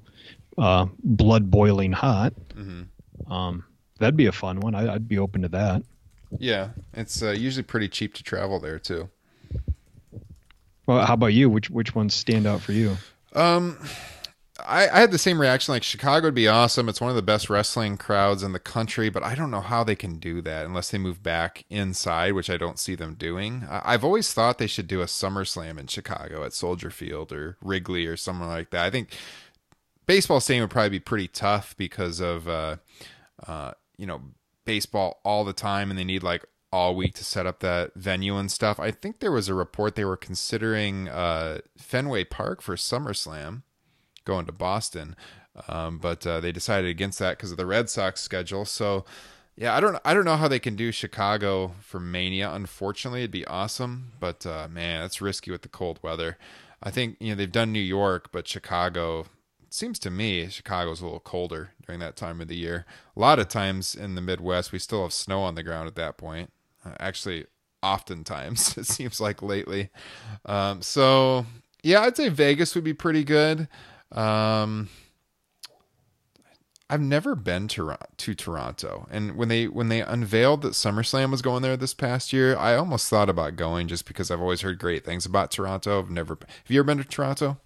uh, 0.60 0.86
blood 1.04 1.50
boiling 1.50 1.92
hot. 1.92 2.34
Mm-hmm. 2.56 3.32
Um, 3.32 3.66
that'd 3.98 4.16
be 4.16 4.28
a 4.28 4.32
fun 4.32 4.60
one. 4.60 4.76
I, 4.76 4.94
would 4.94 5.08
be 5.08 5.18
open 5.18 5.42
to 5.42 5.50
that. 5.50 5.82
Yeah, 6.38 6.70
it's 6.94 7.24
uh, 7.24 7.32
usually 7.32 7.64
pretty 7.64 7.90
cheap 7.90 8.14
to 8.16 8.24
travel 8.24 8.60
there 8.60 8.78
too. 8.78 9.10
Well, 10.86 11.04
how 11.04 11.16
about 11.16 11.34
you? 11.34 11.50
Which 11.50 11.72
which 11.72 11.96
ones 11.96 12.14
stand 12.14 12.46
out 12.46 12.62
for 12.62 12.74
you? 12.74 12.98
Um, 13.34 13.80
I, 14.64 14.88
I 14.88 15.00
had 15.00 15.12
the 15.12 15.18
same 15.18 15.40
reaction. 15.40 15.74
Like 15.74 15.84
Chicago 15.84 16.28
would 16.28 16.36
be 16.36 16.48
awesome. 16.48 16.88
It's 16.88 17.02
one 17.02 17.10
of 17.10 17.16
the 17.16 17.22
best 17.22 17.50
wrestling 17.50 17.98
crowds 17.98 18.42
in 18.42 18.54
the 18.54 18.60
country, 18.60 19.10
but 19.10 19.24
I 19.24 19.36
don't 19.36 19.52
know 19.52 19.62
how 19.62 19.84
they 19.84 19.96
can 19.96 20.18
do 20.18 20.42
that 20.42 20.66
unless 20.66 20.92
they 20.92 20.98
move 20.98 21.22
back 21.22 21.66
inside, 21.70 22.34
which 22.34 22.50
I 22.50 22.58
don't 22.58 22.80
see 22.80 22.96
them 22.96 23.16
doing. 23.16 23.66
I, 23.70 23.82
I've 23.94 24.04
always 24.06 24.32
thought 24.32 24.58
they 24.58 24.68
should 24.68 24.88
do 24.88 25.02
a 25.02 25.06
SummerSlam 25.06 25.78
in 25.78 25.88
Chicago 25.88 26.44
at 26.46 26.54
Soldier 26.54 26.90
Field 26.90 27.34
or 27.34 27.58
Wrigley 27.62 28.06
or 28.06 28.16
somewhere 28.16 28.48
like 28.48 28.70
that. 28.70 28.86
I 28.86 28.90
think 28.90 29.10
baseball 30.06 30.40
stadium 30.40 30.64
would 30.64 30.72
probably 30.72 30.90
be 30.90 31.00
pretty 31.00 31.28
tough 31.28 31.76
because 31.76 32.22
of 32.22 32.48
uh, 32.48 32.78
uh, 33.46 33.72
you 33.98 34.06
know 34.06 34.22
baseball 34.64 35.20
all 35.26 35.44
the 35.44 35.54
time, 35.54 35.90
and 35.90 36.00
they 36.00 36.06
need 36.06 36.24
like 36.24 36.46
all 36.72 36.96
week 36.96 37.14
to 37.16 37.24
set 37.24 37.46
up 37.46 37.60
that 37.60 37.94
venue 37.96 38.38
and 38.38 38.52
stuff. 38.52 38.80
I 38.80 38.92
think 38.92 39.20
there 39.20 39.32
was 39.32 39.50
a 39.50 39.54
report 39.54 39.96
they 39.96 40.06
were 40.06 40.18
considering 40.18 41.10
uh, 41.10 41.60
Fenway 41.78 42.24
Park 42.24 42.62
for 42.62 42.76
SummerSlam 42.76 43.64
going 44.26 44.46
to 44.46 44.52
Boston, 44.52 45.16
um, 45.68 45.98
but 45.98 46.26
uh, 46.28 46.40
they 46.40 46.52
decided 46.52 46.90
against 46.90 47.20
that 47.20 47.38
because 47.38 47.52
of 47.52 47.58
the 47.58 47.66
Red 47.66 47.90
Sox 47.90 48.22
schedule. 48.22 48.66
So, 48.66 49.06
yeah, 49.56 49.76
I 49.76 49.80
don't 49.80 49.98
I 50.04 50.14
don't 50.14 50.26
know 50.26 50.36
how 50.36 50.48
they 50.48 50.60
can 50.60 50.76
do 50.76 50.92
Chicago 50.92 51.74
for 51.82 52.00
Mania. 52.00 52.52
Unfortunately, 52.52 53.22
it'd 53.22 53.32
be 53.32 53.46
awesome, 53.48 54.12
but 54.20 54.46
uh, 54.46 54.68
man, 54.70 55.02
that's 55.02 55.22
risky 55.22 55.52
with 55.52 55.62
the 55.62 55.70
cold 55.70 56.00
weather. 56.02 56.38
I 56.84 56.92
think 56.92 57.18
you 57.20 57.30
know 57.30 57.36
they've 57.36 57.52
done 57.52 57.72
New 57.72 57.80
York, 57.80 58.30
but 58.32 58.48
Chicago. 58.48 59.28
Seems 59.72 60.00
to 60.00 60.10
me 60.10 60.48
Chicago's 60.48 61.02
a 61.02 61.04
little 61.04 61.20
colder 61.20 61.72
during 61.86 62.00
that 62.00 62.16
time 62.16 62.40
of 62.40 62.48
the 62.48 62.56
year. 62.56 62.86
A 63.14 63.20
lot 63.20 63.40
of 63.40 63.50
times 63.50 63.94
in 63.94 64.16
the 64.16 64.22
Midwest, 64.22 64.72
we 64.72 64.80
still 64.80 65.04
have 65.04 65.12
snow 65.12 65.42
on 65.42 65.56
the 65.56 65.64
ground 65.64 65.90
at 65.90 65.96
that 65.96 66.16
point. 66.16 66.50
Uh, 66.86 66.92
actually, 66.98 67.46
oftentimes 67.84 68.78
it 68.78 68.86
seems 68.86 69.20
like 69.20 69.42
lately. 69.42 69.90
Um, 70.46 70.82
so 70.82 71.46
yeah, 71.84 72.02
I'd 72.02 72.18
say 72.18 72.30
Vegas 72.30 72.74
would 72.74 72.84
be 72.84 72.94
pretty 72.94 73.24
good. 73.24 73.68
Um, 74.16 74.90
I've 76.90 77.02
never 77.02 77.36
been 77.36 77.68
to 77.70 77.98
to 78.18 78.36
Toronto, 78.36 79.08
and 79.10 79.36
when 79.36 79.50
they 79.50 79.68
when 79.68 79.90
they 79.90 80.02
unveiled 80.02 80.62
that 80.62 80.74
SummerSlam 80.74 81.32
was 81.32 81.42
going 81.42 81.64
there 81.64 81.76
this 81.76 81.94
past 81.94 82.32
year, 82.32 82.56
I 82.56 82.76
almost 82.76 83.10
thought 83.10 83.30
about 83.30 83.56
going 83.56 83.88
just 83.88 84.06
because 84.06 84.30
I've 84.30 84.42
always 84.42 84.62
heard 84.62 84.78
great 84.80 85.04
things 85.04 85.26
about 85.26 85.52
Toronto. 85.52 86.00
I've 86.00 86.12
never. 86.12 86.38
Have 86.40 86.70
you 86.70 86.80
ever 86.80 86.86
been 86.86 87.00
to 87.00 87.04
Toronto? 87.04 87.58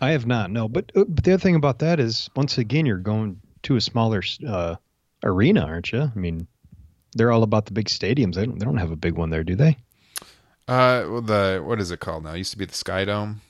I 0.00 0.10
have 0.10 0.26
not. 0.26 0.50
No, 0.50 0.66
but 0.68 0.90
uh, 0.96 1.04
but 1.06 1.24
the 1.24 1.34
other 1.34 1.40
thing 1.40 1.56
about 1.56 1.78
that 1.80 2.00
is 2.00 2.30
once 2.34 2.56
again 2.58 2.86
you're 2.86 2.96
going 2.98 3.40
to 3.64 3.76
a 3.76 3.80
smaller 3.80 4.22
uh, 4.46 4.76
arena, 5.22 5.60
aren't 5.60 5.92
you? 5.92 6.00
I 6.00 6.18
mean, 6.18 6.46
they're 7.12 7.32
all 7.32 7.42
about 7.42 7.66
the 7.66 7.72
big 7.72 7.86
stadiums. 7.86 8.34
They 8.34 8.46
don't 8.46 8.58
they 8.58 8.64
don't 8.64 8.78
have 8.78 8.90
a 8.90 8.96
big 8.96 9.14
one 9.14 9.28
there, 9.28 9.44
do 9.44 9.56
they? 9.56 9.76
Uh, 10.66 11.04
well, 11.06 11.20
the 11.20 11.62
what 11.64 11.80
is 11.80 11.90
it 11.90 12.00
called 12.00 12.24
now? 12.24 12.32
It 12.32 12.38
used 12.38 12.52
to 12.52 12.58
be 12.58 12.64
the 12.64 12.74
Sky 12.74 13.04
Dome. 13.04 13.42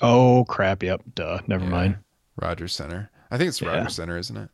Oh 0.00 0.44
crap! 0.48 0.82
Yep. 0.82 1.02
Duh. 1.14 1.40
Never 1.46 1.64
yeah. 1.64 1.70
mind. 1.70 1.96
Rogers 2.36 2.74
Center. 2.74 3.10
I 3.30 3.38
think 3.38 3.48
it's 3.48 3.60
yeah. 3.60 3.68
Rogers 3.68 3.94
Center, 3.94 4.18
isn't 4.18 4.36
it? 4.36 4.50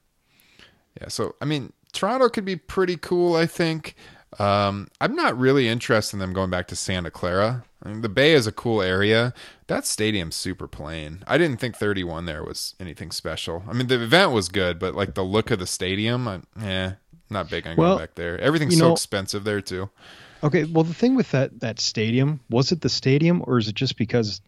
Yeah. 1.00 1.08
So 1.08 1.34
I 1.40 1.44
mean, 1.44 1.72
Toronto 1.92 2.28
could 2.28 2.44
be 2.44 2.56
pretty 2.56 2.96
cool. 2.96 3.36
I 3.36 3.46
think. 3.46 3.94
Um, 4.38 4.86
I'm 5.00 5.16
not 5.16 5.36
really 5.36 5.66
interested 5.66 6.14
in 6.14 6.20
them 6.20 6.32
going 6.32 6.50
back 6.50 6.68
to 6.68 6.76
Santa 6.76 7.10
Clara. 7.10 7.64
I 7.82 7.88
mean, 7.88 8.02
the 8.02 8.08
Bay 8.08 8.32
is 8.32 8.46
a 8.46 8.52
cool 8.52 8.80
area. 8.80 9.34
That 9.66 9.86
stadium's 9.86 10.36
super 10.36 10.68
plain. 10.68 11.24
I 11.26 11.36
didn't 11.36 11.58
think 11.58 11.76
31 11.76 12.26
there 12.26 12.44
was 12.44 12.74
anything 12.78 13.10
special. 13.10 13.64
I 13.68 13.72
mean, 13.72 13.88
the 13.88 14.00
event 14.00 14.30
was 14.30 14.48
good, 14.48 14.78
but 14.78 14.94
like 14.94 15.14
the 15.14 15.24
look 15.24 15.50
of 15.50 15.58
the 15.58 15.66
stadium, 15.66 16.28
I, 16.28 16.40
eh, 16.62 16.92
not 17.30 17.50
big 17.50 17.66
on 17.66 17.76
well, 17.76 17.96
going 17.96 18.02
back 18.06 18.14
there. 18.16 18.38
Everything's 18.38 18.78
so 18.78 18.88
know, 18.88 18.92
expensive 18.92 19.44
there 19.44 19.60
too. 19.60 19.90
Okay, 20.42 20.64
well, 20.64 20.84
the 20.84 20.94
thing 20.94 21.16
with 21.16 21.30
that 21.32 21.60
that 21.60 21.80
stadium 21.80 22.40
was 22.50 22.72
it 22.72 22.80
the 22.80 22.88
stadium, 22.88 23.42
or 23.46 23.58
is 23.58 23.68
it 23.68 23.74
just 23.74 23.96
because 23.96 24.40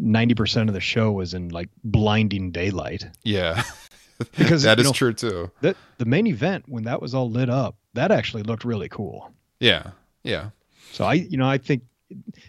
90% 0.00 0.68
of 0.68 0.74
the 0.74 0.80
show 0.80 1.12
was 1.12 1.34
in 1.34 1.48
like 1.48 1.68
blinding 1.82 2.50
daylight. 2.50 3.06
Yeah. 3.22 3.62
because 4.36 4.62
that 4.62 4.78
is 4.78 4.86
know, 4.86 4.92
true 4.92 5.12
too. 5.12 5.50
The, 5.60 5.76
the 5.98 6.04
main 6.04 6.26
event, 6.26 6.64
when 6.68 6.84
that 6.84 7.00
was 7.00 7.14
all 7.14 7.30
lit 7.30 7.50
up, 7.50 7.76
that 7.94 8.10
actually 8.10 8.42
looked 8.42 8.64
really 8.64 8.88
cool. 8.88 9.30
Yeah. 9.60 9.90
Yeah. 10.22 10.50
So 10.92 11.04
I, 11.04 11.14
you 11.14 11.36
know, 11.36 11.48
I 11.48 11.58
think, 11.58 11.82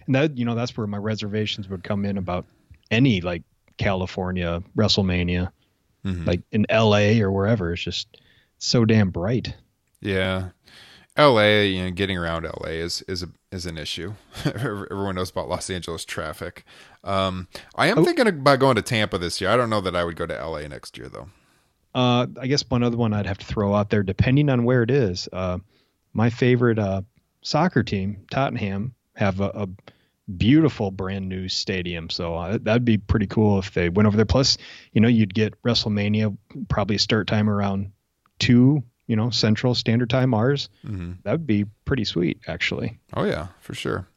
and 0.06 0.16
that, 0.16 0.38
you 0.38 0.46
know, 0.46 0.56
that's 0.56 0.76
where 0.78 0.88
my 0.88 0.98
reservations 0.98 1.70
would 1.70 1.84
come 1.84 2.06
in 2.06 2.18
about 2.18 2.46
any 2.92 3.22
like 3.22 3.44
California 3.78 4.62
WrestleMania, 4.76 5.52
mm-hmm. 6.06 6.26
like 6.26 6.42
in 6.52 6.66
LA 6.70 7.20
or 7.22 7.32
wherever. 7.32 7.74
It's 7.74 7.82
just 7.82 8.08
so 8.58 8.86
damn 8.86 9.10
bright. 9.10 9.56
Yeah. 10.02 10.50
LA, 11.18 11.62
you 11.62 11.84
know, 11.84 11.92
getting 11.92 12.18
around 12.18 12.44
LA 12.44 12.70
is 12.70 13.02
is 13.08 13.24
a, 13.24 13.30
is 13.56 13.66
an 13.66 13.78
issue. 13.78 14.14
Everyone 14.46 15.16
knows 15.16 15.32
about 15.32 15.50
Los 15.50 15.70
Angeles 15.70 16.06
traffic. 16.06 16.64
Um, 17.04 17.48
I 17.76 17.88
am 17.88 18.00
oh. 18.00 18.06
thinking 18.06 18.28
about 18.28 18.60
going 18.60 18.76
to 18.76 18.82
Tampa 18.84 19.18
this 19.18 19.42
year. 19.42 19.50
I 19.50 19.58
don't 19.58 19.70
know 19.70 19.82
that 19.82 19.96
I 19.96 20.04
would 20.04 20.16
go 20.16 20.28
to 20.28 20.34
LA 20.34 20.68
next 20.68 20.98
year 20.98 21.10
though. 21.10 21.30
Uh, 21.96 22.28
I 22.40 22.48
guess 22.48 22.70
one 22.70 22.84
other 22.84 22.98
one 22.98 23.14
I'd 23.14 23.26
have 23.26 23.38
to 23.38 23.46
throw 23.46 23.74
out 23.74 23.90
there, 23.90 24.04
depending 24.04 24.50
on 24.50 24.66
where 24.66 24.84
it 24.84 24.92
is. 24.92 25.30
Uh, 25.32 25.60
my 26.14 26.30
favorite 26.30 26.78
uh, 26.78 27.02
soccer 27.42 27.84
team, 27.84 28.26
Tottenham, 28.30 28.94
have 29.16 29.40
a, 29.40 29.50
a, 29.56 29.68
beautiful 30.38 30.90
brand 30.90 31.30
new 31.30 31.48
stadium. 31.48 32.10
So 32.10 32.36
uh, 32.36 32.58
that'd 32.60 32.84
be 32.84 32.98
pretty 32.98 33.28
cool 33.28 33.60
if 33.60 33.76
they 33.76 33.90
went 33.90 34.08
over 34.08 34.18
there. 34.18 34.26
Plus, 34.26 34.58
you 34.92 35.00
know, 35.00 35.08
you'd 35.08 35.36
get 35.36 35.62
WrestleMania 35.62 36.36
probably 36.68 36.98
start 36.98 37.28
time 37.28 37.48
around 37.48 37.92
two 38.40 38.84
you 39.08 39.16
know, 39.16 39.30
Central 39.30 39.76
Standard 39.76 40.10
Time 40.10 40.34
ours. 40.34 40.70
Mm-hmm. 40.86 41.14
That 41.24 41.32
would 41.32 41.48
be 41.48 41.66
pretty 41.86 42.06
sweet, 42.06 42.40
actually. 42.48 43.00
Oh 43.14 43.24
yeah, 43.24 43.48
for 43.60 43.74
sure. 43.74 44.08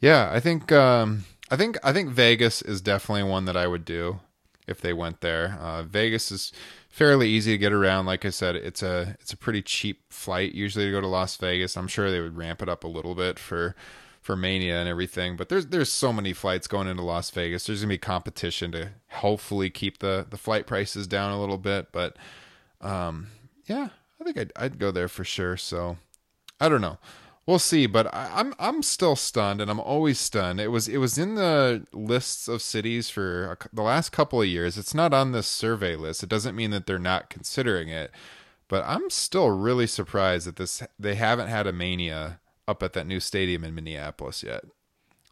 Yeah, 0.00 0.30
I 0.32 0.40
think 0.40 0.72
um, 0.72 1.24
I 1.50 1.56
think 1.56 1.78
I 1.82 1.92
think 1.92 2.10
Vegas 2.10 2.62
is 2.62 2.80
definitely 2.80 3.24
one 3.24 3.44
that 3.46 3.56
I 3.56 3.66
would 3.66 3.84
do 3.84 4.20
if 4.66 4.80
they 4.80 4.92
went 4.92 5.20
there. 5.20 5.58
Uh, 5.60 5.82
Vegas 5.82 6.32
is 6.32 6.52
fairly 6.88 7.28
easy 7.28 7.52
to 7.52 7.58
get 7.58 7.72
around. 7.72 8.06
Like 8.06 8.24
I 8.24 8.30
said, 8.30 8.56
it's 8.56 8.82
a 8.82 9.16
it's 9.20 9.32
a 9.32 9.36
pretty 9.36 9.62
cheap 9.62 10.12
flight 10.12 10.52
usually 10.52 10.86
to 10.86 10.90
go 10.90 11.00
to 11.00 11.06
Las 11.06 11.36
Vegas. 11.36 11.76
I'm 11.76 11.88
sure 11.88 12.10
they 12.10 12.20
would 12.20 12.36
ramp 12.36 12.62
it 12.62 12.68
up 12.68 12.84
a 12.84 12.88
little 12.88 13.14
bit 13.14 13.38
for 13.38 13.74
for 14.20 14.36
Mania 14.36 14.80
and 14.80 14.88
everything. 14.88 15.36
But 15.36 15.48
there's 15.48 15.66
there's 15.66 15.92
so 15.92 16.12
many 16.12 16.32
flights 16.32 16.66
going 16.66 16.88
into 16.88 17.02
Las 17.02 17.30
Vegas. 17.30 17.66
There's 17.66 17.80
gonna 17.80 17.90
be 17.90 17.98
competition 17.98 18.72
to 18.72 18.90
hopefully 19.10 19.70
keep 19.70 19.98
the 19.98 20.26
the 20.28 20.36
flight 20.36 20.66
prices 20.66 21.06
down 21.06 21.32
a 21.32 21.40
little 21.40 21.58
bit. 21.58 21.92
But 21.92 22.16
um, 22.80 23.28
yeah, 23.66 23.88
think 24.32 24.38
I'd, 24.38 24.52
I'd 24.62 24.78
go 24.78 24.90
there 24.90 25.08
for 25.08 25.24
sure. 25.24 25.56
So 25.56 25.96
I 26.60 26.68
don't 26.68 26.80
know. 26.80 26.98
We'll 27.46 27.60
see, 27.60 27.86
but 27.86 28.12
I, 28.12 28.30
I'm 28.34 28.54
I'm 28.58 28.82
still 28.82 29.14
stunned, 29.14 29.60
and 29.60 29.70
I'm 29.70 29.78
always 29.78 30.18
stunned. 30.18 30.60
It 30.60 30.68
was 30.68 30.88
it 30.88 30.96
was 30.96 31.16
in 31.16 31.36
the 31.36 31.86
lists 31.92 32.48
of 32.48 32.60
cities 32.60 33.08
for 33.08 33.52
a, 33.52 33.56
the 33.72 33.82
last 33.82 34.10
couple 34.10 34.42
of 34.42 34.48
years. 34.48 34.76
It's 34.76 34.94
not 34.94 35.14
on 35.14 35.30
this 35.30 35.46
survey 35.46 35.94
list. 35.94 36.24
It 36.24 36.28
doesn't 36.28 36.56
mean 36.56 36.72
that 36.72 36.86
they're 36.86 36.98
not 36.98 37.30
considering 37.30 37.88
it, 37.88 38.10
but 38.66 38.82
I'm 38.84 39.10
still 39.10 39.50
really 39.50 39.86
surprised 39.86 40.48
that 40.48 40.56
this 40.56 40.82
they 40.98 41.14
haven't 41.14 41.46
had 41.46 41.68
a 41.68 41.72
mania 41.72 42.40
up 42.66 42.82
at 42.82 42.94
that 42.94 43.06
new 43.06 43.20
stadium 43.20 43.62
in 43.62 43.76
Minneapolis 43.76 44.42
yet. 44.42 44.64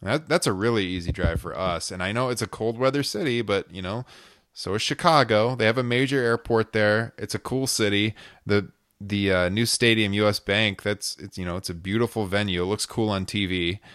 That 0.00 0.28
that's 0.28 0.46
a 0.46 0.52
really 0.52 0.84
easy 0.84 1.10
drive 1.10 1.40
for 1.40 1.58
us, 1.58 1.90
and 1.90 2.00
I 2.00 2.12
know 2.12 2.28
it's 2.28 2.42
a 2.42 2.46
cold 2.46 2.78
weather 2.78 3.02
city, 3.02 3.42
but 3.42 3.74
you 3.74 3.82
know, 3.82 4.04
so 4.52 4.74
is 4.74 4.82
Chicago. 4.82 5.56
They 5.56 5.66
have 5.66 5.78
a 5.78 5.82
major 5.82 6.22
airport 6.22 6.72
there. 6.72 7.12
It's 7.18 7.34
a 7.34 7.40
cool 7.40 7.66
city. 7.66 8.14
The 8.46 8.70
the 9.08 9.32
uh, 9.32 9.48
new 9.48 9.66
stadium, 9.66 10.12
U.S. 10.14 10.38
Bank. 10.40 10.82
That's 10.82 11.16
it's 11.18 11.38
you 11.38 11.44
know 11.44 11.56
it's 11.56 11.70
a 11.70 11.74
beautiful 11.74 12.26
venue. 12.26 12.62
It 12.62 12.66
looks 12.66 12.86
cool 12.86 13.10
on 13.10 13.26
TV. 13.26 13.80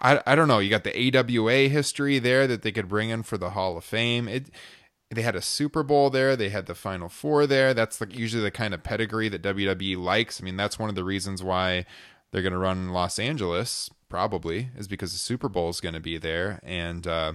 I 0.00 0.22
I 0.26 0.34
don't 0.34 0.48
know. 0.48 0.60
You 0.60 0.70
got 0.70 0.84
the 0.84 1.16
AWA 1.16 1.68
history 1.68 2.18
there 2.18 2.46
that 2.46 2.62
they 2.62 2.72
could 2.72 2.88
bring 2.88 3.10
in 3.10 3.24
for 3.24 3.36
the 3.36 3.50
Hall 3.50 3.76
of 3.76 3.84
Fame. 3.84 4.28
It 4.28 4.50
they 5.10 5.22
had 5.22 5.36
a 5.36 5.42
Super 5.42 5.82
Bowl 5.82 6.10
there. 6.10 6.36
They 6.36 6.50
had 6.50 6.66
the 6.66 6.74
Final 6.74 7.08
Four 7.08 7.46
there. 7.46 7.74
That's 7.74 8.00
like 8.00 8.16
usually 8.16 8.42
the 8.42 8.50
kind 8.50 8.74
of 8.74 8.82
pedigree 8.82 9.28
that 9.30 9.42
WWE 9.42 9.96
likes. 9.96 10.40
I 10.40 10.44
mean, 10.44 10.56
that's 10.56 10.78
one 10.78 10.88
of 10.88 10.94
the 10.94 11.04
reasons 11.04 11.42
why 11.42 11.86
they're 12.30 12.42
going 12.42 12.52
to 12.52 12.58
run 12.58 12.90
Los 12.90 13.18
Angeles. 13.18 13.90
Probably 14.08 14.70
is 14.76 14.88
because 14.88 15.12
the 15.12 15.18
Super 15.18 15.48
Bowl 15.48 15.68
is 15.68 15.80
going 15.80 15.94
to 15.94 16.00
be 16.00 16.16
there, 16.16 16.60
and 16.62 17.06
uh, 17.06 17.32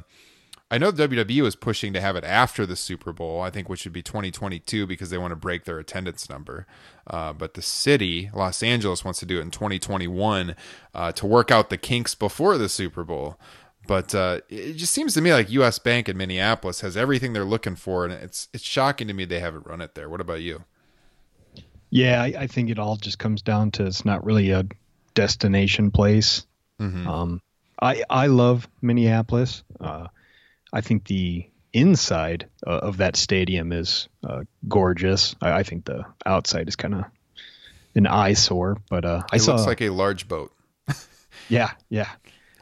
I 0.73 0.79
know 0.79 0.91
WWE 0.91 1.43
was 1.43 1.55
pushing 1.55 1.93
to 1.93 2.01
have 2.01 2.15
it 2.15 2.23
after 2.23 2.65
the 2.65 2.75
Super 2.75 3.13
Bowl, 3.13 3.41
I 3.41 3.51
think, 3.51 3.69
which 3.69 3.83
would 3.85 3.93
be 3.93 4.01
2022 4.01 4.87
because 4.87 5.11
they 5.11 5.19
want 5.19 5.29
to 5.29 5.35
break 5.35 5.65
their 5.65 5.77
attendance 5.77 6.31
number. 6.31 6.65
Uh, 7.05 7.31
but 7.31 7.53
the 7.53 7.61
city, 7.61 8.31
Los 8.33 8.63
Angeles, 8.63 9.05
wants 9.05 9.19
to 9.19 9.27
do 9.27 9.37
it 9.37 9.41
in 9.41 9.51
2021 9.51 10.55
uh, 10.95 11.11
to 11.11 11.27
work 11.27 11.51
out 11.51 11.69
the 11.69 11.77
kinks 11.77 12.15
before 12.15 12.57
the 12.57 12.67
Super 12.67 13.03
Bowl. 13.03 13.39
But 13.85 14.15
uh, 14.15 14.39
it 14.49 14.73
just 14.73 14.93
seems 14.93 15.13
to 15.13 15.21
me 15.21 15.31
like 15.31 15.51
U.S. 15.51 15.77
Bank 15.77 16.09
in 16.09 16.17
Minneapolis 16.17 16.81
has 16.81 16.97
everything 16.97 17.33
they're 17.33 17.45
looking 17.45 17.75
for, 17.75 18.03
and 18.03 18.11
it's 18.11 18.49
it's 18.51 18.63
shocking 18.63 19.07
to 19.09 19.13
me 19.13 19.25
they 19.25 19.41
haven't 19.41 19.67
run 19.67 19.79
it 19.79 19.93
there. 19.93 20.09
What 20.09 20.21
about 20.21 20.41
you? 20.41 20.63
Yeah, 21.91 22.19
I, 22.19 22.33
I 22.35 22.47
think 22.47 22.71
it 22.71 22.79
all 22.79 22.95
just 22.95 23.19
comes 23.19 23.43
down 23.43 23.69
to 23.71 23.85
it's 23.85 24.05
not 24.05 24.25
really 24.25 24.49
a 24.49 24.65
destination 25.13 25.91
place. 25.91 26.47
Mm-hmm. 26.79 27.07
Um, 27.07 27.41
I 27.79 28.03
I 28.09 28.25
love 28.25 28.67
Minneapolis. 28.81 29.63
Uh, 29.79 30.07
I 30.73 30.81
think 30.81 31.05
the 31.05 31.47
inside 31.71 32.49
uh, 32.65 32.71
of 32.71 32.97
that 32.97 33.15
stadium 33.15 33.71
is 33.71 34.09
uh, 34.27 34.43
gorgeous. 34.67 35.35
I, 35.41 35.51
I, 35.53 35.63
think 35.63 35.85
the 35.85 36.03
outside 36.25 36.67
is 36.67 36.75
kind 36.75 36.95
of 36.95 37.03
an 37.95 38.07
eyesore, 38.07 38.77
but 38.89 39.05
uh, 39.05 39.23
I 39.31 39.37
it 39.37 39.39
saw 39.39 39.53
looks 39.53 39.67
like 39.67 39.81
a 39.81 39.89
large 39.89 40.27
boat. 40.27 40.51
yeah, 41.49 41.71
yeah. 41.89 42.09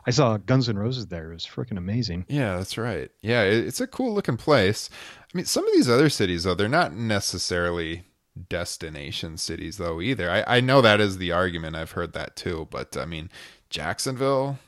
I 0.05 0.11
saw 0.11 0.37
Guns 0.37 0.67
N' 0.67 0.77
Roses 0.77 1.07
there. 1.07 1.31
It 1.31 1.35
was 1.35 1.45
freaking 1.45 1.77
amazing. 1.77 2.25
Yeah, 2.27 2.57
that's 2.57 2.77
right. 2.77 3.11
Yeah, 3.21 3.43
it, 3.43 3.65
it's 3.67 3.81
a 3.81 3.87
cool 3.87 4.13
looking 4.13 4.37
place. 4.37 4.89
I 5.19 5.37
mean, 5.37 5.45
some 5.45 5.65
of 5.65 5.73
these 5.73 5.89
other 5.89 6.09
cities 6.09 6.43
though, 6.43 6.55
they're 6.55 6.67
not 6.67 6.93
necessarily 6.93 8.03
destination 8.49 9.37
cities 9.37 9.77
though 9.77 10.01
either. 10.01 10.29
I, 10.29 10.57
I 10.57 10.61
know 10.61 10.81
that 10.81 11.01
is 11.01 11.17
the 11.17 11.31
argument. 11.31 11.75
I've 11.75 11.91
heard 11.91 12.13
that 12.13 12.35
too, 12.35 12.67
but 12.71 12.97
I 12.97 13.05
mean, 13.05 13.29
Jacksonville, 13.69 14.59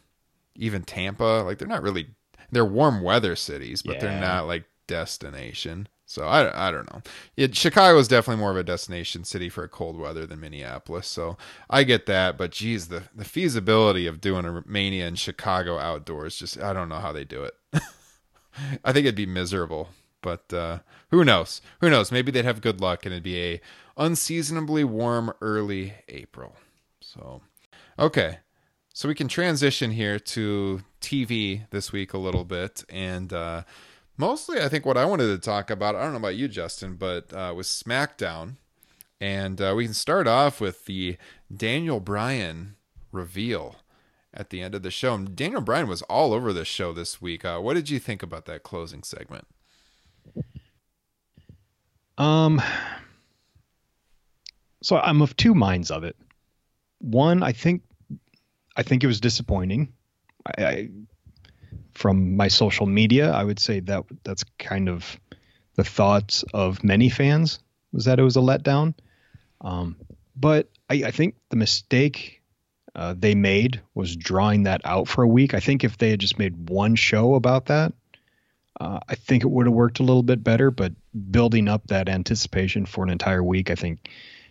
even 0.55 0.83
Tampa, 0.83 1.43
like 1.45 1.57
they're 1.57 1.67
not 1.67 1.83
really 1.83 2.09
they're 2.53 2.65
warm 2.65 3.01
weather 3.01 3.35
cities, 3.35 3.81
but 3.81 3.95
yeah. 3.95 4.01
they're 4.01 4.21
not 4.21 4.47
like 4.47 4.65
destination. 4.87 5.87
So 6.05 6.27
I, 6.27 6.67
I 6.67 6.71
don't 6.71 6.91
know. 6.93 7.01
It, 7.35 7.55
Chicago 7.55 7.97
is 7.97 8.07
definitely 8.07 8.39
more 8.39 8.51
of 8.51 8.57
a 8.57 8.63
destination 8.63 9.23
city 9.23 9.49
for 9.49 9.67
cold 9.67 9.97
weather 9.97 10.27
than 10.27 10.39
Minneapolis. 10.39 11.07
So 11.07 11.37
I 11.69 11.83
get 11.83 12.05
that, 12.05 12.37
but 12.37 12.51
geez, 12.51 12.89
the 12.89 13.03
the 13.15 13.25
feasibility 13.25 14.05
of 14.05 14.21
doing 14.21 14.45
a 14.45 14.63
mania 14.67 15.07
in 15.07 15.15
Chicago 15.15 15.79
outdoors, 15.79 16.37
just 16.37 16.61
I 16.61 16.73
don't 16.73 16.89
know 16.89 16.99
how 16.99 17.11
they 17.11 17.23
do 17.23 17.43
it. 17.43 17.55
I 18.83 18.93
think 18.93 19.05
it'd 19.05 19.15
be 19.15 19.25
miserable, 19.25 19.89
but 20.21 20.53
uh, 20.53 20.79
who 21.09 21.25
knows? 21.25 21.61
Who 21.81 21.89
knows? 21.89 22.11
Maybe 22.11 22.31
they'd 22.31 22.45
have 22.45 22.61
good 22.61 22.79
luck 22.79 23.05
and 23.05 23.13
it'd 23.13 23.23
be 23.23 23.41
a 23.41 23.61
unseasonably 23.97 24.83
warm 24.83 25.33
early 25.41 25.95
April. 26.09 26.57
So 26.99 27.41
okay, 27.97 28.39
so 28.93 29.07
we 29.07 29.15
can 29.15 29.27
transition 29.27 29.91
here 29.91 30.19
to 30.19 30.81
TV 31.01 31.69
this 31.71 31.91
week 31.91 32.13
a 32.13 32.17
little 32.19 32.45
bit, 32.45 32.85
and 32.89 33.33
uh, 33.33 33.63
mostly 34.17 34.61
I 34.61 34.69
think 34.69 34.85
what 34.85 34.97
I 34.97 35.05
wanted 35.05 35.27
to 35.27 35.39
talk 35.39 35.71
about. 35.71 35.95
I 35.95 36.03
don't 36.03 36.11
know 36.11 36.19
about 36.19 36.35
you, 36.35 36.47
Justin, 36.47 36.95
but 36.95 37.33
uh, 37.33 37.53
was 37.55 37.67
SmackDown, 37.67 38.57
and 39.19 39.59
uh, 39.59 39.73
we 39.75 39.85
can 39.85 39.95
start 39.95 40.27
off 40.27 40.61
with 40.61 40.85
the 40.85 41.17
Daniel 41.55 41.99
Bryan 41.99 42.75
reveal 43.11 43.77
at 44.33 44.51
the 44.51 44.61
end 44.61 44.75
of 44.75 44.83
the 44.83 44.91
show. 44.91 45.13
And 45.15 45.35
Daniel 45.35 45.61
Bryan 45.61 45.87
was 45.87 46.01
all 46.03 46.33
over 46.33 46.53
the 46.53 46.65
show 46.65 46.93
this 46.93 47.21
week. 47.21 47.43
Uh, 47.43 47.59
what 47.59 47.73
did 47.75 47.89
you 47.89 47.99
think 47.99 48.23
about 48.23 48.45
that 48.45 48.63
closing 48.63 49.03
segment? 49.03 49.47
Um, 52.17 52.61
so 54.81 54.97
I'm 54.97 55.21
of 55.21 55.35
two 55.35 55.55
minds 55.55 55.89
of 55.89 56.03
it. 56.03 56.15
One, 56.99 57.43
I 57.43 57.51
think 57.51 57.81
I 58.75 58.83
think 58.83 59.03
it 59.03 59.07
was 59.07 59.21
disappointing. 59.21 59.93
I, 60.45 60.65
I, 60.65 60.89
from 61.93 62.35
my 62.35 62.47
social 62.47 62.85
media, 62.85 63.31
I 63.31 63.43
would 63.43 63.59
say 63.59 63.79
that 63.81 64.03
that's 64.23 64.43
kind 64.57 64.89
of 64.89 65.19
the 65.75 65.83
thoughts 65.83 66.43
of 66.53 66.83
many 66.83 67.09
fans 67.09 67.59
was 67.91 68.05
that 68.05 68.19
it 68.19 68.23
was 68.23 68.35
a 68.35 68.41
letdown. 68.41 68.95
Um, 69.61 69.95
but 70.35 70.69
I, 70.89 71.03
I, 71.05 71.11
think 71.11 71.35
the 71.49 71.55
mistake 71.55 72.41
uh, 72.95 73.15
they 73.17 73.35
made 73.35 73.81
was 73.93 74.15
drawing 74.15 74.63
that 74.63 74.81
out 74.83 75.07
for 75.07 75.23
a 75.23 75.27
week. 75.27 75.53
I 75.53 75.59
think 75.59 75.83
if 75.83 75.97
they 75.97 76.09
had 76.09 76.19
just 76.19 76.39
made 76.39 76.69
one 76.69 76.95
show 76.95 77.35
about 77.35 77.67
that, 77.67 77.93
uh, 78.79 78.99
I 79.07 79.15
think 79.15 79.43
it 79.43 79.49
would 79.49 79.67
have 79.67 79.73
worked 79.73 79.99
a 79.99 80.03
little 80.03 80.23
bit 80.23 80.43
better. 80.43 80.71
But 80.71 80.93
building 81.31 81.69
up 81.69 81.87
that 81.87 82.09
anticipation 82.09 82.85
for 82.85 83.03
an 83.03 83.09
entire 83.09 83.43
week, 83.43 83.69
I 83.69 83.75
think, 83.75 84.09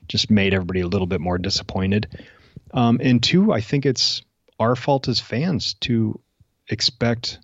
just 0.09 0.31
made 0.31 0.55
everybody 0.55 0.81
a 0.81 0.89
little 0.89 1.07
bit 1.07 1.21
more 1.21 1.39
disappointed. 1.39 2.25
Um, 2.73 3.01
and 3.03 3.23
two, 3.23 3.53
I 3.53 3.61
think 3.61 3.87
it's 3.87 4.23
our 4.59 4.77
fault 4.77 5.09
as 5.09 5.21
fans 5.21 5.75
to 5.81 6.21
expect 6.69 7.39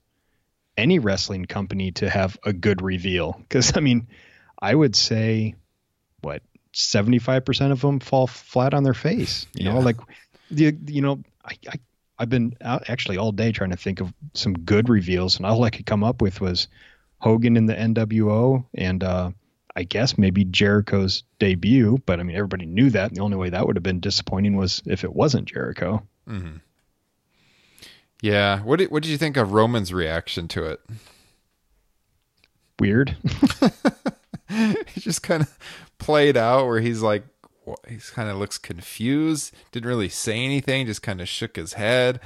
any 0.76 0.98
wrestling 0.98 1.44
company 1.44 1.92
to 1.92 2.08
have 2.08 2.38
a 2.44 2.52
good 2.52 2.82
reveal. 2.82 3.32
Because, 3.32 3.76
I 3.76 3.80
mean, 3.80 4.08
I 4.60 4.74
would 4.74 4.96
say, 4.96 5.54
what, 6.20 6.42
75% 6.72 7.72
of 7.72 7.80
them 7.80 8.00
fall 8.00 8.26
flat 8.26 8.74
on 8.74 8.84
their 8.84 8.94
face. 8.94 9.46
You 9.54 9.66
yeah. 9.66 9.74
know, 9.74 9.80
like, 9.80 9.96
the, 10.50 10.76
you 10.86 11.02
know, 11.02 11.22
I, 11.44 11.56
I, 11.68 11.74
I've 12.18 12.28
been 12.28 12.56
out 12.60 12.88
actually 12.88 13.18
all 13.18 13.32
day 13.32 13.52
trying 13.52 13.70
to 13.70 13.76
think 13.76 14.00
of 14.00 14.12
some 14.34 14.54
good 14.54 14.88
reveals, 14.88 15.36
and 15.36 15.46
all 15.46 15.64
I 15.64 15.70
could 15.70 15.86
come 15.86 16.04
up 16.04 16.22
with 16.22 16.40
was 16.40 16.68
Hogan 17.18 17.56
in 17.56 17.66
the 17.66 17.74
NWO 17.74 18.64
and 18.74 19.02
uh, 19.02 19.30
I 19.78 19.84
guess 19.84 20.18
maybe 20.18 20.44
Jericho's 20.44 21.22
debut, 21.38 22.02
but 22.04 22.18
I 22.18 22.24
mean 22.24 22.34
everybody 22.34 22.66
knew 22.66 22.90
that. 22.90 23.14
The 23.14 23.20
only 23.20 23.36
way 23.36 23.48
that 23.50 23.64
would 23.64 23.76
have 23.76 23.82
been 23.84 24.00
disappointing 24.00 24.56
was 24.56 24.82
if 24.86 25.04
it 25.04 25.14
wasn't 25.14 25.46
Jericho. 25.46 26.02
Mm-hmm. 26.28 26.56
Yeah. 28.20 28.60
What 28.62 28.80
did 28.80 28.90
What 28.90 29.04
did 29.04 29.10
you 29.10 29.18
think 29.18 29.36
of 29.36 29.52
Roman's 29.52 29.94
reaction 29.94 30.48
to 30.48 30.64
it? 30.64 30.80
Weird. 32.80 33.16
he 34.48 35.00
just 35.00 35.22
kind 35.22 35.42
of 35.42 35.58
played 35.98 36.36
out 36.36 36.66
where 36.66 36.80
he's 36.80 37.02
like, 37.02 37.24
he's 37.86 38.10
kind 38.10 38.28
of 38.28 38.36
looks 38.36 38.58
confused. 38.58 39.54
Didn't 39.70 39.88
really 39.88 40.08
say 40.08 40.44
anything. 40.44 40.86
Just 40.86 41.02
kind 41.02 41.20
of 41.20 41.28
shook 41.28 41.54
his 41.54 41.74
head. 41.74 42.18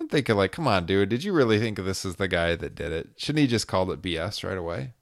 I'm 0.00 0.06
thinking 0.06 0.36
like, 0.36 0.52
come 0.52 0.68
on, 0.68 0.86
dude. 0.86 1.08
Did 1.08 1.24
you 1.24 1.32
really 1.32 1.58
think 1.58 1.76
this 1.76 2.04
is 2.04 2.16
the 2.16 2.28
guy 2.28 2.54
that 2.54 2.76
did 2.76 2.92
it? 2.92 3.08
Shouldn't 3.16 3.40
he 3.40 3.48
just 3.48 3.66
called 3.66 3.90
it 3.90 4.00
BS 4.00 4.48
right 4.48 4.56
away? 4.56 4.92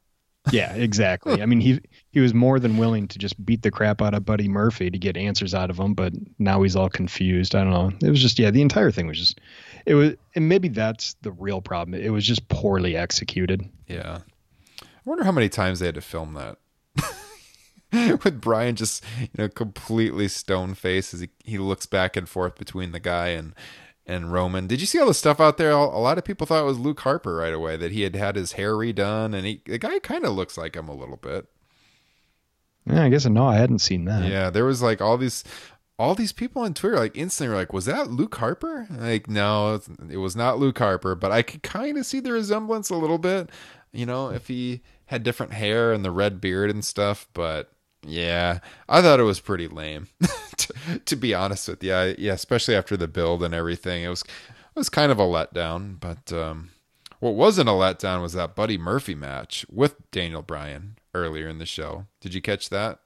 Yeah, 0.51 0.75
exactly. 0.75 1.41
I 1.41 1.47
mean, 1.47 1.61
he 1.61 1.81
he 2.11 2.21
was 2.21 2.35
more 2.35 2.59
than 2.59 2.77
willing 2.77 3.07
to 3.09 3.19
just 3.19 3.43
beat 3.45 3.63
the 3.63 3.71
crap 3.71 4.03
out 4.03 4.13
of 4.13 4.25
Buddy 4.25 4.49
Murphy 4.49 4.91
to 4.91 4.99
get 4.99 5.17
answers 5.17 5.55
out 5.55 5.71
of 5.71 5.79
him, 5.79 5.95
but 5.95 6.13
now 6.39 6.63
he's 6.63 6.75
all 6.75 6.89
confused. 6.89 7.55
I 7.55 7.63
don't 7.63 7.73
know. 7.73 7.93
It 8.07 8.11
was 8.11 8.21
just 8.21 8.39
yeah, 8.39 8.51
the 8.51 8.63
entire 8.63 8.91
thing 8.91 9.07
was 9.07 9.19
just 9.19 9.41
it 9.87 9.95
was 9.95 10.15
and 10.35 10.49
maybe 10.49 10.69
that's 10.69 11.15
the 11.23 11.33
real 11.33 11.61
problem. 11.61 12.01
It 12.01 12.11
was 12.11 12.27
just 12.27 12.49
poorly 12.49 12.97
executed. 12.97 13.69
Yeah. 13.87 14.21
I 14.83 14.87
wonder 15.05 15.25
how 15.25 15.33
many 15.33 15.49
times 15.49 15.81
they 15.81 15.87
had 15.87 15.95
to 15.97 16.01
film 16.01 16.35
that. 16.35 16.59
With 18.25 18.41
Bryan 18.41 18.77
just, 18.77 19.05
you 19.21 19.29
know, 19.37 19.49
completely 19.49 20.29
stone 20.29 20.75
faced 20.75 21.13
as 21.13 21.21
he, 21.21 21.29
he 21.45 21.59
looks 21.59 21.87
back 21.87 22.17
and 22.17 22.29
forth 22.29 22.57
between 22.57 22.93
the 22.93 23.01
guy 23.01 23.29
and 23.29 23.55
and 24.07 24.33
Roman. 24.33 24.67
Did 24.67 24.81
you 24.81 24.87
see 24.87 24.99
all 24.99 25.07
the 25.07 25.15
stuff 25.15 25.41
out 25.41 25.59
there? 25.59 25.71
A 25.71 25.99
lot 25.99 26.19
of 26.19 26.25
people 26.25 26.47
thought 26.47 26.63
it 26.63 26.67
was 26.67 26.79
Luke 26.79 27.01
Harper 27.01 27.37
right 27.37 27.55
away 27.55 27.77
that 27.77 27.93
he 27.93 28.03
had 28.03 28.17
had 28.17 28.37
his 28.37 28.53
hair 28.53 28.75
redone, 28.75 29.35
and 29.35 29.47
he 29.47 29.63
the 29.67 29.79
guy 29.79 29.99
kind 29.99 30.25
of 30.25 30.33
looks 30.33 30.57
like 30.57 30.77
him 30.77 30.89
a 30.89 30.95
little 30.95 31.17
bit. 31.17 31.47
Yeah, 32.87 33.05
I 33.05 33.09
guess 33.09 33.27
no, 33.27 33.47
I 33.47 33.57
hadn't 33.57 33.79
seen 33.79 34.05
that. 34.07 34.29
Yeah, 34.29 34.51
there 34.51 34.65
was 34.65 34.83
like 34.83 35.01
all 35.01 35.17
these 35.17 35.45
all 35.99 36.15
these 36.15 36.33
people 36.33 36.63
on 36.63 36.75
Twitter 36.75 36.99
like 36.99 37.17
instantly 37.17 37.53
were 37.53 37.61
like, 37.61 37.73
"Was 37.73 37.85
that 37.85 38.11
Luke 38.11 38.35
Harper?" 38.35 38.87
Like, 38.91 39.29
no, 39.29 39.81
it 40.11 40.17
was 40.17 40.35
not 40.35 40.59
Luke 40.59 40.79
Harper, 40.79 41.15
but 41.15 41.31
I 41.31 41.43
could 41.43 41.63
kind 41.63 41.97
of 41.97 42.07
see 42.07 42.21
the 42.21 42.33
resemblance 42.33 42.91
a 42.91 42.97
little 42.97 43.19
bit. 43.19 43.51
You 43.93 44.07
know, 44.07 44.31
if 44.31 44.49
he 44.49 44.83
had 45.07 45.23
different 45.23 45.53
hair 45.53 45.93
and 45.93 46.05
the 46.05 46.11
red 46.11 46.41
beard 46.41 46.71
and 46.71 46.85
stuff, 46.85 47.29
but 47.35 47.72
Yeah, 48.05 48.59
I 48.89 49.01
thought 49.01 49.21
it 49.21 49.25
was 49.25 49.39
pretty 49.41 49.69
lame, 49.69 50.09
to, 50.57 50.99
to 51.05 51.17
be 51.17 51.35
honest 51.35 51.69
with 51.69 51.85
you. 51.85 51.95
I, 51.95 52.15
yeah, 52.19 52.33
especially 52.33 52.75
after 52.75 52.97
the 52.97 53.07
build 53.09 53.43
and 53.43 53.55
everything, 53.55 54.03
it 54.03 54.09
was 54.09 54.23
it 54.23 54.75
was 54.75 54.89
kind 54.89 55.13
of 55.13 55.19
a 55.19 55.23
letdown. 55.23 56.01
But 56.01 56.33
um, 56.33 56.71
what 57.21 57.35
wasn't 57.35 57.69
a 57.69 57.73
letdown 57.73 58.21
was 58.21 58.33
that 58.33 58.57
Buddy 58.57 58.77
Murphy 58.77 59.15
match 59.15 59.65
with 59.71 60.11
Daniel 60.11 60.43
Bryan 60.43 60.97
earlier 61.15 61.49
in 61.49 61.59
the 61.59 61.67
show. 61.67 62.07
Did 62.21 62.35
you 62.35 62.41
catch 62.43 62.71
that? 62.71 62.99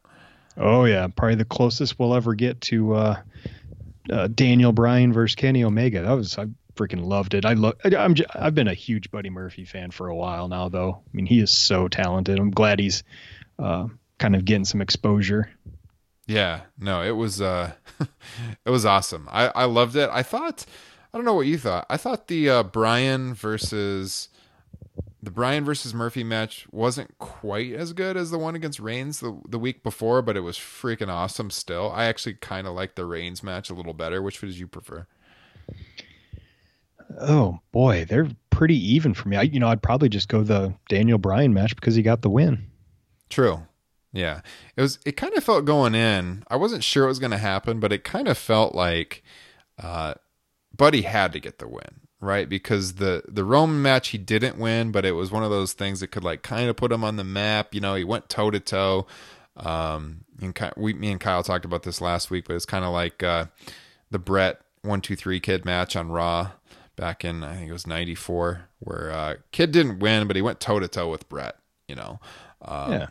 Oh 0.57 0.87
yeah, 0.87 1.07
probably 1.09 1.35
the 1.35 1.45
closest 1.45 1.99
we'll 1.99 2.15
ever 2.15 2.35
get 2.35 2.61
to 2.63 2.95
uh, 2.95 3.23
uh, 4.11 4.29
Daniel 4.29 4.73
Bryan 4.73 5.13
versus 5.13 5.35
Kenny 5.35 5.63
Omega. 5.63 6.01
That 6.03 6.13
was 6.13 6.39
I 6.39 6.47
freaking 6.75 7.05
loved 7.05 7.35
it. 7.35 7.45
I 7.45 7.53
love. 7.53 7.75
I'm 7.85 8.15
j- 8.15 8.25
I've 8.35 8.55
been 8.55 8.69
a 8.69 8.75
huge 8.75 9.11
Buddy 9.11 9.29
Murphy 9.29 9.67
fan 9.67 9.91
for 9.91 10.09
a 10.09 10.17
while 10.17 10.49
now, 10.49 10.71
though. 10.71 11.03
I 11.07 11.11
mean, 11.13 11.27
he 11.27 11.41
is 11.41 11.51
so 11.51 11.89
talented. 11.89 12.39
I'm 12.39 12.51
glad 12.51 12.81
he's 12.81 13.03
uh, 13.59 13.89
kind 14.19 14.35
of 14.35 14.45
getting 14.45 14.65
some 14.65 14.81
exposure. 14.81 15.51
Yeah, 16.27 16.63
no, 16.79 17.03
it 17.03 17.13
was 17.13 17.41
uh 17.41 17.73
it 18.65 18.71
was 18.71 18.85
awesome. 18.85 19.29
I 19.31 19.49
I 19.49 19.65
loved 19.65 19.97
it. 19.97 20.11
I 20.13 20.23
thought 20.23 20.67
I 21.13 21.19
don't 21.19 21.25
know 21.25 21.35
what 21.35 21.47
you 21.47 21.59
thought. 21.59 21.87
I 21.89 21.97
thought 21.97 22.29
the 22.29 22.51
uh 22.51 22.63
Bryan 22.65 23.35
versus 23.35 24.29
the 25.23 25.31
Bryan 25.31 25.65
versus 25.65 25.93
Murphy 25.93 26.23
match 26.25 26.67
wasn't 26.71 27.17
quite 27.19 27.73
as 27.73 27.93
good 27.93 28.17
as 28.17 28.31
the 28.31 28.39
one 28.39 28.55
against 28.55 28.81
Reigns 28.81 29.21
the 29.21 29.41
the 29.49 29.59
week 29.59 29.83
before, 29.83 30.23
but 30.23 30.37
it 30.37 30.41
was 30.41 30.57
freaking 30.57 31.09
awesome 31.09 31.51
still. 31.51 31.93
I 31.93 32.07
actually 32.07 32.35
kind 32.35 32.67
of 32.67 32.75
like 32.75 32.95
the 32.95 33.05
Reigns 33.07 33.43
match 33.43 33.71
a 33.71 33.75
little 33.75 33.95
better. 33.95 34.21
Which 34.23 34.43
would 34.43 34.57
you 34.57 34.67
prefer? 34.67 35.07
Oh 37.21 37.61
boy, 37.73 38.05
they're 38.05 38.29
pretty 38.51 38.77
even 38.95 39.15
for 39.15 39.29
me. 39.29 39.37
I, 39.37 39.43
you 39.43 39.61
know, 39.61 39.69
I'd 39.69 39.83
probably 39.83 40.09
just 40.09 40.29
go 40.29 40.43
the 40.43 40.75
Daniel 40.89 41.19
Bryan 41.19 41.55
match 41.55 41.75
because 41.77 41.95
he 41.95 42.03
got 42.03 42.23
the 42.23 42.31
win. 42.31 42.67
True. 43.29 43.63
Yeah. 44.17 44.41
It 44.77 44.81
was 44.81 44.99
it 45.05 45.13
kind 45.13 45.35
of 45.37 45.45
felt 45.45 45.67
going 45.67 45.95
in. 45.95 46.43
I 46.49 46.57
wasn't 46.57 46.83
sure 46.83 47.05
it 47.05 47.09
was 47.09 47.19
going 47.19 47.33
to 47.33 47.39
happen, 47.39 47.81
but 47.81 47.93
it 47.93 48.03
kind 48.03 48.29
of 48.29 48.39
felt 48.39 48.75
like 48.75 49.23
uh 49.83 50.15
Buddy 50.75 51.03
had 51.03 51.33
to 51.35 51.41
get 51.41 51.59
the 51.59 51.69
win, 51.69 52.01
right? 52.21 52.49
Because 52.49 52.95
the 52.95 53.23
the 53.29 53.45
Roman 53.45 53.83
match 53.83 54.09
he 54.09 54.19
didn't 54.19 54.59
win, 54.59 54.91
but 54.91 55.05
it 55.05 55.13
was 55.13 55.31
one 55.31 55.45
of 55.45 55.51
those 55.51 55.75
things 55.75 56.01
that 56.01 56.09
could 56.09 56.25
like 56.25 56.43
kind 56.43 56.69
of 56.71 56.77
put 56.77 56.93
him 56.93 57.05
on 57.05 57.17
the 57.17 57.25
map, 57.25 57.75
you 57.75 57.81
know, 57.81 57.95
he 57.95 58.05
went 58.05 58.29
toe 58.31 58.51
to 58.51 58.59
toe. 58.61 59.07
Um 59.57 60.25
and 60.41 60.59
we 60.77 60.95
me 60.95 61.11
and 61.11 61.21
Kyle 61.21 61.43
talked 61.43 61.65
about 61.67 61.83
this 61.83 62.01
last 62.01 62.31
week, 62.31 62.47
but 62.47 62.57
it's 62.57 62.67
kind 62.67 62.85
of 62.85 62.93
like 62.93 63.23
uh 63.23 63.47
the 64.11 64.19
Brett 64.19 64.61
123 64.83 65.41
kid 65.41 65.65
match 65.67 65.95
on 65.95 66.09
Raw 66.11 66.53
back 66.97 67.23
in 67.23 67.45
I 67.45 67.57
think 67.57 67.69
it 67.69 67.73
was 67.73 67.87
94 67.87 68.69
where 68.79 69.11
uh 69.11 69.35
kid 69.53 69.73
didn't 69.73 69.99
win, 69.99 70.27
but 70.27 70.37
he 70.37 70.43
went 70.43 70.59
toe 70.61 70.81
to 70.81 70.89
toe 70.89 71.11
with 71.11 71.29
Brett, 71.29 71.57
you 71.87 71.95
know. 71.97 72.19
Um, 72.63 72.93
Yeah. 72.93 73.07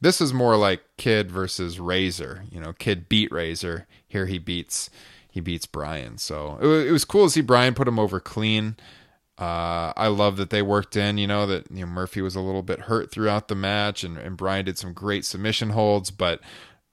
This 0.00 0.20
is 0.20 0.32
more 0.32 0.56
like 0.56 0.82
Kid 0.96 1.30
versus 1.30 1.80
Razor. 1.80 2.44
You 2.50 2.60
know, 2.60 2.72
Kid 2.72 3.08
beat 3.08 3.32
Razor. 3.32 3.86
Here 4.06 4.26
he 4.26 4.38
beats 4.38 4.90
he 5.30 5.40
beats 5.40 5.66
Bryan. 5.66 6.16
So 6.16 6.58
it 6.60 6.66
was, 6.66 6.86
it 6.86 6.90
was 6.92 7.04
cool 7.04 7.26
to 7.26 7.30
see 7.30 7.42
Bryan 7.42 7.74
put 7.74 7.88
him 7.88 7.98
over 7.98 8.20
clean. 8.20 8.76
Uh, 9.38 9.92
I 9.94 10.06
love 10.06 10.38
that 10.38 10.48
they 10.48 10.62
worked 10.62 10.96
in. 10.96 11.18
You 11.18 11.26
know 11.26 11.46
that 11.46 11.70
you 11.70 11.80
know 11.80 11.92
Murphy 11.92 12.22
was 12.22 12.36
a 12.36 12.40
little 12.40 12.62
bit 12.62 12.80
hurt 12.80 13.10
throughout 13.10 13.48
the 13.48 13.54
match, 13.54 14.02
and 14.02 14.16
and 14.16 14.36
Bryan 14.36 14.64
did 14.64 14.78
some 14.78 14.94
great 14.94 15.24
submission 15.26 15.70
holds, 15.70 16.10
but 16.10 16.40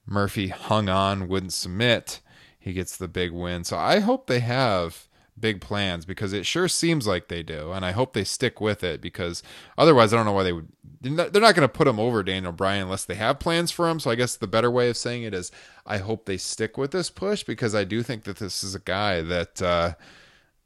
Murphy 0.06 0.48
hung 0.48 0.88
on, 0.88 1.28
wouldn't 1.28 1.54
submit. 1.54 2.20
He 2.58 2.72
gets 2.72 2.96
the 2.96 3.08
big 3.08 3.32
win. 3.32 3.64
So 3.64 3.78
I 3.78 4.00
hope 4.00 4.26
they 4.26 4.40
have 4.40 5.06
big 5.38 5.60
plans 5.60 6.04
because 6.04 6.32
it 6.32 6.46
sure 6.46 6.68
seems 6.68 7.06
like 7.06 7.28
they 7.28 7.42
do, 7.42 7.72
and 7.72 7.84
I 7.84 7.92
hope 7.92 8.12
they 8.12 8.24
stick 8.24 8.60
with 8.60 8.84
it 8.84 9.00
because 9.00 9.42
otherwise 9.76 10.12
I 10.12 10.16
don't 10.16 10.26
know 10.26 10.32
why 10.32 10.44
they 10.44 10.52
would. 10.52 10.68
They're 11.00 11.12
not, 11.12 11.32
they're 11.32 11.42
not 11.42 11.54
going 11.54 11.68
to 11.68 11.72
put 11.72 11.88
him 11.88 12.00
over 12.00 12.22
Daniel 12.22 12.52
Bryan 12.52 12.82
unless 12.82 13.04
they 13.04 13.16
have 13.16 13.38
plans 13.38 13.70
for 13.70 13.88
him. 13.88 14.00
So 14.00 14.10
I 14.10 14.14
guess 14.14 14.36
the 14.36 14.46
better 14.46 14.70
way 14.70 14.88
of 14.88 14.96
saying 14.96 15.22
it 15.22 15.34
is 15.34 15.50
I 15.84 15.98
hope 15.98 16.24
they 16.24 16.36
stick 16.36 16.78
with 16.78 16.92
this 16.92 17.10
push 17.10 17.42
because 17.42 17.74
I 17.74 17.84
do 17.84 18.02
think 18.02 18.24
that 18.24 18.38
this 18.38 18.64
is 18.64 18.74
a 18.74 18.80
guy 18.80 19.20
that, 19.20 19.60
uh, 19.60 19.94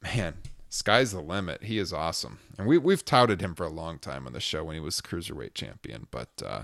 man, 0.02 0.34
sky's 0.68 1.12
the 1.12 1.20
limit. 1.20 1.64
He 1.64 1.78
is 1.78 1.92
awesome, 1.92 2.38
and 2.58 2.66
we 2.66 2.78
we've 2.78 3.04
touted 3.04 3.40
him 3.40 3.54
for 3.54 3.64
a 3.64 3.70
long 3.70 3.98
time 3.98 4.26
on 4.26 4.32
the 4.32 4.40
show 4.40 4.64
when 4.64 4.74
he 4.74 4.80
was 4.80 5.00
cruiserweight 5.00 5.54
champion. 5.54 6.06
But 6.10 6.30
uh, 6.44 6.62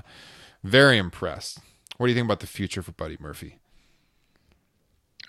very 0.62 0.98
impressed. 0.98 1.58
What 1.96 2.06
do 2.06 2.12
you 2.12 2.16
think 2.16 2.26
about 2.26 2.40
the 2.40 2.46
future 2.46 2.82
for 2.82 2.92
Buddy 2.92 3.16
Murphy? 3.20 3.58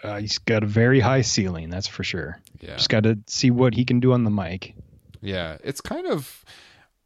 Uh, 0.03 0.19
he's 0.19 0.37
got 0.37 0.63
a 0.63 0.67
very 0.67 0.99
high 0.99 1.21
ceiling, 1.21 1.69
that's 1.69 1.87
for 1.87 2.03
sure. 2.03 2.39
Yeah. 2.59 2.75
Just 2.75 2.89
got 2.89 3.03
to 3.03 3.17
see 3.27 3.51
what 3.51 3.73
he 3.73 3.85
can 3.85 3.99
do 3.99 4.13
on 4.13 4.23
the 4.23 4.29
mic. 4.29 4.75
Yeah, 5.21 5.57
it's 5.63 5.81
kind 5.81 6.05
of 6.05 6.45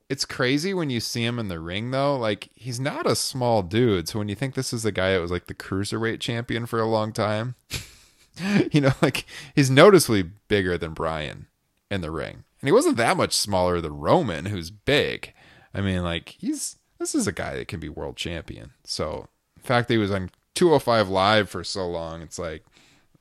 it's 0.09 0.25
crazy 0.25 0.73
when 0.73 0.89
you 0.89 0.99
see 0.99 1.23
him 1.23 1.37
in 1.37 1.47
the 1.47 1.59
ring 1.59 1.91
though. 1.91 2.17
Like 2.17 2.49
he's 2.55 2.79
not 2.79 3.05
a 3.05 3.15
small 3.15 3.61
dude. 3.61 4.09
So 4.09 4.19
when 4.19 4.27
you 4.27 4.35
think 4.35 4.55
this 4.55 4.73
is 4.73 4.83
a 4.83 4.91
guy 4.91 5.13
that 5.13 5.21
was 5.21 5.31
like 5.31 5.45
the 5.45 5.53
cruiserweight 5.53 6.19
champion 6.19 6.65
for 6.65 6.79
a 6.79 6.87
long 6.87 7.13
time, 7.13 7.55
you 8.71 8.81
know, 8.81 8.91
like 9.01 9.25
he's 9.55 9.69
noticeably 9.69 10.23
bigger 10.47 10.77
than 10.77 10.93
Bryan 10.93 11.47
in 11.91 12.01
the 12.01 12.11
ring. 12.11 12.43
And 12.61 12.67
he 12.67 12.71
wasn't 12.71 12.97
that 12.97 13.17
much 13.17 13.33
smaller 13.33 13.79
than 13.79 13.99
Roman, 13.99 14.45
who's 14.45 14.71
big. 14.71 15.33
I 15.73 15.81
mean, 15.81 16.03
like 16.03 16.29
he's 16.39 16.77
this 16.97 17.15
is 17.15 17.27
a 17.27 17.31
guy 17.31 17.55
that 17.55 17.67
can 17.67 17.79
be 17.79 17.87
world 17.89 18.17
champion. 18.17 18.71
So 18.83 19.27
the 19.55 19.67
fact 19.67 19.87
that 19.87 19.93
he 19.93 19.99
was 19.99 20.11
on 20.11 20.31
205 20.55 21.07
live 21.07 21.49
for 21.49 21.63
so 21.63 21.87
long, 21.87 22.21
it's 22.21 22.39
like 22.39 22.65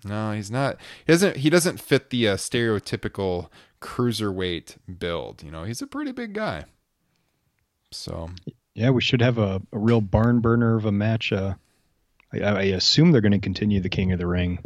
no, 0.04 0.32
he's 0.32 0.50
not. 0.50 0.76
He 1.06 1.12
doesn't. 1.12 1.36
He 1.36 1.50
doesn't 1.50 1.80
fit 1.80 2.10
the 2.10 2.28
uh, 2.28 2.36
stereotypical 2.36 3.48
cruiserweight 3.80 4.76
build. 4.98 5.42
You 5.42 5.50
know, 5.50 5.64
he's 5.64 5.82
a 5.82 5.86
pretty 5.86 6.12
big 6.12 6.34
guy. 6.34 6.64
So 7.90 8.30
Yeah, 8.74 8.90
we 8.90 9.00
should 9.00 9.22
have 9.22 9.38
a, 9.38 9.62
a 9.72 9.78
real 9.78 10.00
barn 10.00 10.40
burner 10.40 10.76
of 10.76 10.84
a 10.84 10.92
match. 10.92 11.32
Uh, 11.32 11.54
I, 12.32 12.38
I 12.38 12.62
assume 12.62 13.12
they're 13.12 13.20
going 13.20 13.32
to 13.32 13.38
continue 13.38 13.80
the 13.80 13.88
King 13.88 14.12
of 14.12 14.18
the 14.18 14.26
Ring 14.26 14.58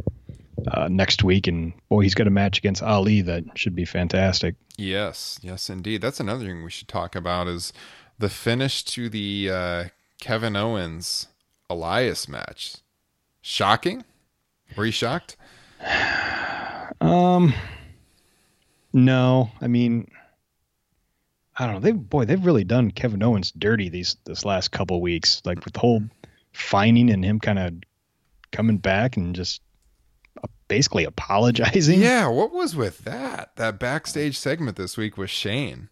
uh, 0.71 0.89
next 0.89 1.23
week, 1.25 1.47
and 1.47 1.73
boy, 1.89 2.01
he's 2.01 2.15
got 2.15 2.27
a 2.27 2.31
match 2.31 2.59
against 2.59 2.83
Ali 2.83 3.23
that 3.23 3.45
should 3.55 3.75
be 3.75 3.85
fantastic. 3.85 4.57
yes, 4.77 5.39
yes, 5.43 5.71
indeed. 5.71 6.03
That's 6.03 6.21
another 6.21 6.45
thing 6.45 6.65
we 6.65 6.71
should 6.71 6.89
talk 6.89 7.15
about 7.15 7.49
is 7.49 7.73
the 8.19 8.29
finish 8.29 8.85
to 8.85 9.09
the 9.09 9.51
uh, 9.51 9.85
Kevin 10.21 10.57
Owens 10.57 11.29
Elias 11.71 12.29
match. 12.29 12.77
Shocking. 13.41 14.05
Were 14.77 14.87
you 14.87 14.93
shocked? 14.93 15.37
Um, 17.01 17.53
no, 18.93 19.51
I 19.61 19.67
mean, 19.67 20.09
I 21.59 21.67
don't 21.67 21.75
know. 21.75 21.81
They 21.81 21.93
boy, 21.93 22.25
they've 22.25 22.45
really 22.45 22.65
done 22.65 22.91
Kevin 22.91 23.23
Owens 23.23 23.53
dirty 23.53 23.89
these 23.89 24.17
this 24.25 24.45
last 24.45 24.71
couple 24.71 25.01
weeks, 25.01 25.43
like 25.45 25.65
with 25.65 25.75
the 25.75 25.81
whole 25.81 26.03
fining 26.53 27.11
and 27.11 27.25
him 27.25 27.41
kind 27.41 27.59
of 27.59 27.75
coming 28.53 28.79
back 28.79 29.17
and 29.17 29.35
just 29.35 29.63
uh, 30.43 30.47
basically 30.69 31.05
apologizing. 31.05 32.01
Yeah. 32.01 32.29
What 32.29 32.53
was 32.53 32.77
with 32.77 32.99
that? 33.05 33.57
That 33.57 33.79
backstage 33.79 34.39
segment 34.39 34.77
this 34.77 34.97
week 34.97 35.17
with 35.17 35.31
Shane. 35.31 35.89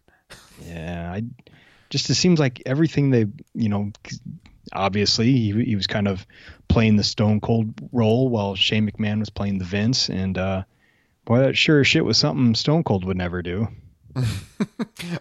Yeah, 0.65 1.11
I 1.13 1.23
just 1.89 2.09
it 2.09 2.15
seems 2.15 2.39
like 2.39 2.61
everything 2.65 3.09
they, 3.09 3.25
you 3.53 3.69
know, 3.69 3.91
obviously 4.73 5.31
he, 5.31 5.63
he 5.63 5.75
was 5.75 5.87
kind 5.87 6.07
of 6.07 6.25
playing 6.67 6.95
the 6.95 7.03
Stone 7.03 7.41
Cold 7.41 7.73
role 7.91 8.29
while 8.29 8.55
Shane 8.55 8.89
McMahon 8.89 9.19
was 9.19 9.29
playing 9.29 9.57
the 9.57 9.65
Vince, 9.65 10.09
and 10.09 10.37
uh, 10.37 10.63
boy, 11.25 11.39
that 11.39 11.57
sure 11.57 11.83
shit 11.83 12.05
was 12.05 12.17
something 12.17 12.55
Stone 12.55 12.83
Cold 12.83 13.05
would 13.05 13.17
never 13.17 13.41
do. 13.41 13.67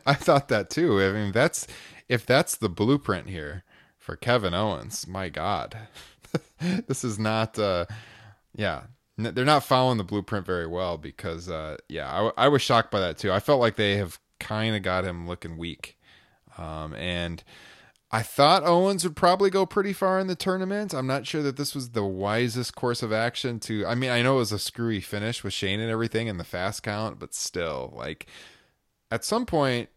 I 0.06 0.14
thought 0.14 0.48
that 0.48 0.70
too. 0.70 1.00
I 1.00 1.12
mean, 1.12 1.32
that's 1.32 1.66
if 2.08 2.26
that's 2.26 2.56
the 2.56 2.68
blueprint 2.68 3.28
here 3.28 3.64
for 3.98 4.16
Kevin 4.16 4.54
Owens. 4.54 5.06
My 5.06 5.28
God, 5.28 5.76
this 6.86 7.04
is 7.04 7.18
not. 7.18 7.58
Uh, 7.58 7.86
yeah, 8.54 8.82
they're 9.16 9.44
not 9.44 9.64
following 9.64 9.98
the 9.98 10.04
blueprint 10.04 10.46
very 10.46 10.66
well 10.66 10.98
because, 10.98 11.48
uh, 11.48 11.76
yeah, 11.88 12.10
I, 12.10 12.44
I 12.44 12.48
was 12.48 12.62
shocked 12.62 12.90
by 12.90 13.00
that 13.00 13.18
too. 13.18 13.32
I 13.32 13.40
felt 13.40 13.60
like 13.60 13.76
they 13.76 13.96
have 13.96 14.18
kind 14.38 14.74
of 14.74 14.82
got 14.82 15.04
him 15.04 15.28
looking 15.28 15.56
weak, 15.56 15.98
um, 16.58 16.94
and 16.94 17.42
I 18.12 18.22
thought 18.22 18.64
Owens 18.64 19.04
would 19.04 19.14
probably 19.14 19.50
go 19.50 19.64
pretty 19.66 19.92
far 19.92 20.18
in 20.18 20.26
the 20.26 20.34
tournament. 20.34 20.92
I'm 20.92 21.06
not 21.06 21.26
sure 21.26 21.42
that 21.42 21.56
this 21.56 21.74
was 21.76 21.90
the 21.90 22.04
wisest 22.04 22.74
course 22.74 23.02
of 23.04 23.12
action 23.12 23.60
to. 23.60 23.86
I 23.86 23.94
mean, 23.94 24.10
I 24.10 24.20
know 24.22 24.34
it 24.36 24.38
was 24.38 24.52
a 24.52 24.58
screwy 24.58 25.00
finish 25.00 25.44
with 25.44 25.52
Shane 25.52 25.78
and 25.78 25.90
everything 25.90 26.28
and 26.28 26.40
the 26.40 26.44
fast 26.44 26.82
count, 26.82 27.20
but 27.20 27.34
still, 27.34 27.92
like 27.96 28.26
at 29.10 29.24
some 29.24 29.46
point 29.46 29.88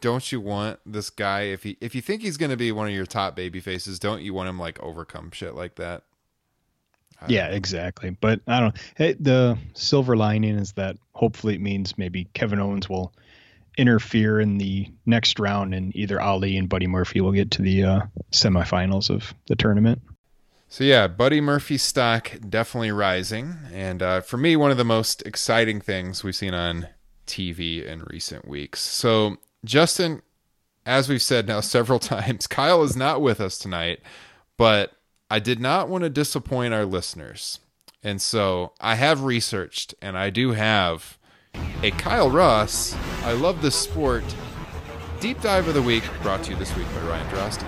don't 0.00 0.32
you 0.32 0.40
want 0.40 0.80
this 0.84 1.10
guy 1.10 1.42
if 1.42 1.62
he 1.62 1.76
if 1.80 1.94
you 1.94 2.02
think 2.02 2.20
he's 2.20 2.36
going 2.36 2.50
to 2.50 2.56
be 2.56 2.72
one 2.72 2.88
of 2.88 2.92
your 2.92 3.06
top 3.06 3.36
baby 3.36 3.60
faces 3.60 4.00
don't 4.00 4.20
you 4.20 4.34
want 4.34 4.48
him 4.48 4.58
like 4.58 4.82
overcome 4.82 5.30
shit 5.30 5.54
like 5.54 5.76
that 5.76 6.02
Yeah, 7.28 7.48
know. 7.48 7.54
exactly. 7.54 8.10
But 8.10 8.40
I 8.46 8.60
don't. 8.60 8.76
Hey, 8.96 9.14
the 9.18 9.56
silver 9.74 10.16
lining 10.16 10.56
is 10.58 10.72
that 10.72 10.96
hopefully 11.12 11.54
it 11.54 11.60
means 11.60 11.96
maybe 11.96 12.24
Kevin 12.34 12.58
Owens 12.58 12.88
will 12.88 13.12
interfere 13.76 14.40
in 14.40 14.58
the 14.58 14.90
next 15.04 15.38
round, 15.38 15.74
and 15.74 15.94
either 15.96 16.20
Ali 16.20 16.56
and 16.56 16.68
Buddy 16.68 16.86
Murphy 16.86 17.20
will 17.20 17.32
get 17.32 17.50
to 17.52 17.62
the 17.62 17.84
uh, 17.84 18.00
semifinals 18.32 19.10
of 19.10 19.34
the 19.48 19.56
tournament. 19.56 20.00
so 20.68 20.82
yeah 20.82 21.06
buddy 21.06 21.40
murphy 21.40 21.78
stock 21.78 22.32
definitely 22.48 22.90
rising 22.90 23.54
and 23.72 24.02
uh, 24.02 24.20
for 24.20 24.36
me 24.36 24.56
one 24.56 24.72
of 24.72 24.76
the 24.76 24.84
most 24.84 25.22
exciting 25.22 25.80
things 25.80 26.24
we've 26.24 26.34
seen 26.34 26.52
on 26.54 26.88
tv 27.26 27.84
in 27.84 28.02
recent 28.10 28.48
weeks 28.48 28.80
so 28.80 29.36
justin 29.64 30.20
as 30.84 31.08
we've 31.08 31.22
said 31.22 31.46
now 31.46 31.60
several 31.76 32.00
times 32.00 32.46
kyle 32.48 32.82
is 32.82 32.96
not 32.96 33.22
with 33.22 33.40
us 33.40 33.58
tonight 33.58 34.00
but 34.56 34.92
I 35.30 35.38
did 35.38 35.60
not 35.60 35.88
want 35.88 36.04
to 36.04 36.10
disappoint 36.10 36.72
our 36.72 36.84
listeners. 36.84 37.58
And 38.02 38.22
so 38.22 38.72
I 38.80 38.94
have 38.94 39.24
researched 39.24 39.94
and 40.00 40.16
I 40.16 40.30
do 40.30 40.52
have 40.52 41.15
a 41.86 41.90
Kyle 41.92 42.28
Ross, 42.28 42.96
I 43.22 43.30
love 43.30 43.62
this 43.62 43.76
sport, 43.76 44.24
deep 45.20 45.40
dive 45.40 45.68
of 45.68 45.74
the 45.74 45.82
week, 45.82 46.02
brought 46.20 46.42
to 46.42 46.50
you 46.50 46.56
this 46.56 46.74
week 46.74 46.88
by 46.88 47.00
Ryan 47.02 47.28
Drosty. 47.28 47.62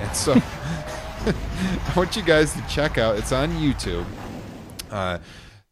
And 0.00 0.14
so 0.14 0.34
I 1.26 1.92
want 1.96 2.14
you 2.14 2.22
guys 2.22 2.52
to 2.52 2.62
check 2.68 2.98
out, 2.98 3.16
it's 3.16 3.32
on 3.32 3.50
YouTube. 3.52 4.04
Uh, 4.90 5.20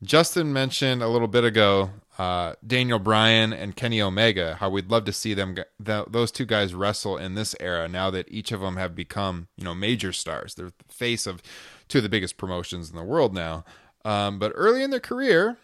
Justin 0.03 0.51
mentioned 0.51 1.03
a 1.03 1.09
little 1.09 1.29
bit 1.29 1.45
ago 1.45 1.91
uh, 2.19 2.55
Daniel 2.67 2.99
Bryan 2.99 3.53
and 3.53 3.77
Kenny 3.77 4.01
Omega, 4.01 4.55
how 4.55 4.71
we'd 4.71 4.91
love 4.91 5.05
to 5.05 5.13
see 5.13 5.35
them, 5.35 5.57
th- 5.85 6.07
those 6.09 6.33
two 6.33 6.47
guys 6.47 6.73
wrestle 6.73 7.19
in 7.19 7.35
this 7.35 7.55
era 7.61 7.87
now 7.87 8.11
that 8.11 8.33
each 8.33 8.51
of 8.51 8.63
them 8.63 8.77
have 8.77 8.95
become, 8.95 9.49
you 9.59 9.65
know, 9.65 9.75
major 9.75 10.15
stars. 10.15 10.55
They're 10.55 10.73
the 10.87 10.95
face 10.95 11.27
of 11.27 11.43
two 11.89 11.99
of 11.99 12.05
the 12.05 12.09
biggest 12.09 12.39
promotions 12.39 12.89
in 12.89 12.97
the 12.97 13.05
world 13.05 13.35
now. 13.35 13.63
Um, 14.07 14.39
but 14.39 14.53
early 14.55 14.83
in 14.83 14.89
their 14.89 15.01
career, 15.01 15.59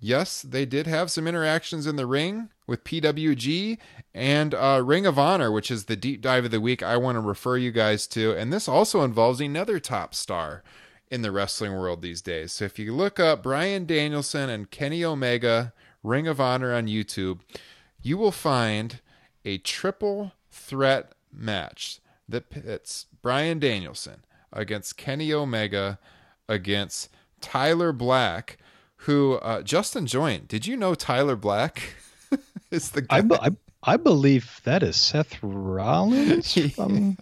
yes, 0.00 0.42
they 0.42 0.64
did 0.64 0.86
have 0.86 1.10
some 1.10 1.28
interactions 1.28 1.86
in 1.86 1.96
the 1.96 2.06
ring 2.06 2.48
with 2.66 2.84
PWG 2.84 3.78
and 4.14 4.54
uh, 4.54 4.82
Ring 4.84 5.06
of 5.06 5.18
Honor, 5.18 5.50
which 5.52 5.70
is 5.70 5.84
the 5.84 5.96
deep 5.96 6.20
dive 6.20 6.46
of 6.46 6.50
the 6.50 6.60
week 6.60 6.82
I 6.82 6.96
want 6.96 7.16
to 7.16 7.20
refer 7.20 7.56
you 7.56 7.70
guys 7.70 8.06
to. 8.08 8.32
And 8.32 8.52
this 8.52 8.68
also 8.68 9.02
involves 9.02 9.40
another 9.40 9.78
top 9.78 10.14
star 10.14 10.62
in 11.10 11.22
the 11.22 11.32
wrestling 11.32 11.72
world 11.72 12.02
these 12.02 12.22
days. 12.22 12.52
So 12.52 12.64
if 12.64 12.78
you 12.78 12.94
look 12.94 13.20
up 13.20 13.42
Bryan 13.42 13.84
Danielson 13.84 14.48
and 14.48 14.70
Kenny 14.70 15.04
Omega, 15.04 15.72
Ring 16.02 16.26
of 16.26 16.40
Honor 16.40 16.72
on 16.72 16.86
YouTube, 16.86 17.40
you 18.00 18.16
will 18.16 18.32
find 18.32 19.00
a 19.44 19.58
triple 19.58 20.32
threat 20.50 21.12
match 21.32 22.00
that 22.28 22.50
pits 22.50 23.06
Bryan 23.22 23.58
Danielson 23.58 24.24
against 24.52 24.96
Kenny 24.96 25.32
Omega 25.32 25.98
against 26.48 27.08
Tyler 27.40 27.92
Black, 27.92 28.58
who 29.04 29.34
uh, 29.36 29.62
Justin 29.62 30.06
joined. 30.06 30.48
Did 30.48 30.66
you 30.66 30.76
know 30.76 30.94
Tyler 30.94 31.36
Black 31.36 31.94
is 32.70 32.90
the 32.90 33.02
guy? 33.02 33.18
I, 33.18 33.20
be- 33.22 33.34
I, 33.40 33.48
I 33.82 33.96
believe 33.96 34.60
that 34.64 34.82
is 34.82 34.96
Seth 34.96 35.38
Rollins. 35.42 36.52
From, 36.74 37.16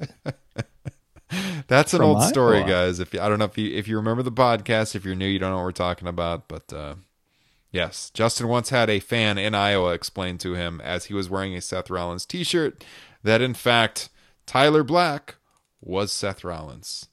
That's 1.67 1.93
an 1.93 1.99
from 1.99 2.07
old 2.09 2.23
story, 2.23 2.59
Iowa. 2.59 2.69
guys. 2.69 3.01
If 3.01 3.13
you, 3.13 3.21
I 3.21 3.29
don't 3.29 3.39
know 3.39 3.45
if 3.45 3.59
you 3.59 3.77
if 3.77 3.87
you 3.87 3.97
remember 3.97 4.23
the 4.23 4.33
podcast, 4.33 4.95
if 4.95 5.05
you're 5.05 5.15
new, 5.15 5.27
you 5.27 5.39
don't 5.39 5.51
know 5.51 5.57
what 5.57 5.65
we're 5.65 5.73
talking 5.73 6.09
about. 6.09 6.49
But 6.49 6.73
uh, 6.73 6.95
yes, 7.71 8.11
Justin 8.15 8.49
once 8.49 8.71
had 8.71 8.89
a 8.89 8.99
fan 8.99 9.37
in 9.37 9.55
Iowa 9.55 9.93
explain 9.93 10.39
to 10.39 10.55
him 10.55 10.81
as 10.81 11.07
he 11.07 11.15
was 11.15 11.29
wearing 11.29 11.55
a 11.55 11.61
Seth 11.61 11.91
Rollins 11.91 12.25
T-shirt 12.25 12.83
that 13.23 13.43
in 13.43 13.53
fact 13.53 14.09
Tyler 14.47 14.83
Black 14.83 15.35
was 15.83 16.11
Seth 16.13 16.43
Rollins. 16.45 17.09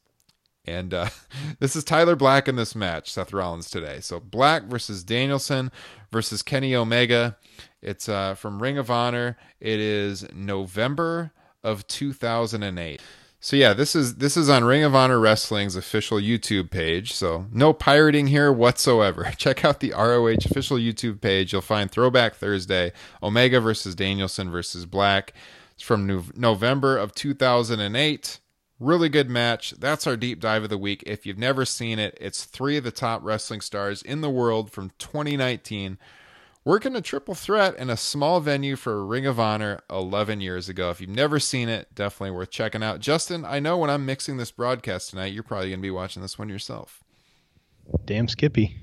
And 0.66 0.94
uh, 0.94 1.10
this 1.60 1.76
is 1.76 1.84
Tyler 1.84 2.16
Black 2.16 2.48
in 2.48 2.56
this 2.56 2.76
match, 2.76 3.12
Seth 3.12 3.34
Rollins 3.34 3.70
today. 3.70 4.00
So 4.00 4.20
Black 4.20 4.64
versus 4.64 5.04
Danielson 5.04 5.72
versus 6.12 6.42
Kenny 6.42 6.76
Omega. 6.76 7.38
It's 7.82 8.10
uh, 8.10 8.36
from 8.36 8.62
Ring 8.62 8.78
of 8.78 8.90
Honor. 8.90 9.38
It 9.60 9.80
is 9.80 10.26
November 10.34 11.32
of 11.64 11.88
2008. 11.88 13.02
So 13.46 13.56
yeah, 13.56 13.74
this 13.74 13.96
is 13.96 14.16
this 14.16 14.38
is 14.38 14.50
on 14.50 14.64
Ring 14.64 14.84
of 14.84 14.96
Honor 14.96 15.20
Wrestling's 15.20 15.76
official 15.76 16.18
YouTube 16.18 16.72
page. 16.72 17.14
So 17.14 17.46
no 17.52 17.74
pirating 17.74 18.26
here 18.26 18.52
whatsoever. 18.52 19.32
Check 19.38 19.64
out 19.64 19.82
the 19.82 19.92
ROH 19.92 20.46
official 20.46 20.78
YouTube 20.78 21.22
page. 21.22 21.54
You'll 21.54 21.62
find 21.62 21.92
Throwback 21.92 22.34
Thursday, 22.34 22.92
Omega 23.22 23.60
versus 23.60 23.94
Danielson 23.94 24.50
versus 24.50 24.88
Black. 24.88 25.34
It's 25.74 25.84
from 25.84 26.08
Nov- 26.08 26.36
November 26.36 26.98
of 26.98 27.14
2008. 27.14 28.40
Really 28.80 29.10
good 29.10 29.30
match. 29.30 29.72
That's 29.72 30.06
our 30.06 30.18
deep 30.18 30.40
dive 30.40 30.64
of 30.64 30.70
the 30.70 30.78
week. 30.78 31.04
If 31.06 31.26
you've 31.26 31.38
never 31.38 31.66
seen 31.66 31.98
it, 31.98 32.18
it's 32.20 32.44
three 32.44 32.78
of 32.78 32.84
the 32.84 32.92
top 32.92 33.22
wrestling 33.24 33.62
stars 33.62 34.02
in 34.02 34.22
the 34.22 34.30
world 34.30 34.72
from 34.72 34.92
2019 35.00 35.98
working 36.66 36.96
a 36.96 37.02
triple 37.02 37.36
threat 37.36 37.78
in 37.78 37.90
a 37.90 37.96
small 37.96 38.42
venue 38.42 38.76
for 38.76 39.06
Ring 39.06 39.26
of 39.26 39.40
Honor 39.40 39.80
11 39.90 40.42
years 40.42 40.68
ago. 40.68 40.90
If 40.90 41.00
you've 41.00 41.10
never 41.12 41.40
seen 41.40 41.70
it, 41.70 41.94
definitely 41.94 42.32
worth 42.32 42.50
checking 42.50 42.84
out. 42.84 43.00
Justin, 43.00 43.46
I 43.46 43.60
know 43.60 43.78
when 43.78 43.92
I'm 43.92 44.06
mixing 44.06 44.38
this 44.38 44.52
broadcast 44.52 45.12
tonight, 45.12 45.32
you're 45.32 45.44
probably 45.44 45.70
going 45.70 45.80
to 45.80 45.84
be 45.84 45.92
watching 45.92 46.24
this 46.24 46.38
one 46.38 46.50
yourself. 46.50 47.04
damn 48.04 48.28
Skippy. 48.28 48.78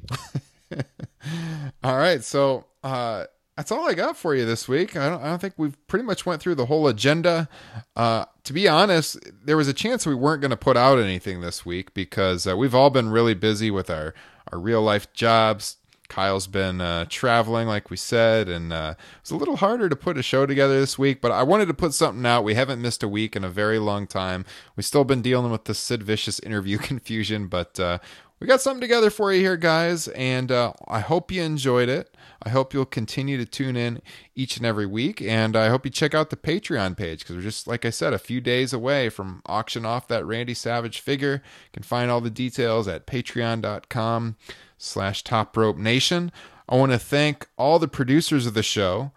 All 1.85 1.97
right, 1.97 2.23
so 2.25 2.67
uh, 2.85 3.25
that's 3.57 3.71
all 3.71 3.89
I 3.89 3.95
got 3.95 4.17
for 4.17 4.35
you 4.35 4.47
this 4.47 4.67
week. 4.67 4.97
I 4.97 5.11
don't, 5.11 5.23
I 5.23 5.27
don't 5.27 5.41
think 5.41 5.55
we've 5.57 5.77
pretty 5.87 6.05
much 6.05 6.25
went 6.25 6.41
through 6.41 6.55
the 6.55 6.67
whole 6.67 6.89
agenda. 6.89 7.49
Uh, 7.95 8.25
to 8.45 8.53
be 8.53 8.67
honest, 8.67 9.19
there 9.45 9.57
was 9.57 9.69
a 9.69 9.75
chance 9.75 10.07
we 10.07 10.15
weren't 10.15 10.41
going 10.41 10.51
to 10.51 10.57
put 10.57 10.77
out 10.77 10.99
anything 10.99 11.41
this 11.41 11.67
week 11.67 11.93
because 11.93 12.47
uh, 12.47 12.57
we've 12.57 12.75
all 12.75 12.91
been 12.91 13.11
really 13.11 13.35
busy 13.35 13.71
with 13.71 13.91
our 13.91 14.15
our 14.51 14.59
real 14.59 14.83
life 14.83 15.13
jobs. 15.13 15.77
Kyle's 16.09 16.47
been 16.47 16.83
uh, 16.83 17.07
traveling, 17.09 17.67
like 17.67 17.89
we 17.89 17.97
said, 17.97 18.47
and 18.47 18.71
uh, 18.71 18.95
it 18.99 19.23
was 19.23 19.31
a 19.31 19.37
little 19.37 19.57
harder 19.57 19.89
to 19.89 19.97
put 19.97 20.19
a 20.19 20.23
show 20.23 20.45
together 20.45 20.79
this 20.79 20.99
week. 20.99 21.23
But 21.23 21.33
I 21.33 21.43
wanted 21.43 21.69
to 21.69 21.75
put 21.75 21.95
something 21.95 22.27
out. 22.27 22.45
We 22.45 22.53
haven't 22.53 22.83
missed 22.83 23.03
a 23.03 23.09
week 23.09 23.35
in 23.35 23.45
a 23.45 23.49
very 23.49 23.79
long 23.79 24.07
time. 24.07 24.45
We've 24.77 24.85
still 24.85 25.05
been 25.05 25.23
dealing 25.23 25.51
with 25.51 25.65
the 25.65 25.73
Sid 25.73 26.03
Vicious 26.03 26.39
interview 26.41 26.77
confusion, 26.91 27.47
but 27.47 27.81
uh, 27.81 27.99
we 28.43 28.49
got 28.49 28.61
something 28.61 28.81
together 28.81 29.09
for 29.09 29.33
you 29.33 29.41
here, 29.41 29.57
guys, 29.57 30.09
and 30.09 30.51
uh, 30.51 30.73
I 30.89 30.99
hope 30.99 31.31
you 31.31 31.41
enjoyed 31.45 31.89
it. 31.89 32.17
I 32.43 32.49
hope 32.49 32.75
you'll 32.75 32.85
continue 32.85 33.39
to 33.39 33.47
tune 33.47 33.77
in 33.77 34.03
each 34.35 34.57
and 34.57 34.67
every 34.67 34.85
week, 34.85 35.23
and 35.23 35.55
I 35.55 35.69
hope 35.69 35.85
you 35.85 35.93
check 35.93 36.13
out 36.13 36.31
the 36.31 36.37
Patreon 36.37 36.97
page 36.97 37.21
because 37.21 37.37
we're 37.37 37.43
just, 37.43 37.69
like 37.69 37.85
I 37.85 37.91
said, 37.91 38.13
a 38.13 38.19
few 38.19 38.41
days 38.41 38.73
away 38.73 39.11
from 39.11 39.43
auction 39.47 39.87
off 39.87 40.09
that 40.09 40.27
Randy 40.27 40.55
Savage 40.55 40.99
figure. 40.99 41.35
You 41.35 41.71
can 41.73 41.85
find 41.85 42.11
all 42.11 42.21
the 42.21 42.31
details 42.31 42.89
at 42.89 43.07
patreon.com 43.07 44.35
slash 44.77 45.23
top 45.23 45.57
rope 45.57 45.77
nation. 45.77 46.33
I 46.69 46.75
want 46.75 46.91
to 46.91 46.99
thank 46.99 47.47
all 47.57 47.79
the 47.79 47.87
producers 47.87 48.45
of 48.45 48.55
the 48.55 48.65
show 48.65 49.13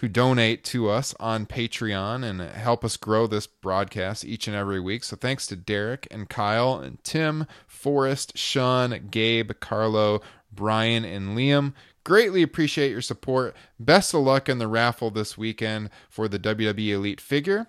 who 0.00 0.08
donate 0.08 0.64
to 0.64 0.88
us 0.88 1.14
on 1.20 1.44
Patreon 1.44 2.24
and 2.24 2.40
help 2.40 2.84
us 2.84 2.96
grow 2.96 3.26
this 3.26 3.46
broadcast 3.46 4.24
each 4.24 4.48
and 4.48 4.56
every 4.56 4.80
week. 4.80 5.04
So 5.04 5.14
thanks 5.14 5.46
to 5.48 5.56
Derek 5.56 6.08
and 6.10 6.28
Kyle 6.28 6.76
and 6.76 7.02
Tim, 7.04 7.46
Forrest, 7.66 8.36
Sean, 8.36 9.08
Gabe, 9.10 9.52
Carlo, 9.60 10.22
Brian, 10.50 11.04
and 11.04 11.36
Liam. 11.36 11.74
Greatly 12.02 12.42
appreciate 12.42 12.90
your 12.90 13.02
support. 13.02 13.54
Best 13.78 14.14
of 14.14 14.22
luck 14.22 14.48
in 14.48 14.58
the 14.58 14.68
raffle 14.68 15.10
this 15.10 15.36
weekend 15.36 15.90
for 16.08 16.28
the 16.28 16.38
WWE 16.38 16.94
Elite 16.94 17.20
figure. 17.20 17.66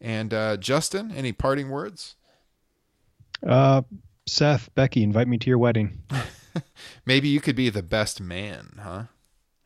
And 0.00 0.32
uh, 0.32 0.58
Justin, 0.58 1.10
any 1.10 1.32
parting 1.32 1.68
words? 1.68 2.14
Uh, 3.44 3.82
Seth, 4.24 4.72
Becky, 4.76 5.02
invite 5.02 5.26
me 5.26 5.36
to 5.38 5.50
your 5.50 5.58
wedding. 5.58 5.98
Maybe 7.06 7.28
you 7.28 7.40
could 7.40 7.56
be 7.56 7.70
the 7.70 7.82
best 7.82 8.20
man, 8.20 8.78
huh? 8.80 9.04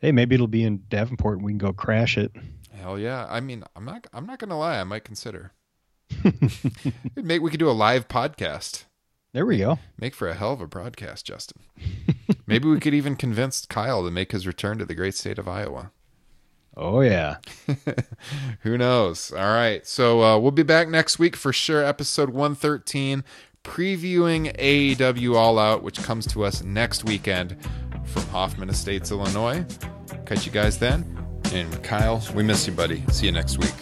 Hey, 0.06 0.12
maybe 0.12 0.36
it'll 0.36 0.46
be 0.46 0.62
in 0.62 0.84
Davenport 0.88 1.38
and 1.38 1.44
we 1.44 1.50
can 1.50 1.58
go 1.58 1.72
crash 1.72 2.16
it. 2.16 2.30
Hell 2.70 2.96
yeah! 2.96 3.26
I 3.28 3.40
mean, 3.40 3.64
I'm 3.74 3.84
not. 3.84 4.06
I'm 4.12 4.24
not 4.24 4.38
gonna 4.38 4.56
lie. 4.56 4.78
I 4.78 4.84
might 4.84 5.02
consider. 5.02 5.50
Maybe 7.16 7.40
we 7.40 7.50
could 7.50 7.58
do 7.58 7.68
a 7.68 7.72
live 7.72 8.06
podcast. 8.06 8.84
There 9.32 9.44
we 9.44 9.58
go. 9.58 9.80
Make 9.98 10.14
for 10.14 10.28
a 10.28 10.34
hell 10.34 10.52
of 10.52 10.60
a 10.60 10.68
broadcast, 10.68 11.26
Justin. 11.26 11.60
Maybe 12.46 12.68
we 12.68 12.78
could 12.78 12.94
even 12.94 13.16
convince 13.16 13.66
Kyle 13.66 14.04
to 14.04 14.12
make 14.12 14.30
his 14.30 14.46
return 14.46 14.78
to 14.78 14.84
the 14.84 14.94
great 14.94 15.16
state 15.16 15.38
of 15.38 15.48
Iowa. 15.48 15.90
Oh 16.76 17.00
yeah. 17.00 17.38
Who 18.60 18.78
knows? 18.78 19.32
All 19.32 19.54
right. 19.54 19.84
So 19.84 20.22
uh, 20.22 20.38
we'll 20.38 20.52
be 20.52 20.62
back 20.62 20.88
next 20.88 21.18
week 21.18 21.34
for 21.34 21.52
sure. 21.52 21.82
Episode 21.82 22.30
113, 22.30 23.24
previewing 23.64 24.56
AEW 24.56 25.34
All 25.34 25.58
Out, 25.58 25.82
which 25.82 26.00
comes 26.04 26.28
to 26.28 26.44
us 26.44 26.62
next 26.62 27.02
weekend 27.02 27.56
from 28.04 28.22
Hoffman 28.28 28.70
Estates, 28.70 29.10
Illinois. 29.10 29.66
Catch 30.26 30.44
you 30.44 30.52
guys 30.52 30.78
then. 30.78 31.04
And 31.52 31.82
Kyle, 31.84 32.20
we 32.34 32.42
miss 32.42 32.66
you, 32.66 32.72
buddy. 32.72 33.04
See 33.12 33.26
you 33.26 33.32
next 33.32 33.58
week. 33.58 33.72